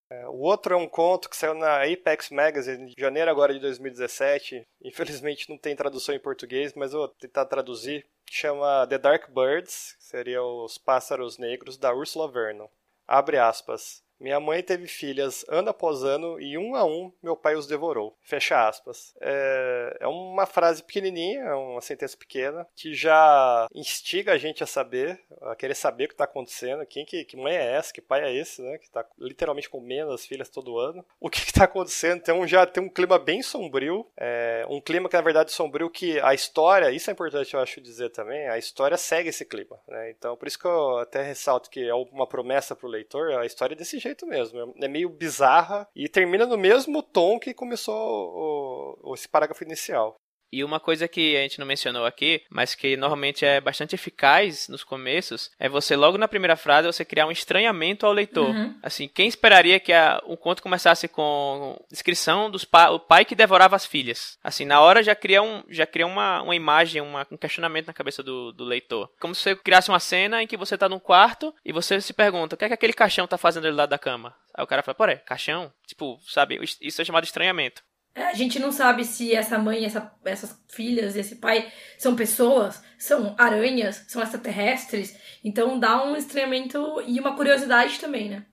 É, 0.09 0.25
o 0.27 0.37
outro 0.37 0.73
é 0.73 0.77
um 0.77 0.87
conto 0.87 1.29
que 1.29 1.35
saiu 1.35 1.53
na 1.53 1.83
Apex 1.83 2.29
Magazine 2.29 2.93
de 2.93 3.01
janeiro 3.01 3.29
agora 3.29 3.53
de 3.53 3.59
2017. 3.59 4.65
Infelizmente 4.81 5.49
não 5.49 5.57
tem 5.57 5.75
tradução 5.75 6.15
em 6.15 6.19
português, 6.19 6.73
mas 6.73 6.93
eu 6.93 6.99
vou 6.99 7.07
tentar 7.09 7.45
traduzir. 7.45 8.05
Chama 8.29 8.87
The 8.87 8.97
Dark 8.97 9.29
Birds, 9.29 9.95
que 9.97 10.03
seria 10.05 10.41
os 10.43 10.77
pássaros 10.77 11.37
negros 11.37 11.77
da 11.77 11.93
Ursula 11.93 12.31
Vernon. 12.31 12.67
Abre 13.07 13.37
aspas. 13.37 14.03
Minha 14.19 14.39
mãe 14.39 14.63
teve 14.63 14.87
filhas 14.87 15.45
ano 15.47 15.69
após 15.69 16.03
ano 16.03 16.39
e 16.39 16.57
um 16.57 16.75
a 16.75 16.83
um 16.83 17.11
meu 17.21 17.35
pai 17.35 17.55
os 17.55 17.67
devorou. 17.67 18.17
Fecha 18.21 18.67
aspas. 18.67 19.13
É, 19.21 19.97
é 20.01 20.07
uma 20.07 20.45
frase 20.45 20.83
pequenininha, 20.83 21.41
é 21.41 21.53
uma 21.53 21.81
sentença 21.81 22.17
pequena, 22.17 22.67
que 22.75 22.93
já 22.93 23.67
instiga 23.73 24.33
a 24.33 24.37
gente 24.37 24.63
a 24.63 24.67
saber, 24.67 25.19
a 25.41 25.55
querer 25.55 25.75
saber 25.75 26.05
o 26.05 26.07
que 26.07 26.13
está 26.13 26.23
acontecendo, 26.23 26.85
quem 26.85 27.05
que, 27.05 27.23
que 27.25 27.37
mãe 27.37 27.55
é 27.55 27.73
essa, 27.73 27.93
que 27.93 28.01
pai 28.01 28.23
é 28.23 28.33
esse, 28.35 28.61
né? 28.61 28.77
Que 28.77 28.85
está 28.85 29.05
literalmente 29.19 29.69
comendo 29.69 30.11
as 30.11 30.25
filhas 30.25 30.49
todo 30.49 30.79
ano. 30.79 31.05
O 31.19 31.29
que 31.29 31.39
está 31.39 31.65
acontecendo? 31.65 32.17
Então 32.17 32.47
já 32.47 32.65
tem 32.65 32.83
um 32.83 32.89
clima 32.89 33.19
bem 33.19 33.43
sombrio, 33.43 34.05
é, 34.17 34.65
um 34.67 34.81
clima 34.81 35.07
que 35.07 35.15
na 35.15 35.21
verdade 35.21 35.51
sombrio 35.51 35.89
que 35.89 36.19
a 36.21 36.33
história, 36.33 36.91
isso 36.91 37.09
é 37.09 37.13
importante 37.13 37.53
eu 37.53 37.59
acho 37.59 37.79
dizer 37.81 38.09
também, 38.09 38.47
a 38.47 38.57
história 38.57 38.97
segue 38.97 39.29
esse 39.29 39.45
clima. 39.45 39.79
Né? 39.87 40.09
Então 40.11 40.35
por 40.35 40.47
isso 40.47 40.57
que 40.57 40.65
eu 40.65 40.97
até 40.97 41.21
ressalto 41.21 41.69
que 41.69 41.87
é 41.87 41.93
uma 41.93 42.25
promessa 42.25 42.75
para 42.75 42.87
o 42.87 42.89
leitor, 42.89 43.31
a 43.33 43.45
história 43.45 43.75
é 43.75 43.77
desse 43.77 43.99
jeito 43.99 44.06
jeito 44.07 44.25
mesmo. 44.25 44.73
É 44.81 44.87
meio 44.87 45.09
bizarra 45.09 45.87
e 45.95 46.09
termina 46.09 46.45
no 46.45 46.57
mesmo 46.57 47.01
tom 47.01 47.39
que 47.39 47.53
começou 47.53 47.95
o, 47.95 49.11
o, 49.11 49.13
esse 49.13 49.27
parágrafo 49.27 49.63
inicial. 49.63 50.15
E 50.51 50.63
uma 50.63 50.79
coisa 50.79 51.07
que 51.07 51.35
a 51.35 51.41
gente 51.41 51.59
não 51.59 51.65
mencionou 51.65 52.05
aqui, 52.05 52.41
mas 52.49 52.75
que 52.75 52.95
normalmente 52.95 53.45
é 53.45 53.59
bastante 53.59 53.95
eficaz 53.95 54.67
nos 54.67 54.83
começos, 54.83 55.51
é 55.59 55.67
você 55.67 55.95
logo 55.95 56.17
na 56.17 56.27
primeira 56.27 56.55
frase 56.55 56.87
você 56.87 57.03
criar 57.03 57.27
um 57.27 57.31
estranhamento 57.31 58.05
ao 58.05 58.13
leitor. 58.13 58.49
Uhum. 58.49 58.75
Assim, 58.81 59.07
quem 59.07 59.27
esperaria 59.27 59.79
que 59.79 59.91
a, 59.91 60.21
um 60.25 60.35
conto 60.35 60.63
começasse 60.63 61.07
com 61.07 61.77
descrição 61.89 62.49
dos 62.49 62.63
pa, 62.63 62.89
o 62.89 62.99
pai 62.99 63.25
que 63.25 63.35
devorava 63.35 63.75
as 63.75 63.85
filhas? 63.85 64.37
Assim, 64.43 64.65
na 64.65 64.79
hora 64.81 65.03
já 65.03 65.15
cria 65.15 65.41
um 65.41 65.63
já 65.69 65.85
cria 65.85 66.07
uma, 66.07 66.41
uma 66.41 66.55
imagem, 66.55 67.01
uma, 67.01 67.27
um 67.31 67.37
questionamento 67.37 67.87
na 67.87 67.93
cabeça 67.93 68.23
do, 68.23 68.51
do 68.53 68.63
leitor. 68.63 69.09
Como 69.19 69.35
se 69.35 69.41
você 69.41 69.55
criasse 69.55 69.89
uma 69.89 69.99
cena 69.99 70.41
em 70.41 70.47
que 70.47 70.57
você 70.57 70.75
está 70.75 70.87
num 70.87 70.99
quarto 70.99 71.53
e 71.65 71.73
você 71.73 71.99
se 71.99 72.13
pergunta, 72.13 72.55
o 72.55 72.57
que 72.57 72.65
é 72.65 72.67
que 72.69 72.73
aquele 72.73 72.93
caixão 72.93 73.25
está 73.25 73.37
fazendo 73.37 73.67
ali 73.67 73.75
lado 73.75 73.89
da 73.89 73.99
cama? 73.99 74.33
Aí 74.57 74.63
o 74.63 74.67
cara 74.67 74.81
fala, 74.81 74.95
porra, 74.95 75.15
caixão? 75.17 75.71
Tipo, 75.85 76.19
sabe, 76.27 76.59
isso 76.81 77.01
é 77.01 77.05
chamado 77.05 77.23
estranhamento. 77.23 77.83
A 78.17 78.33
gente 78.33 78.59
não 78.59 78.71
sabe 78.71 79.05
se 79.05 79.33
essa 79.35 79.59
mãe, 79.59 79.85
essa, 79.85 80.11
essas 80.25 80.59
filhas, 80.67 81.15
esse 81.15 81.35
pai 81.35 81.71
são 81.99 82.15
pessoas, 82.15 82.81
são 82.97 83.35
aranhas, 83.37 84.03
são 84.07 84.21
extraterrestres. 84.21 85.15
Então 85.43 85.79
dá 85.79 86.03
um 86.03 86.15
estranhamento 86.15 87.01
e 87.05 87.19
uma 87.19 87.35
curiosidade 87.35 87.99
também, 87.99 88.29
né? 88.29 88.45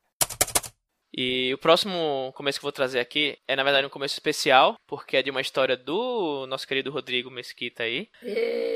E 1.16 1.54
o 1.54 1.58
próximo 1.58 2.32
começo 2.34 2.58
que 2.58 2.64
eu 2.64 2.66
vou 2.66 2.72
trazer 2.72 2.98
aqui 2.98 3.38
é, 3.46 3.54
na 3.54 3.62
verdade, 3.62 3.86
um 3.86 3.90
começo 3.90 4.14
especial, 4.14 4.76
porque 4.84 5.16
é 5.16 5.22
de 5.22 5.30
uma 5.30 5.40
história 5.40 5.76
do 5.76 6.44
nosso 6.48 6.66
querido 6.66 6.90
Rodrigo 6.90 7.30
Mesquita 7.30 7.84
aí. 7.84 8.08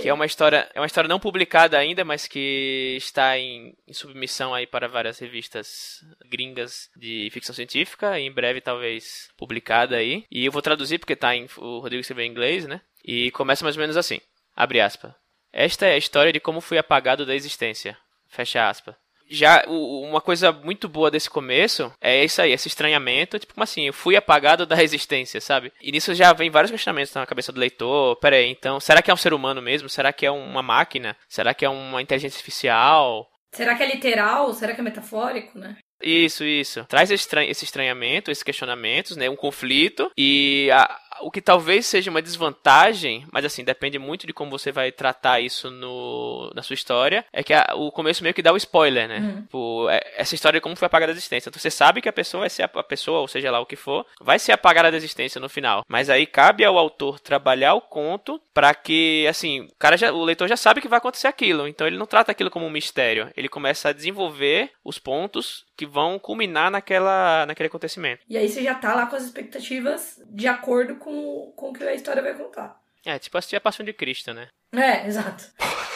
Que 0.01 0.09
é 0.09 0.15
uma 0.15 0.25
história, 0.25 0.71
é 0.73 0.79
uma 0.79 0.87
história 0.87 1.09
não 1.09 1.19
publicada 1.19 1.77
ainda, 1.77 2.05
mas 2.05 2.29
que 2.29 2.95
está 2.97 3.37
em, 3.37 3.75
em, 3.87 3.93
submissão 3.93 4.55
aí 4.55 4.69
para 4.69 4.87
várias 4.87 5.19
revistas 5.19 6.01
gringas 6.27 6.89
de 6.97 7.29
ficção 7.33 7.55
científica, 7.55 8.21
e 8.21 8.27
em 8.27 8.33
breve 8.33 8.61
talvez 8.61 9.29
publicada 9.37 9.97
aí. 9.97 10.25
E 10.31 10.47
eu 10.47 10.53
vou 10.53 10.63
traduzir 10.63 10.99
porque 10.99 11.17
tá 11.17 11.35
em, 11.35 11.49
o 11.57 11.81
Rodrigo 11.81 12.01
escreveu 12.01 12.25
em 12.25 12.31
inglês, 12.31 12.67
né? 12.67 12.81
E 13.05 13.33
começa 13.33 13.65
mais 13.65 13.77
ou 13.77 13.81
menos 13.81 13.97
assim. 13.97 14.21
Abre 14.55 14.81
aspas. 14.81 15.13
Esta 15.53 15.87
é 15.87 15.95
a 15.95 15.99
história 15.99 16.33
de 16.33 16.39
como 16.39 16.61
fui 16.61 16.79
apagado 16.79 17.27
da 17.27 17.35
existência. 17.35 17.99
Fecha 18.29 18.69
aspas 18.69 18.95
já 19.31 19.65
uma 19.67 20.21
coisa 20.21 20.53
muito 20.53 20.89
boa 20.89 21.11
desse 21.11 21.29
começo 21.29 21.93
é 22.01 22.25
isso 22.25 22.41
aí, 22.41 22.53
esse 22.53 22.69
estranhamento, 22.69 23.39
tipo, 23.39 23.55
como 23.55 23.65
assim, 23.65 23.87
eu 23.87 23.93
fui 23.93 24.17
apagado 24.17 24.67
da 24.67 24.75
resistência, 24.77 25.41
sabe? 25.41 25.73
E 25.81 25.93
nisso 25.93 26.15
já 26.15 26.33
vem 26.33 26.51
vários 26.51 26.71
questionamentos 26.71 27.15
na 27.15 27.27
cabeça 27.27 27.53
do 27.53 27.61
leitor. 27.61 28.17
Pera 28.17 28.37
aí, 28.37 28.51
então, 28.51 28.81
será 28.81 29.03
que 29.03 29.11
é 29.11 29.15
um 29.15 29.19
ser 29.19 29.33
humano 29.33 29.61
mesmo? 29.61 29.89
Será 29.89 30.13
que 30.13 30.27
é 30.27 30.31
uma 30.31 30.63
máquina? 30.63 31.17
Será 31.29 31.55
que 31.55 31.65
é 31.65 31.69
uma 31.69 32.03
inteligência 32.03 32.37
artificial? 32.37 33.29
Será 33.53 33.75
que 33.75 33.83
é 33.83 33.87
literal? 33.87 34.53
Será 34.53 34.75
que 34.75 34.81
é 34.81 34.85
metafórico, 34.85 35.59
né? 35.59 35.77
Isso, 36.03 36.45
isso. 36.45 36.85
Traz 36.85 37.11
esse 37.11 37.65
estranhamento, 37.65 38.31
esses 38.31 38.45
questionamentos, 38.45 39.17
né? 39.17 39.29
Um 39.29 39.37
conflito 39.37 40.11
e 40.17 40.71
a, 40.71 40.99
o 41.21 41.31
que 41.31 41.41
talvez 41.41 41.87
seja 41.87 42.11
uma 42.11 42.23
desvantagem, 42.23 43.27
mas 43.33 43.45
assim, 43.45 43.65
depende 43.65 43.99
muito 43.99 44.27
de 44.27 44.33
como 44.33 44.51
você 44.51 44.73
vai 44.73 44.93
tratar 44.93 45.41
isso 45.41 45.71
no, 45.71 46.51
na 46.55 46.63
sua 46.63 46.75
história, 46.75 47.25
é 47.33 47.43
que 47.43 47.53
a, 47.53 47.75
o 47.75 47.91
começo 47.91 48.23
meio 48.23 48.35
que 48.35 48.43
dá 48.43 48.53
o 48.53 48.57
spoiler, 48.57 49.09
né? 49.09 49.19
Uhum. 49.19 49.43
Tipo, 49.43 49.89
é, 49.91 50.01
essa 50.17 50.35
história 50.35 50.59
de 50.59 50.63
como 50.63 50.77
foi 50.77 50.87
apagada 50.87 51.13
a 51.13 51.15
existência. 51.15 51.49
Então, 51.49 51.61
você 51.61 51.71
sabe 51.71 52.01
que 52.01 52.09
a 52.09 52.13
pessoa 52.13 52.43
vai 52.43 52.51
ser 52.51 52.63
a, 52.63 52.71
a, 52.75 52.83
pessoa, 52.83 53.21
ou 53.21 53.29
seja 53.29 53.51
lá 53.51 53.61
o 53.61 53.67
que 53.67 53.77
for, 53.77 54.05
vai 54.21 54.39
ser 54.39 54.53
apagada 54.53 54.91
da 54.91 54.97
existência 54.97 55.41
no 55.41 55.49
final. 55.49 55.85
Mas 55.89 56.11
aí 56.11 56.27
cabe 56.27 56.65
ao 56.65 56.79
autor 56.79 57.21
trabalhar 57.21 57.75
o 57.75 57.81
conto 57.81 58.41
para 58.53 58.75
que, 58.75 59.27
assim, 59.29 59.63
o 59.63 59.69
cara 59.79 59.97
já, 59.97 60.13
o 60.13 60.25
leitor 60.25 60.49
já 60.49 60.57
sabe 60.57 60.81
que 60.81 60.89
vai 60.89 60.99
acontecer 60.99 61.29
aquilo. 61.29 61.69
Então 61.69 61.87
ele 61.87 61.99
não 61.99 62.07
trata 62.07 62.33
aquilo 62.33 62.51
como 62.51 62.67
um 62.67 62.71
mistério. 62.71 63.31
Ele 63.37 63.49
começa 63.49 63.89
a 63.89 63.93
desenvolver 63.93 64.71
os 64.85 64.99
pontos 64.99 65.67
que 65.79 65.87
vão 65.87 66.19
culminar 66.19 66.73
naquela, 66.73 67.47
naquele 67.47 67.69
acontecimento. 67.69 68.23
E 68.29 68.37
aí 68.37 68.49
você 68.49 68.65
já 68.65 68.75
tá 68.75 68.97
lá 68.97 69.07
com 69.07 69.15
as 69.15 69.23
expectativas 69.23 70.21
de 70.29 70.49
acordo 70.49 70.97
com, 70.97 71.08
com 71.57 71.71
o 71.71 71.73
que 71.73 71.85
a 71.85 71.95
história 71.95 72.23
vai 72.23 72.35
contar. 72.35 72.81
É, 73.05 73.19
tipo 73.19 73.39
assistir 73.39 73.57
a 73.57 73.61
Paixão 73.61 73.85
de 73.85 73.93
Cristo, 73.93 74.35
né? 74.35 74.49
É, 74.73 75.07
exato. 75.07 75.45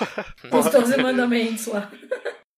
Os 0.51 0.71
12 0.71 0.97
mandamentos 0.97 1.67
lá. 1.67 1.91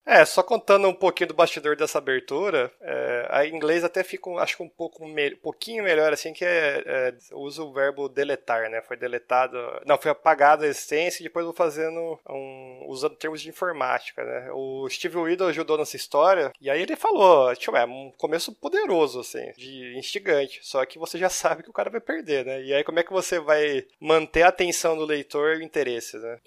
É, 0.06 0.24
só 0.24 0.42
contando 0.42 0.86
um 0.86 0.94
pouquinho 0.94 1.28
do 1.28 1.34
bastidor 1.34 1.76
dessa 1.76 1.96
abertura, 1.96 2.70
é, 2.80 3.26
a 3.30 3.46
inglês 3.46 3.82
até 3.82 4.04
fica, 4.04 4.30
acho 4.32 4.58
que 4.58 4.62
um 4.62 4.68
pouco 4.68 5.06
me, 5.06 5.34
pouquinho 5.36 5.82
melhor, 5.82 6.12
assim, 6.12 6.32
que 6.34 6.44
é, 6.44 6.82
é, 6.84 7.14
usa 7.32 7.62
o 7.62 7.72
verbo 7.72 8.08
deletar, 8.08 8.68
né? 8.68 8.82
Foi 8.82 8.98
deletado, 8.98 9.56
não, 9.86 9.96
foi 9.96 10.10
apagada 10.10 10.66
a 10.66 10.68
existência 10.68 11.22
e 11.22 11.24
depois 11.24 11.46
vou 11.46 11.54
fazendo, 11.54 12.20
um, 12.28 12.84
usando 12.88 13.16
termos 13.16 13.40
de 13.40 13.48
informática, 13.48 14.22
né? 14.22 14.50
O 14.52 14.86
Steve 14.90 15.16
Widow 15.16 15.48
ajudou 15.48 15.78
nessa 15.78 15.96
história 15.96 16.52
e 16.60 16.68
aí 16.68 16.82
ele 16.82 16.96
falou, 16.96 17.54
tipo, 17.56 17.74
é 17.74 17.86
um 17.86 18.12
começo 18.18 18.52
poderoso, 18.52 19.20
assim, 19.20 19.52
de 19.56 19.96
instigante, 19.96 20.60
só 20.62 20.84
que 20.84 20.98
você 20.98 21.16
já 21.16 21.28
sabe 21.30 21.62
que 21.62 21.70
o 21.70 21.74
cara 21.74 21.88
vai 21.88 22.00
perder, 22.00 22.44
né? 22.44 22.62
E 22.62 22.74
aí 22.74 22.84
como 22.84 22.98
é 22.98 23.02
que 23.02 23.12
você 23.12 23.40
vai 23.40 23.86
manter 23.98 24.42
a 24.42 24.48
atenção 24.48 24.96
do 24.98 25.06
leitor 25.06 25.54
e 25.56 25.60
o 25.60 25.62
interesse, 25.62 26.18
né? 26.18 26.38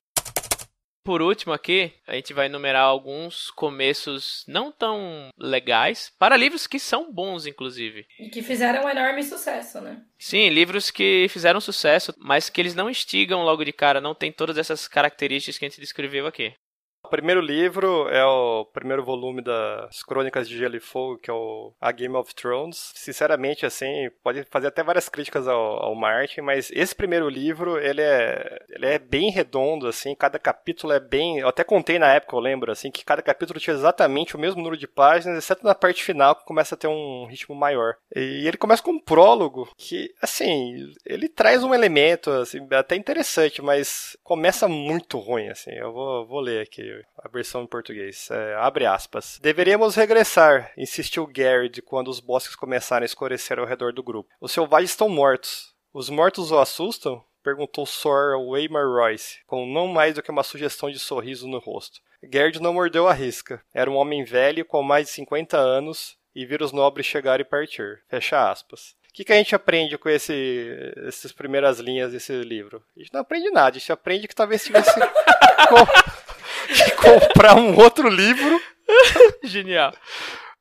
Por 1.08 1.22
último 1.22 1.54
aqui, 1.54 1.93
a 2.06 2.15
gente 2.15 2.34
vai 2.34 2.48
enumerar 2.48 2.84
alguns 2.84 3.50
começos 3.52 4.43
não 4.46 4.74
tão 4.74 5.30
legais 5.39 6.12
para 6.20 6.36
livros 6.36 6.67
que 6.67 6.78
são 6.78 7.13
bons, 7.13 7.46
inclusive. 7.46 8.06
E 8.20 8.28
que 8.28 8.43
fizeram 8.43 8.84
um 8.84 8.89
enorme 8.89 9.24
sucesso, 9.24 9.80
né? 9.80 10.02
Sim, 10.20 10.50
livros 10.50 10.91
que 10.91 11.28
fizeram 11.30 11.62
sucesso, 11.62 12.13
mas 12.17 12.50
que 12.50 12.60
eles 12.60 12.76
não 12.76 12.89
instigam 12.89 13.46
logo 13.46 13.63
de 13.63 13.72
cara, 13.72 14.02
não 14.02 14.13
tem 14.13 14.34
todas 14.34 14.58
essas 14.58 14.86
características 14.86 15.58
que 15.58 15.63
a 15.63 15.70
gente 15.70 15.80
descreveu 15.80 16.28
aqui. 16.28 16.54
O 17.04 17.10
primeiro 17.10 17.40
livro 17.40 18.10
é 18.10 18.26
o 18.26 18.66
primeiro 18.66 19.02
volume 19.02 19.42
das 19.42 20.04
Crônicas 20.04 20.48
de 20.48 20.58
Gelo 20.58 20.76
e 20.76 20.80
Fogo, 20.82 21.18
que 21.18 21.32
é 21.32 21.34
o 21.34 21.74
A 21.80 21.90
Game 21.94 22.14
of 22.18 22.36
Thrones. 22.36 22.92
Sinceramente, 22.96 23.66
assim, 23.66 24.10
pode 24.22 24.44
fazer 24.52 24.68
até 24.68 24.84
várias 24.84 25.08
críticas 25.08 25.48
ao, 25.48 25.86
ao 25.86 25.96
Martin, 25.96 26.42
mas 26.42 26.70
esse 26.74 26.94
primeiro 26.94 27.30
livro, 27.30 27.80
ele 27.80 28.02
é, 28.02 28.60
ele 28.70 28.86
é 28.88 29.00
bem 29.00 29.32
redondo, 29.32 29.88
assim, 29.88 30.14
cada 30.14 30.38
capítulo 30.38 30.92
é 30.92 31.00
bem... 31.00 31.40
Eu 31.40 31.48
até 31.48 31.64
contei 31.64 31.98
na 31.98 32.14
época, 32.14 32.36
eu 32.36 32.42
lembro, 32.42 32.74
assim, 32.74 32.92
que 32.92 33.06
cada 33.06 33.22
capítulo 33.22 33.58
tinha 33.58 33.76
exatamente 33.76 34.36
o 34.36 34.40
mesmo 34.40 34.58
número 34.58 34.76
de 34.76 34.88
páginas, 34.88 35.38
exceto 35.38 35.64
na 35.64 35.74
parte 35.74 36.04
final, 36.04 36.36
que 36.36 36.44
começa 36.44 36.76
a 36.76 36.78
ter 36.78 36.88
um 36.88 37.26
ritmo 37.26 37.56
maior. 37.56 37.96
E 38.14 38.46
ele 38.46 38.58
começa 38.58 38.84
com 38.84 38.92
um 38.92 39.00
prólogo 39.00 39.70
que, 39.78 40.14
assim, 40.22 40.94
ele 41.06 41.30
traz 41.30 41.64
um 41.64 41.74
elemento, 41.74 42.30
assim, 42.32 42.68
até 42.72 42.98
interessante, 42.98 43.62
mas 43.62 44.18
começa 44.26 44.68
muito 44.68 45.18
ruim, 45.20 45.48
assim. 45.48 45.72
Eu 45.72 45.94
vou, 45.94 46.28
vou 46.28 46.42
ler 46.42 46.64
aqui 46.64 46.97
a 47.18 47.28
versão 47.28 47.64
em 47.64 47.68
português. 47.68 48.30
É, 48.32 48.56
abre 48.56 48.86
aspas. 48.86 49.40
Deveríamos 49.42 49.96
regressar, 49.96 50.72
insistiu 50.78 51.28
Garrett 51.28 51.82
quando 51.82 52.10
os 52.10 52.20
bosques 52.20 52.56
começaram 52.56 53.04
a 53.04 53.06
escurecer 53.06 53.60
ao 53.60 53.66
redor 53.66 53.94
do 53.94 54.04
grupo. 54.04 54.30
Os 54.40 54.52
selvagens 54.52 54.92
estão 54.92 55.10
mortos. 55.10 55.76
Os 55.94 56.10
mortos 56.10 56.52
o 56.52 56.60
assustam? 56.60 57.24
Perguntou 57.44 57.86
Sor 57.86 58.38
Waymar 58.52 58.86
Royce, 58.86 59.40
com 59.48 59.66
não 59.66 59.88
mais 59.88 60.16
do 60.16 60.22
que 60.22 60.32
uma 60.32 60.44
sugestão 60.44 60.92
de 60.92 61.00
sorriso 61.00 61.48
no 61.48 61.60
rosto. 61.60 62.02
Gerd 62.22 62.62
não 62.62 62.74
mordeu 62.74 63.08
a 63.08 63.14
risca. 63.14 63.62
Era 63.74 63.90
um 63.90 63.96
homem 63.96 64.24
velho 64.24 64.66
com 64.66 64.82
mais 64.84 65.08
de 65.08 65.14
50 65.14 65.58
anos 65.58 66.18
e 66.36 66.46
vira 66.46 66.64
os 66.64 66.72
nobres 66.72 67.06
chegar 67.06 67.40
e 67.40 67.46
partir. 67.46 68.04
Fecha 68.10 68.50
aspas. 68.50 68.96
O 69.10 69.14
que, 69.14 69.24
que 69.24 69.34
a 69.34 69.38
gente 69.38 69.56
aprende 69.56 69.98
com 69.98 70.10
esse, 70.10 70.94
essas 71.08 71.32
primeiras 71.32 71.80
linhas 71.80 72.12
desse 72.12 72.34
livro? 72.44 72.84
A 72.96 73.00
gente 73.00 73.14
não 73.14 73.22
aprende 73.22 73.50
nada, 73.50 73.76
a 73.76 73.80
gente 73.80 73.92
aprende 73.92 74.28
que 74.28 74.36
talvez 74.36 74.64
tivesse 74.64 74.92
de 76.68 76.92
comprar 76.96 77.56
um 77.56 77.78
outro 77.78 78.10
livro. 78.10 78.62
Genial. 79.44 79.94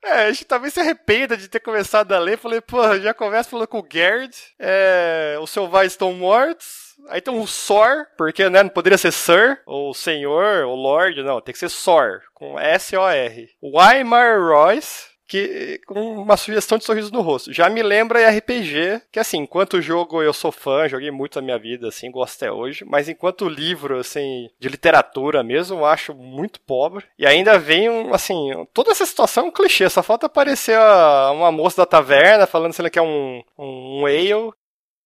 É, 0.04 0.26
a 0.26 0.32
gente 0.32 0.44
talvez 0.44 0.72
se 0.72 0.80
arrependa 0.80 1.36
de 1.36 1.48
ter 1.48 1.60
começado 1.60 2.12
a 2.12 2.18
ler. 2.18 2.38
Falei, 2.38 2.60
pô, 2.60 2.96
já 2.98 3.12
começa 3.12 3.50
falando 3.50 3.66
com 3.66 3.80
o 3.80 3.88
Gerd. 3.90 4.30
É, 4.58 5.36
os 5.40 5.50
selvagens 5.50 5.92
estão 5.92 6.12
mortos. 6.12 6.86
Aí 7.08 7.20
tem 7.20 7.32
um 7.32 7.46
Sor, 7.46 8.06
porque 8.16 8.48
né, 8.48 8.62
não 8.62 8.70
poderia 8.70 8.98
ser 8.98 9.12
Sir, 9.12 9.60
ou 9.66 9.92
Senhor, 9.92 10.64
ou 10.64 10.74
Lord, 10.74 11.22
não, 11.22 11.40
tem 11.40 11.52
que 11.52 11.58
ser 11.58 11.68
Sor, 11.68 12.22
com 12.34 12.58
S-O-R. 12.58 13.50
Weimar 13.62 14.40
Royce, 14.40 15.08
que 15.26 15.80
com 15.86 16.22
uma 16.22 16.36
sugestão 16.36 16.78
de 16.78 16.84
sorriso 16.84 17.12
no 17.12 17.20
rosto. 17.20 17.52
Já 17.52 17.68
me 17.68 17.82
lembra 17.82 18.30
RPG, 18.30 19.02
que 19.10 19.18
assim, 19.18 19.38
enquanto 19.38 19.82
jogo 19.82 20.22
eu 20.22 20.32
sou 20.32 20.52
fã, 20.52 20.88
joguei 20.88 21.10
muito 21.10 21.36
na 21.36 21.42
minha 21.42 21.58
vida, 21.58 21.88
assim, 21.88 22.10
gosto 22.10 22.36
até 22.36 22.52
hoje, 22.52 22.84
mas 22.84 23.08
enquanto 23.08 23.48
livro, 23.48 23.98
assim, 23.98 24.48
de 24.58 24.68
literatura 24.68 25.42
mesmo, 25.42 25.84
acho 25.84 26.14
muito 26.14 26.60
pobre. 26.60 27.04
E 27.18 27.26
ainda 27.26 27.58
vem, 27.58 27.88
um, 27.88 28.14
assim, 28.14 28.50
toda 28.72 28.92
essa 28.92 29.06
situação 29.06 29.44
é 29.44 29.48
um 29.48 29.52
clichê, 29.52 29.88
só 29.88 30.02
falta 30.02 30.26
aparecer 30.26 30.78
uma 31.32 31.50
moça 31.50 31.78
da 31.78 31.86
taverna 31.86 32.46
falando 32.46 32.72
se 32.72 32.80
ela 32.80 32.90
quer 32.90 33.02
um, 33.02 33.42
um, 33.58 34.00
um 34.00 34.06
ale, 34.06 34.52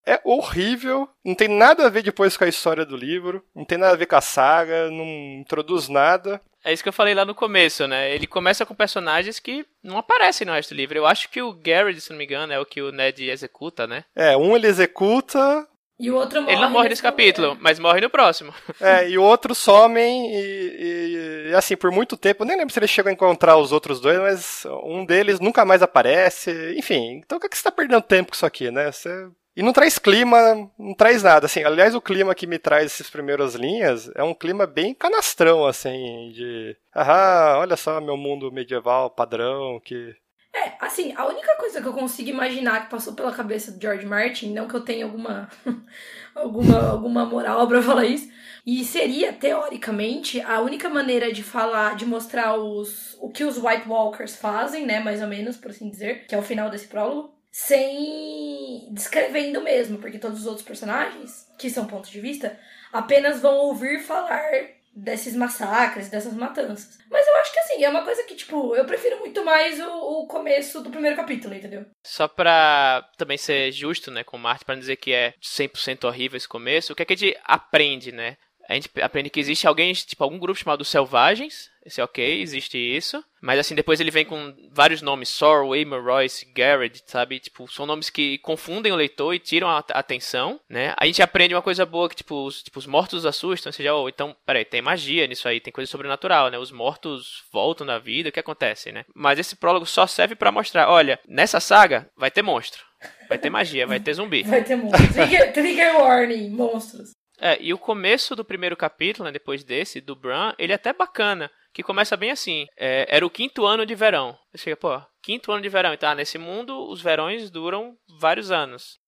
é 0.06 0.20
horrível, 0.24 1.08
não 1.24 1.34
tem 1.34 1.48
nada 1.48 1.86
a 1.86 1.90
ver 1.90 2.02
depois 2.02 2.36
com 2.36 2.44
a 2.44 2.48
história 2.48 2.84
do 2.84 2.96
livro, 2.96 3.44
não 3.54 3.64
tem 3.64 3.78
nada 3.78 3.92
a 3.92 3.96
ver 3.96 4.06
com 4.06 4.16
a 4.16 4.20
saga, 4.20 4.90
não 4.90 5.04
introduz 5.40 5.88
nada. 5.88 6.40
É 6.64 6.72
isso 6.72 6.82
que 6.82 6.88
eu 6.88 6.92
falei 6.92 7.14
lá 7.14 7.24
no 7.24 7.34
começo, 7.34 7.86
né? 7.86 8.14
Ele 8.14 8.26
começa 8.26 8.66
com 8.66 8.74
personagens 8.74 9.38
que 9.38 9.64
não 9.82 9.98
aparecem 9.98 10.46
no 10.46 10.52
resto 10.52 10.74
do 10.74 10.76
livro. 10.76 10.98
Eu 10.98 11.06
acho 11.06 11.30
que 11.30 11.40
o 11.40 11.52
Garrett, 11.52 12.00
se 12.00 12.10
não 12.10 12.18
me 12.18 12.24
engano, 12.24 12.52
é 12.52 12.60
o 12.60 12.66
que 12.66 12.82
o 12.82 12.92
Ned 12.92 13.28
executa, 13.30 13.86
né? 13.86 14.04
É, 14.14 14.36
um 14.36 14.54
ele 14.54 14.66
executa. 14.66 15.66
E 15.98 16.10
o 16.10 16.16
outro 16.16 16.40
morre. 16.40 16.54
Ele 16.54 16.62
não 16.62 16.70
morre 16.70 16.88
nesse 16.88 17.02
capítulo, 17.02 17.56
mas 17.60 17.78
morre 17.78 18.00
no 18.00 18.08
próximo. 18.08 18.54
É, 18.80 19.08
e 19.10 19.18
o 19.18 19.22
outro 19.22 19.54
somem 19.54 20.34
e, 20.34 20.38
e, 20.38 21.48
e, 21.50 21.54
assim, 21.54 21.76
por 21.76 21.90
muito 21.90 22.16
tempo, 22.16 22.42
eu 22.42 22.46
nem 22.46 22.56
lembro 22.56 22.72
se 22.72 22.78
ele 22.78 22.86
chegou 22.86 23.10
a 23.10 23.12
encontrar 23.12 23.58
os 23.58 23.72
outros 23.72 24.00
dois, 24.00 24.18
mas 24.18 24.66
um 24.84 25.04
deles 25.04 25.38
nunca 25.38 25.66
mais 25.66 25.82
aparece. 25.82 26.50
Enfim, 26.78 27.20
então 27.24 27.36
o 27.36 27.40
que, 27.40 27.46
é 27.46 27.50
que 27.50 27.56
você 27.58 27.64
tá 27.64 27.70
perdendo 27.70 28.00
tempo 28.00 28.30
com 28.30 28.34
isso 28.34 28.46
aqui, 28.46 28.70
né? 28.70 28.90
Você 28.90 29.10
e 29.56 29.62
não 29.62 29.72
traz 29.72 29.98
clima, 29.98 30.70
não 30.78 30.94
traz 30.94 31.22
nada, 31.22 31.46
assim. 31.46 31.64
Aliás, 31.64 31.94
o 31.94 32.00
clima 32.00 32.34
que 32.34 32.46
me 32.46 32.58
traz 32.58 32.86
essas 32.86 33.10
primeiras 33.10 33.54
linhas 33.54 34.10
é 34.14 34.22
um 34.22 34.34
clima 34.34 34.66
bem 34.66 34.94
canastrão, 34.94 35.66
assim, 35.66 36.30
de... 36.32 36.76
Ah, 36.94 37.56
olha 37.58 37.76
só 37.76 38.00
meu 38.00 38.16
mundo 38.16 38.52
medieval 38.52 39.10
padrão, 39.10 39.80
que... 39.84 40.14
É, 40.52 40.72
assim, 40.80 41.12
a 41.16 41.26
única 41.26 41.56
coisa 41.56 41.80
que 41.80 41.86
eu 41.86 41.92
consigo 41.92 42.28
imaginar 42.28 42.84
que 42.84 42.90
passou 42.90 43.14
pela 43.14 43.32
cabeça 43.32 43.70
do 43.70 43.80
George 43.80 44.04
Martin, 44.04 44.52
não 44.52 44.66
que 44.66 44.74
eu 44.74 44.80
tenha 44.80 45.04
alguma, 45.04 45.48
alguma, 46.34 46.90
alguma 46.90 47.24
moral 47.24 47.68
para 47.68 47.82
falar 47.82 48.04
isso, 48.04 48.28
e 48.66 48.84
seria, 48.84 49.32
teoricamente, 49.32 50.40
a 50.40 50.60
única 50.60 50.88
maneira 50.88 51.32
de 51.32 51.42
falar, 51.42 51.96
de 51.96 52.04
mostrar 52.04 52.56
os, 52.56 53.16
o 53.20 53.30
que 53.30 53.44
os 53.44 53.56
White 53.58 53.88
Walkers 53.88 54.36
fazem, 54.36 54.84
né, 54.84 55.00
mais 55.00 55.22
ou 55.22 55.28
menos, 55.28 55.56
por 55.56 55.70
assim 55.70 55.88
dizer, 55.88 56.26
que 56.26 56.34
é 56.34 56.38
o 56.38 56.42
final 56.42 56.68
desse 56.68 56.88
prólogo, 56.88 57.39
sem 57.50 58.88
descrevendo 58.92 59.60
mesmo, 59.60 59.98
porque 59.98 60.18
todos 60.18 60.40
os 60.40 60.46
outros 60.46 60.66
personagens, 60.66 61.48
que 61.58 61.70
são 61.70 61.86
pontos 61.86 62.10
de 62.10 62.20
vista, 62.20 62.58
apenas 62.92 63.40
vão 63.40 63.56
ouvir 63.56 64.00
falar 64.00 64.50
desses 64.94 65.36
massacres, 65.36 66.08
dessas 66.08 66.34
matanças. 66.34 66.98
Mas 67.10 67.26
eu 67.26 67.36
acho 67.36 67.52
que 67.52 67.58
assim, 67.60 67.84
é 67.84 67.88
uma 67.88 68.04
coisa 68.04 68.24
que, 68.24 68.34
tipo, 68.34 68.74
eu 68.74 68.84
prefiro 68.84 69.18
muito 69.20 69.44
mais 69.44 69.78
o, 69.80 70.22
o 70.22 70.26
começo 70.26 70.80
do 70.80 70.90
primeiro 70.90 71.16
capítulo, 71.16 71.54
entendeu? 71.54 71.86
Só 72.04 72.26
pra 72.26 73.08
também 73.16 73.38
ser 73.38 73.70
justo, 73.72 74.10
né, 74.10 74.24
com 74.24 74.36
o 74.36 74.40
Martin, 74.40 74.64
pra 74.64 74.74
não 74.74 74.80
dizer 74.80 74.96
que 74.96 75.12
é 75.12 75.34
100% 75.40 76.04
horrível 76.04 76.36
esse 76.36 76.48
começo, 76.48 76.92
o 76.92 76.96
que 76.96 77.02
é 77.02 77.06
que 77.06 77.12
a 77.12 77.16
gente 77.16 77.38
aprende, 77.44 78.12
né? 78.12 78.36
A 78.70 78.74
gente 78.74 78.88
aprende 79.02 79.30
que 79.30 79.40
existe 79.40 79.66
alguém, 79.66 79.92
tipo, 79.92 80.22
algum 80.22 80.38
grupo 80.38 80.60
chamado 80.60 80.84
Selvagens, 80.84 81.68
esse 81.84 82.00
é 82.00 82.04
ok, 82.04 82.40
existe 82.40 82.78
isso. 82.78 83.20
Mas 83.42 83.58
assim, 83.58 83.74
depois 83.74 83.98
ele 83.98 84.12
vem 84.12 84.24
com 84.24 84.54
vários 84.70 85.02
nomes, 85.02 85.28
Sor, 85.28 85.66
Waymar, 85.66 86.04
Royce, 86.04 86.46
Garrett, 86.54 87.02
sabe? 87.04 87.40
Tipo, 87.40 87.66
são 87.66 87.84
nomes 87.84 88.10
que 88.10 88.38
confundem 88.38 88.92
o 88.92 88.96
leitor 88.96 89.34
e 89.34 89.40
tiram 89.40 89.68
a 89.68 89.78
atenção, 89.88 90.60
né? 90.68 90.94
A 90.96 91.04
gente 91.04 91.20
aprende 91.20 91.52
uma 91.52 91.62
coisa 91.62 91.84
boa 91.84 92.08
que, 92.08 92.14
tipo, 92.14 92.46
os, 92.46 92.62
tipo, 92.62 92.78
os 92.78 92.86
mortos 92.86 93.26
assustam, 93.26 93.70
ou 93.70 93.72
seja, 93.72 93.92
oh, 93.92 94.08
então, 94.08 94.36
peraí, 94.46 94.64
tem 94.64 94.80
magia 94.80 95.26
nisso 95.26 95.48
aí, 95.48 95.58
tem 95.58 95.72
coisa 95.72 95.90
sobrenatural, 95.90 96.48
né? 96.48 96.56
Os 96.56 96.70
mortos 96.70 97.42
voltam 97.52 97.84
da 97.84 97.98
vida, 97.98 98.28
o 98.28 98.32
que 98.32 98.38
acontece, 98.38 98.92
né? 98.92 99.04
Mas 99.12 99.40
esse 99.40 99.56
prólogo 99.56 99.84
só 99.84 100.06
serve 100.06 100.36
para 100.36 100.52
mostrar, 100.52 100.88
olha, 100.88 101.18
nessa 101.26 101.58
saga 101.58 102.08
vai 102.16 102.30
ter 102.30 102.42
monstro. 102.42 102.84
Vai 103.28 103.38
ter 103.38 103.50
magia, 103.50 103.84
vai 103.84 103.98
ter 103.98 104.14
zumbi. 104.14 104.42
Vai 104.46 104.62
ter 104.62 104.76
monstro. 104.76 105.12
Trigger, 105.12 105.52
trigger 105.52 105.96
warning, 105.98 106.50
monstros. 106.50 107.12
É, 107.40 107.56
e 107.60 107.72
o 107.72 107.78
começo 107.78 108.36
do 108.36 108.44
primeiro 108.44 108.76
capítulo, 108.76 109.24
né, 109.24 109.32
depois 109.32 109.64
desse, 109.64 110.00
do 110.00 110.14
Bran, 110.14 110.52
ele 110.58 110.72
é 110.72 110.74
até 110.76 110.92
bacana 110.92 111.50
que 111.72 111.82
começa 111.82 112.16
bem 112.16 112.30
assim. 112.30 112.66
É, 112.76 113.06
era 113.08 113.24
o 113.24 113.30
quinto 113.30 113.64
ano 113.64 113.86
de 113.86 113.94
verão. 113.94 114.36
Você 114.52 114.64
chega, 114.64 114.76
pô, 114.76 115.00
quinto 115.22 115.50
ano 115.50 115.62
de 115.62 115.68
verão. 115.68 115.94
Então, 115.94 116.14
nesse 116.14 116.36
mundo, 116.36 116.88
os 116.90 117.00
verões 117.00 117.50
duram 117.50 117.96
vários 118.20 118.50
anos. 118.50 119.00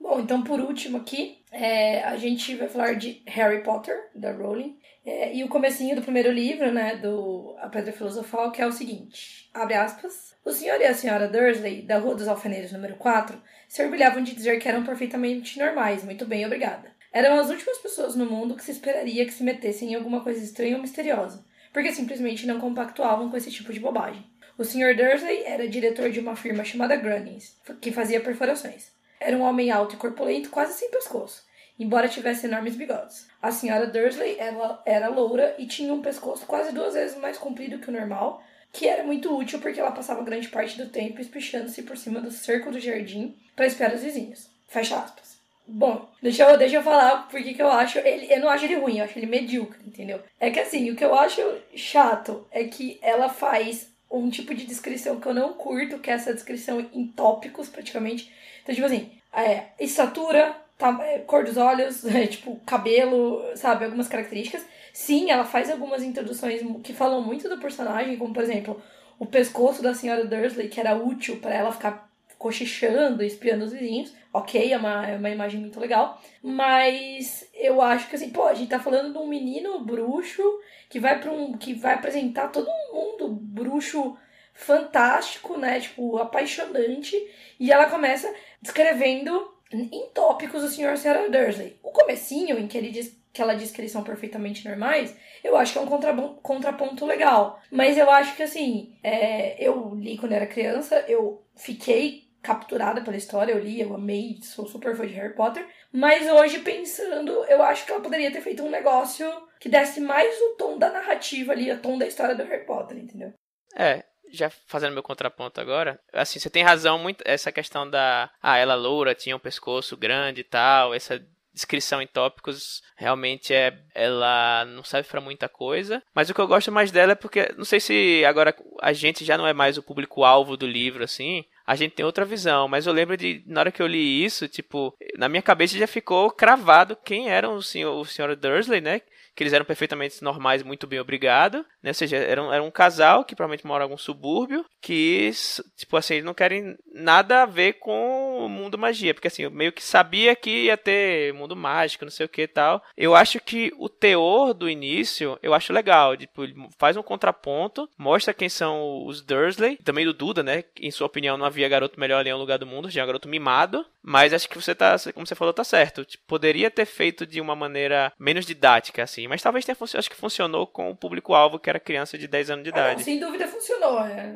Bom, 0.00 0.20
então 0.20 0.42
por 0.42 0.60
último 0.60 0.98
aqui, 0.98 1.44
é, 1.50 2.02
a 2.04 2.16
gente 2.16 2.54
vai 2.54 2.68
falar 2.68 2.94
de 2.94 3.22
Harry 3.26 3.62
Potter, 3.62 3.96
da 4.14 4.32
Rowling. 4.32 4.78
É, 5.04 5.34
e 5.34 5.44
o 5.44 5.48
comecinho 5.48 5.94
do 5.94 6.02
primeiro 6.02 6.30
livro, 6.30 6.72
né, 6.72 6.96
do 6.96 7.54
A 7.58 7.68
Pedra 7.68 7.92
Filosofal, 7.92 8.50
que 8.50 8.62
é 8.62 8.66
o 8.66 8.72
seguinte, 8.72 9.50
abre 9.52 9.74
aspas. 9.74 10.34
O 10.44 10.52
senhor 10.52 10.80
e 10.80 10.84
a 10.84 10.94
senhora 10.94 11.28
Dursley, 11.28 11.82
da 11.82 11.98
Rua 11.98 12.14
dos 12.14 12.28
Alfeneiros 12.28 12.72
número 12.72 12.96
4, 12.96 13.40
se 13.68 13.82
orgulhavam 13.82 14.22
de 14.22 14.34
dizer 14.34 14.58
que 14.58 14.68
eram 14.68 14.84
perfeitamente 14.84 15.58
normais. 15.58 16.04
Muito 16.04 16.24
bem, 16.24 16.46
obrigada. 16.46 16.95
Eram 17.16 17.40
as 17.40 17.48
últimas 17.48 17.78
pessoas 17.78 18.14
no 18.14 18.26
mundo 18.26 18.54
que 18.54 18.62
se 18.62 18.72
esperaria 18.72 19.24
que 19.24 19.32
se 19.32 19.42
metessem 19.42 19.92
em 19.92 19.94
alguma 19.94 20.20
coisa 20.20 20.44
estranha 20.44 20.76
ou 20.76 20.82
misteriosa 20.82 21.42
porque 21.76 21.92
simplesmente 21.92 22.46
não 22.46 22.58
compactuavam 22.58 23.28
com 23.28 23.36
esse 23.36 23.50
tipo 23.50 23.70
de 23.70 23.78
bobagem. 23.78 24.24
O 24.56 24.64
Sr. 24.64 24.96
Dursley 24.96 25.42
era 25.44 25.68
diretor 25.68 26.08
de 26.08 26.20
uma 26.20 26.34
firma 26.34 26.64
chamada 26.64 26.96
Grunnings, 26.96 27.54
que 27.82 27.92
fazia 27.92 28.18
perfurações. 28.18 28.92
Era 29.20 29.36
um 29.36 29.42
homem 29.42 29.70
alto 29.70 29.94
e 29.94 29.98
corpulento, 29.98 30.48
quase 30.48 30.72
sem 30.72 30.90
pescoço, 30.90 31.44
embora 31.78 32.08
tivesse 32.08 32.46
enormes 32.46 32.76
bigodes. 32.76 33.28
A 33.42 33.50
Sra. 33.50 33.86
Dursley 33.86 34.36
ela 34.38 34.82
era 34.86 35.08
loura 35.08 35.54
e 35.58 35.66
tinha 35.66 35.92
um 35.92 36.00
pescoço 36.00 36.46
quase 36.46 36.72
duas 36.72 36.94
vezes 36.94 37.18
mais 37.18 37.36
comprido 37.36 37.78
que 37.78 37.90
o 37.90 37.92
normal, 37.92 38.42
que 38.72 38.88
era 38.88 39.04
muito 39.04 39.36
útil 39.36 39.58
porque 39.58 39.78
ela 39.78 39.92
passava 39.92 40.24
grande 40.24 40.48
parte 40.48 40.78
do 40.78 40.88
tempo 40.88 41.20
espichando-se 41.20 41.82
por 41.82 41.98
cima 41.98 42.22
do 42.22 42.30
cerco 42.30 42.70
do 42.70 42.80
jardim 42.80 43.36
para 43.54 43.66
espiar 43.66 43.94
os 43.94 44.02
vizinhos. 44.02 44.48
Fecha 44.66 44.96
aspas. 44.96 45.35
Bom, 45.68 46.08
deixa 46.22 46.44
eu, 46.44 46.56
deixa 46.56 46.76
eu 46.76 46.82
falar 46.82 47.28
porque 47.28 47.52
que 47.52 47.62
eu 47.62 47.70
acho 47.70 47.98
ele. 47.98 48.32
Eu 48.32 48.40
não 48.40 48.48
acho 48.48 48.64
ele 48.64 48.76
ruim, 48.76 48.98
eu 48.98 49.04
acho 49.04 49.18
ele 49.18 49.26
medíocre, 49.26 49.80
entendeu? 49.84 50.20
É 50.38 50.50
que 50.50 50.60
assim, 50.60 50.90
o 50.90 50.96
que 50.96 51.04
eu 51.04 51.14
acho 51.14 51.40
chato 51.74 52.46
é 52.52 52.64
que 52.64 52.98
ela 53.02 53.28
faz 53.28 53.90
um 54.10 54.30
tipo 54.30 54.54
de 54.54 54.64
descrição 54.64 55.18
que 55.18 55.26
eu 55.26 55.34
não 55.34 55.54
curto, 55.54 55.98
que 55.98 56.10
é 56.10 56.14
essa 56.14 56.32
descrição 56.32 56.80
em 56.92 57.06
tópicos, 57.08 57.68
praticamente. 57.68 58.32
Então, 58.62 58.74
tipo 58.74 58.86
assim, 58.86 59.10
é, 59.32 59.66
estatura, 59.80 60.56
tá, 60.78 60.98
é, 61.02 61.18
cor 61.20 61.44
dos 61.44 61.56
olhos, 61.56 62.04
é, 62.06 62.26
tipo, 62.26 62.56
cabelo, 62.64 63.42
sabe? 63.56 63.84
Algumas 63.84 64.08
características. 64.08 64.64
Sim, 64.92 65.30
ela 65.30 65.44
faz 65.44 65.70
algumas 65.70 66.02
introduções 66.02 66.62
que 66.82 66.94
falam 66.94 67.20
muito 67.20 67.48
do 67.48 67.58
personagem, 67.58 68.16
como 68.16 68.32
por 68.32 68.42
exemplo, 68.42 68.80
o 69.18 69.26
pescoço 69.26 69.82
da 69.82 69.94
senhora 69.94 70.24
Dursley, 70.24 70.68
que 70.68 70.80
era 70.80 70.96
útil 70.96 71.38
para 71.38 71.54
ela 71.54 71.72
ficar 71.72 72.08
cochichando, 72.38 73.22
espiando 73.22 73.64
os 73.64 73.72
vizinhos. 73.72 74.14
Ok, 74.32 74.72
é 74.72 74.76
uma, 74.76 75.06
é 75.06 75.16
uma 75.16 75.30
imagem 75.30 75.60
muito 75.60 75.80
legal. 75.80 76.20
Mas 76.42 77.48
eu 77.54 77.80
acho 77.80 78.08
que 78.08 78.16
assim, 78.16 78.30
pô, 78.30 78.44
a 78.46 78.54
gente 78.54 78.70
tá 78.70 78.78
falando 78.78 79.12
de 79.12 79.18
um 79.18 79.26
menino 79.26 79.80
bruxo 79.80 80.42
que 80.88 81.00
vai 81.00 81.20
para 81.20 81.32
um. 81.32 81.56
que 81.56 81.74
vai 81.74 81.94
apresentar 81.94 82.48
todo 82.48 82.68
mundo 82.92 83.28
bruxo 83.28 84.16
fantástico, 84.52 85.58
né? 85.58 85.80
Tipo, 85.80 86.18
apaixonante. 86.18 87.16
E 87.58 87.72
ela 87.72 87.90
começa 87.90 88.32
descrevendo 88.60 89.54
em 89.72 90.08
tópicos 90.14 90.62
o 90.62 90.68
Sr. 90.68 90.96
Sarah 90.96 91.28
Dursley. 91.28 91.78
O 91.82 91.90
comecinho, 91.90 92.58
em 92.58 92.66
que 92.66 92.76
ele 92.78 92.90
diz 92.90 93.16
que 93.32 93.42
ela 93.42 93.54
diz 93.54 93.70
que 93.70 93.82
eles 93.82 93.92
são 93.92 94.02
perfeitamente 94.02 94.66
normais, 94.66 95.14
eu 95.44 95.58
acho 95.58 95.74
que 95.74 95.78
é 95.78 95.82
um 95.82 96.38
contraponto 96.42 97.04
legal. 97.04 97.60
Mas 97.70 97.98
eu 97.98 98.10
acho 98.10 98.34
que 98.34 98.42
assim, 98.42 98.96
é, 99.02 99.62
eu 99.62 99.94
li 99.94 100.16
quando 100.16 100.32
era 100.32 100.46
criança, 100.46 101.04
eu 101.06 101.44
fiquei 101.54 102.25
capturada 102.46 103.02
pela 103.02 103.16
história, 103.16 103.52
eu 103.52 103.58
li, 103.58 103.80
eu 103.80 103.92
amei, 103.92 104.38
sou 104.40 104.66
super 104.66 104.96
fã 104.96 105.04
de 105.04 105.14
Harry 105.14 105.34
Potter. 105.34 105.66
Mas 105.92 106.30
hoje, 106.30 106.60
pensando, 106.60 107.32
eu 107.46 107.60
acho 107.62 107.84
que 107.84 107.90
ela 107.90 108.00
poderia 108.00 108.30
ter 108.30 108.40
feito 108.40 108.62
um 108.62 108.70
negócio 108.70 109.26
que 109.58 109.68
desse 109.68 110.00
mais 110.00 110.32
o 110.40 110.56
tom 110.56 110.78
da 110.78 110.90
narrativa 110.90 111.52
ali, 111.52 111.72
o 111.72 111.78
tom 111.78 111.98
da 111.98 112.06
história 112.06 112.36
do 112.36 112.44
Harry 112.44 112.64
Potter, 112.64 112.96
entendeu? 112.96 113.32
É, 113.74 114.04
já 114.30 114.48
fazendo 114.48 114.92
meu 114.92 115.02
contraponto 115.02 115.60
agora, 115.60 115.98
assim, 116.12 116.38
você 116.38 116.48
tem 116.48 116.62
razão 116.62 116.98
muito 116.98 117.22
essa 117.26 117.50
questão 117.50 117.88
da 117.88 118.30
ah, 118.40 118.56
ela 118.56 118.74
loura, 118.74 119.14
tinha 119.14 119.34
um 119.34 119.40
pescoço 119.40 119.96
grande 119.96 120.42
e 120.42 120.44
tal, 120.44 120.94
essa 120.94 121.20
descrição 121.56 122.02
em 122.02 122.06
tópicos 122.06 122.82
realmente 122.96 123.54
é 123.54 123.78
ela 123.94 124.66
não 124.66 124.84
serve 124.84 125.08
para 125.08 125.22
muita 125.22 125.48
coisa, 125.48 126.02
mas 126.14 126.28
o 126.28 126.34
que 126.34 126.40
eu 126.40 126.46
gosto 126.46 126.70
mais 126.70 126.92
dela 126.92 127.12
é 127.12 127.14
porque 127.14 127.50
não 127.56 127.64
sei 127.64 127.80
se 127.80 128.22
agora 128.26 128.54
a 128.82 128.92
gente 128.92 129.24
já 129.24 129.38
não 129.38 129.46
é 129.46 129.54
mais 129.54 129.78
o 129.78 129.82
público 129.82 130.22
alvo 130.22 130.54
do 130.54 130.66
livro 130.66 131.02
assim, 131.02 131.46
a 131.66 131.74
gente 131.74 131.94
tem 131.94 132.06
outra 132.06 132.24
visão. 132.24 132.68
Mas 132.68 132.86
eu 132.86 132.92
lembro 132.92 133.16
de, 133.16 133.42
na 133.46 133.60
hora 133.60 133.72
que 133.72 133.82
eu 133.82 133.86
li 133.86 134.24
isso, 134.24 134.46
tipo, 134.46 134.94
na 135.18 135.28
minha 135.28 135.42
cabeça 135.42 135.76
já 135.76 135.86
ficou 135.86 136.30
cravado 136.30 136.96
quem 136.96 137.28
era 137.28 137.48
o 137.48 137.62
senhor, 137.62 137.98
o 137.98 138.04
senhor 138.04 138.34
Dursley, 138.36 138.80
né? 138.80 139.00
Que 139.36 139.42
eles 139.42 139.52
eram 139.52 139.64
perfeitamente 139.64 140.24
normais, 140.24 140.62
muito 140.62 140.86
bem 140.86 140.98
obrigado, 140.98 141.58
né? 141.82 141.90
Ou 141.90 141.94
seja, 141.94 142.16
era 142.16 142.42
um, 142.42 142.52
era 142.52 142.62
um 142.62 142.70
casal 142.70 143.24
que 143.24 143.36
provavelmente 143.36 143.66
mora 143.66 143.82
em 143.82 143.84
algum 143.84 143.98
subúrbio, 143.98 144.64
que, 144.80 145.30
tipo 145.76 145.96
assim, 145.96 146.14
eles 146.14 146.24
não 146.24 146.34
querem 146.34 146.76
nada 146.92 147.42
a 147.42 147.46
ver 147.46 147.74
com 147.74 148.46
o 148.46 148.48
mundo 148.48 148.78
magia, 148.78 149.12
porque 149.12 149.28
assim, 149.28 149.42
eu 149.42 149.50
meio 149.50 149.72
que 149.72 149.82
sabia 149.82 150.34
que 150.34 150.64
ia 150.64 150.76
ter 150.76 151.34
mundo 151.34 151.54
mágico, 151.54 152.04
não 152.04 152.10
sei 152.10 152.26
o 152.26 152.28
que 152.28 152.42
e 152.42 152.48
tal. 152.48 152.82
Eu 152.96 153.14
acho 153.14 153.38
que 153.38 153.72
o 153.78 153.88
teor 153.88 154.54
do 154.54 154.70
início, 154.70 155.38
eu 155.42 155.52
acho 155.52 155.72
legal, 155.72 156.16
tipo, 156.16 156.42
faz 156.78 156.96
um 156.96 157.02
contraponto, 157.02 157.88
mostra 157.98 158.32
quem 158.32 158.48
são 158.48 159.04
os 159.06 159.20
Dursley, 159.20 159.76
também 159.84 160.06
do 160.06 160.14
Duda, 160.14 160.42
né? 160.42 160.64
Em 160.80 160.90
sua 160.90 161.06
opinião, 161.06 161.36
não 161.36 161.44
havia 161.44 161.68
garoto 161.68 162.00
melhor 162.00 162.22
em 162.22 162.24
nenhum 162.24 162.38
lugar 162.38 162.58
do 162.58 162.66
mundo, 162.66 162.90
já 162.90 163.02
é 163.02 163.04
um 163.04 163.06
garoto 163.06 163.28
mimado. 163.28 163.84
Mas 164.08 164.32
acho 164.32 164.48
que 164.48 164.54
você 164.54 164.72
tá, 164.72 164.94
como 165.12 165.26
você 165.26 165.34
falou, 165.34 165.52
tá 165.52 165.64
certo. 165.64 166.04
Tipo, 166.04 166.22
poderia 166.28 166.70
ter 166.70 166.86
feito 166.86 167.26
de 167.26 167.40
uma 167.40 167.56
maneira 167.56 168.12
menos 168.16 168.46
didática, 168.46 169.02
assim. 169.02 169.25
Mas 169.28 169.42
talvez 169.42 169.64
tenha 169.64 169.76
acho 169.80 170.10
que 170.10 170.16
funcionou 170.16 170.66
com 170.66 170.90
o 170.90 170.96
público-alvo, 170.96 171.58
que 171.58 171.68
era 171.70 171.80
criança 171.80 172.16
de 172.16 172.26
10 172.26 172.50
anos 172.50 172.64
de 172.64 172.70
idade. 172.70 173.00
Ah, 173.00 173.04
sem 173.04 173.18
dúvida 173.18 173.46
funcionou. 173.46 174.00
É. 174.00 174.32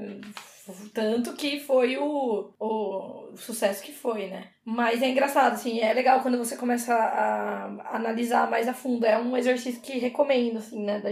Tanto 0.94 1.32
que 1.32 1.58
foi 1.60 1.96
o, 1.96 2.52
o, 2.60 3.32
sucesso 3.36 3.82
que 3.82 3.92
foi, 3.92 4.28
né? 4.28 4.48
Mas 4.64 5.02
é 5.02 5.08
engraçado, 5.08 5.54
assim, 5.54 5.80
é 5.80 5.92
legal 5.92 6.20
quando 6.20 6.38
você 6.38 6.56
começa 6.56 6.94
a, 6.94 7.96
analisar 7.96 8.48
mais 8.48 8.68
a 8.68 8.74
fundo. 8.74 9.04
É 9.04 9.18
um 9.18 9.36
exercício 9.36 9.80
que 9.80 9.98
recomendo, 9.98 10.58
assim, 10.58 10.84
né? 10.84 11.02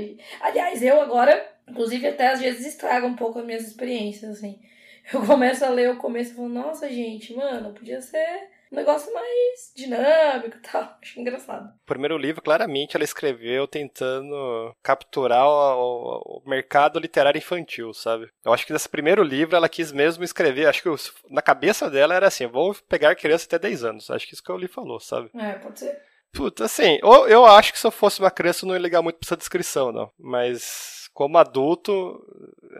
Aliás, 0.41 0.83
eu 0.83 1.01
agora, 1.01 1.45
inclusive, 1.69 2.07
até 2.07 2.29
às 2.29 2.41
vezes 2.41 2.67
estrago 2.67 3.07
um 3.07 3.17
pouco 3.17 3.41
as 3.41 3.45
minhas 3.45 3.67
experiências, 3.67 4.31
assim 4.31 4.61
eu 5.13 5.25
começo 5.27 5.65
a 5.65 5.71
ler 5.71 5.91
o 5.91 5.97
começo 5.97 6.33
e 6.33 6.35
falo, 6.35 6.49
nossa, 6.49 6.89
gente, 6.89 7.35
mano, 7.35 7.73
podia 7.73 8.01
ser 8.01 8.51
um 8.73 8.77
negócio 8.77 9.13
mais 9.13 9.73
dinâmico 9.75 10.57
e 10.57 10.61
tal. 10.61 10.97
Acho 11.03 11.21
engraçado. 11.21 11.69
O 11.69 11.87
primeiro 11.87 12.17
livro, 12.17 12.43
claramente, 12.43 12.97
ela 12.97 13.05
escreveu 13.05 13.67
tentando 13.67 14.75
capturar 14.83 15.47
o, 15.47 16.43
o, 16.45 16.49
mercado 16.49 16.99
literário 16.99 17.39
infantil, 17.39 17.93
sabe? 17.93 18.29
Eu 18.45 18.53
acho 18.53 18.67
que 18.67 18.73
nesse 18.73 18.89
primeiro 18.89 19.23
livro 19.23 19.57
ela 19.57 19.69
quis 19.69 19.93
mesmo 19.93 20.25
escrever, 20.25 20.67
acho 20.67 20.83
que 20.83 20.89
na 21.31 21.43
cabeça 21.43 21.91
dela 21.91 22.15
era 22.15 22.27
assim, 22.27 22.47
vou 22.47 22.75
pegar 22.89 23.15
criança 23.15 23.47
até 23.47 23.59
10 23.59 23.85
anos. 23.85 24.11
Acho 24.11 24.27
que 24.27 24.35
isso 24.35 24.43
que 24.43 24.51
eu 24.51 24.57
li 24.57 24.69
falou, 24.69 25.01
sabe? 25.01 25.31
É, 25.35 25.53
pode 25.53 25.79
ser. 25.79 26.01
Puta, 26.33 26.65
assim, 26.65 26.99
eu, 27.03 27.29
eu 27.29 27.45
acho 27.47 27.73
que 27.73 27.79
se 27.79 27.87
eu 27.87 27.91
fosse 27.91 28.21
uma 28.21 28.31
criança 28.31 28.65
eu 28.65 28.69
não 28.69 28.75
ia 28.75 28.81
ligar 28.81 29.03
muito 29.03 29.17
pra 29.17 29.27
essa 29.27 29.37
descrição, 29.37 29.93
não. 29.93 30.11
Mas 30.19 30.98
como 31.19 31.37
adulto, 31.37 32.25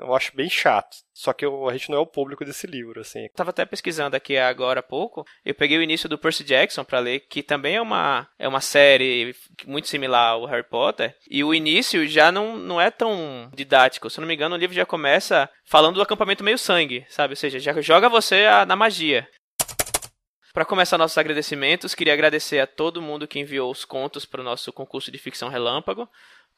eu 0.01 0.15
acho 0.15 0.37
bem 0.37 0.49
chato. 0.49 0.99
Só 1.13 1.33
que 1.33 1.45
eu, 1.45 1.69
a 1.69 1.73
gente 1.73 1.91
não 1.91 1.99
é 1.99 2.01
o 2.01 2.07
público 2.07 2.45
desse 2.45 2.69
livro, 2.69 3.01
assim. 3.01 3.25
Eu 3.25 3.33
tava 3.35 3.51
até 3.51 3.67
pesquisando 3.67 4.15
aqui 4.15 4.37
agora 4.37 4.79
há 4.79 4.83
pouco. 4.83 5.25
Eu 5.45 5.57
peguei 5.57 5.77
o 5.77 5.83
início 5.83 6.09
do 6.09 6.17
Percy 6.17 6.45
Jackson 6.45 6.85
para 6.85 7.01
ler, 7.01 7.27
que 7.29 7.43
também 7.43 7.75
é 7.75 7.83
uma, 7.83 8.29
é 8.39 8.47
uma 8.47 8.61
série 8.61 9.35
muito 9.67 9.89
similar 9.89 10.35
ao 10.35 10.45
Harry 10.45 10.63
Potter. 10.63 11.17
E 11.29 11.43
o 11.43 11.53
início 11.53 12.07
já 12.07 12.31
não, 12.31 12.57
não 12.57 12.81
é 12.81 12.93
tão 12.93 13.51
didático. 13.53 14.09
Se 14.09 14.21
eu 14.21 14.23
não 14.23 14.29
me 14.29 14.35
engano, 14.35 14.55
o 14.55 14.59
livro 14.59 14.77
já 14.77 14.87
começa 14.87 15.51
falando 15.65 15.97
do 15.97 16.03
acampamento 16.03 16.45
meio 16.45 16.59
sangue, 16.59 17.05
sabe? 17.09 17.33
Ou 17.33 17.37
seja, 17.37 17.59
já 17.59 17.81
joga 17.81 18.09
você 18.09 18.45
a, 18.45 18.65
na 18.65 18.77
magia. 18.77 19.27
Para 20.55 20.65
começar 20.65 20.97
nossos 20.97 21.19
agradecimentos, 21.19 21.95
queria 21.95 22.13
agradecer 22.13 22.59
a 22.59 22.67
todo 22.67 23.03
mundo 23.03 23.29
que 23.29 23.39
enviou 23.39 23.71
os 23.71 23.85
contos 23.85 24.25
para 24.25 24.41
o 24.41 24.45
nosso 24.45 24.73
concurso 24.73 25.11
de 25.11 25.19
ficção 25.19 25.49
relâmpago. 25.49 26.09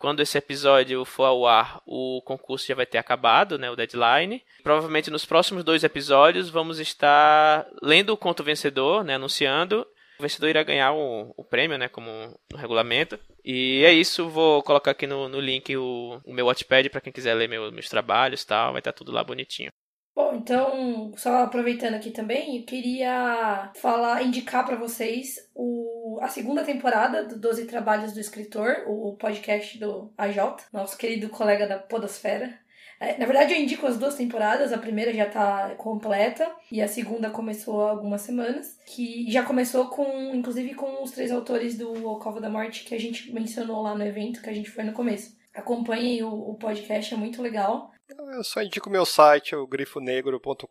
Quando 0.01 0.21
esse 0.21 0.39
episódio 0.39 1.05
for 1.05 1.25
ao 1.25 1.47
ar, 1.47 1.83
o 1.85 2.23
concurso 2.25 2.67
já 2.67 2.75
vai 2.75 2.87
ter 2.87 2.97
acabado, 2.97 3.59
né, 3.59 3.71
o 3.71 3.77
deadline. 3.77 4.43
Provavelmente 4.63 5.11
nos 5.11 5.27
próximos 5.27 5.63
dois 5.63 5.85
episódios 5.85 6.49
vamos 6.49 6.81
estar 6.81 7.67
lendo 7.83 8.09
o 8.09 8.17
conto 8.17 8.43
vencedor, 8.43 9.05
né, 9.05 9.17
anunciando. 9.17 9.87
O 10.19 10.23
vencedor 10.23 10.49
irá 10.49 10.63
ganhar 10.63 10.95
o, 10.95 11.35
o 11.37 11.45
prêmio, 11.45 11.77
né, 11.77 11.87
como 11.87 12.11
no 12.51 12.57
regulamento. 12.57 13.21
E 13.45 13.85
é 13.85 13.93
isso, 13.93 14.31
vou 14.31 14.63
colocar 14.63 14.93
aqui 14.93 15.07
no, 15.07 15.29
no 15.29 15.39
link 15.39 15.77
o, 15.77 16.19
o 16.25 16.33
meu 16.33 16.47
Watchpad 16.47 16.89
para 16.89 17.03
quem 17.03 17.13
quiser 17.13 17.35
ler 17.35 17.47
meu, 17.47 17.71
meus 17.71 17.91
trabalhos 17.91 18.43
tal, 18.43 18.73
vai 18.73 18.81
estar 18.81 18.95
tudo 18.95 19.13
lá 19.13 19.23
bonitinho. 19.23 19.71
Bom, 20.17 20.35
então, 20.35 21.13
só 21.17 21.43
aproveitando 21.45 21.95
aqui 21.95 22.11
também, 22.11 22.57
eu 22.57 22.65
queria 22.65 23.71
falar, 23.77 24.23
indicar 24.23 24.65
para 24.65 24.77
vocês 24.77 25.37
o, 25.55 25.90
a 26.21 26.29
segunda 26.29 26.63
temporada 26.63 27.25
do 27.25 27.39
12 27.39 27.65
Trabalhos 27.65 28.13
do 28.13 28.21
Escritor, 28.21 28.85
o 28.87 29.17
podcast 29.17 29.79
do 29.79 30.13
AJ, 30.19 30.67
nosso 30.73 30.97
querido 30.97 31.31
colega 31.31 31.67
da 31.67 31.79
Podosfera. 31.79 32.59
É, 33.01 33.17
na 33.17 33.25
verdade, 33.25 33.55
eu 33.55 33.59
indico 33.59 33.87
as 33.87 33.97
duas 33.97 34.15
temporadas, 34.15 34.75
a 34.75 34.79
primeira 34.79 35.15
já 35.15 35.25
tá 35.25 35.75
completa 35.79 36.55
e 36.71 36.83
a 36.83 36.89
segunda 36.89 37.31
começou 37.31 37.81
há 37.81 37.91
algumas 37.91 38.21
semanas, 38.21 38.79
que 38.85 39.25
já 39.31 39.43
começou 39.43 39.87
com, 39.87 40.35
inclusive, 40.35 40.75
com 40.75 41.03
os 41.03 41.11
três 41.11 41.33
autores 41.33 41.79
do 41.79 42.07
O 42.07 42.19
Cova 42.19 42.43
da 42.43 42.51
Morte 42.51 42.85
que 42.85 42.95
a 42.95 43.01
gente 43.01 43.33
mencionou 43.33 43.81
lá 43.81 43.95
no 43.95 44.05
evento, 44.05 44.43
que 44.43 44.51
a 44.51 44.55
gente 44.55 44.71
foi 44.71 44.85
no 44.85 44.93
começo. 44.93 45.35
Acompanhem 45.55 46.23
o, 46.23 46.51
o 46.51 46.55
podcast, 46.57 47.15
é 47.15 47.17
muito 47.17 47.41
legal. 47.41 47.91
Eu 48.35 48.45
só 48.45 48.63
indico 48.63 48.91
meu 48.91 49.07
site, 49.07 49.57
o 49.57 49.67
grifonegro.com.br. 49.67 50.67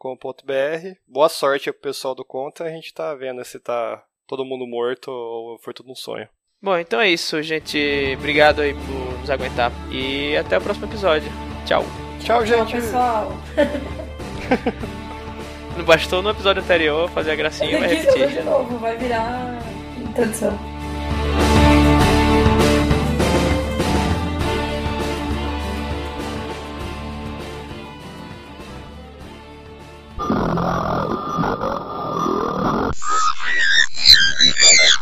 Boa 1.07 1.29
sorte 1.29 1.71
pro 1.71 1.81
pessoal 1.81 2.13
do 2.13 2.23
Conta. 2.23 2.65
A 2.65 2.69
gente 2.69 2.93
tá 2.93 3.15
vendo 3.15 3.43
se 3.43 3.59
tá 3.59 4.03
todo 4.29 4.45
mundo 4.45 4.67
morto 4.67 5.09
ou 5.09 5.57
foi 5.57 5.73
tudo 5.73 5.91
um 5.91 5.95
sonho. 5.95 6.29
Bom, 6.61 6.77
então 6.77 7.01
é 7.01 7.09
isso, 7.09 7.41
gente. 7.41 8.15
Obrigado 8.17 8.61
aí 8.61 8.73
por 8.73 9.19
nos 9.19 9.29
aguentar. 9.29 9.71
E 9.91 10.37
até 10.37 10.57
o 10.57 10.61
próximo 10.61 10.85
episódio. 10.85 11.29
Tchau. 11.65 11.83
Tchau, 12.19 12.45
gente. 12.45 12.67
Tchau, 12.67 12.79
pessoal. 12.79 13.33
Não 15.75 15.83
bastou 15.83 16.21
no 16.21 16.29
episódio 16.29 16.61
anterior 16.61 17.09
fazer 17.09 17.31
a 17.31 17.35
gracinha, 17.35 17.71
Esse 17.71 17.79
vai 17.79 17.95
repetir. 17.95 18.27
De 18.27 18.43
novo, 18.43 18.77
vai 18.77 18.95
virar 18.97 19.59
introdução. 19.97 20.55
Ah. 30.19 31.15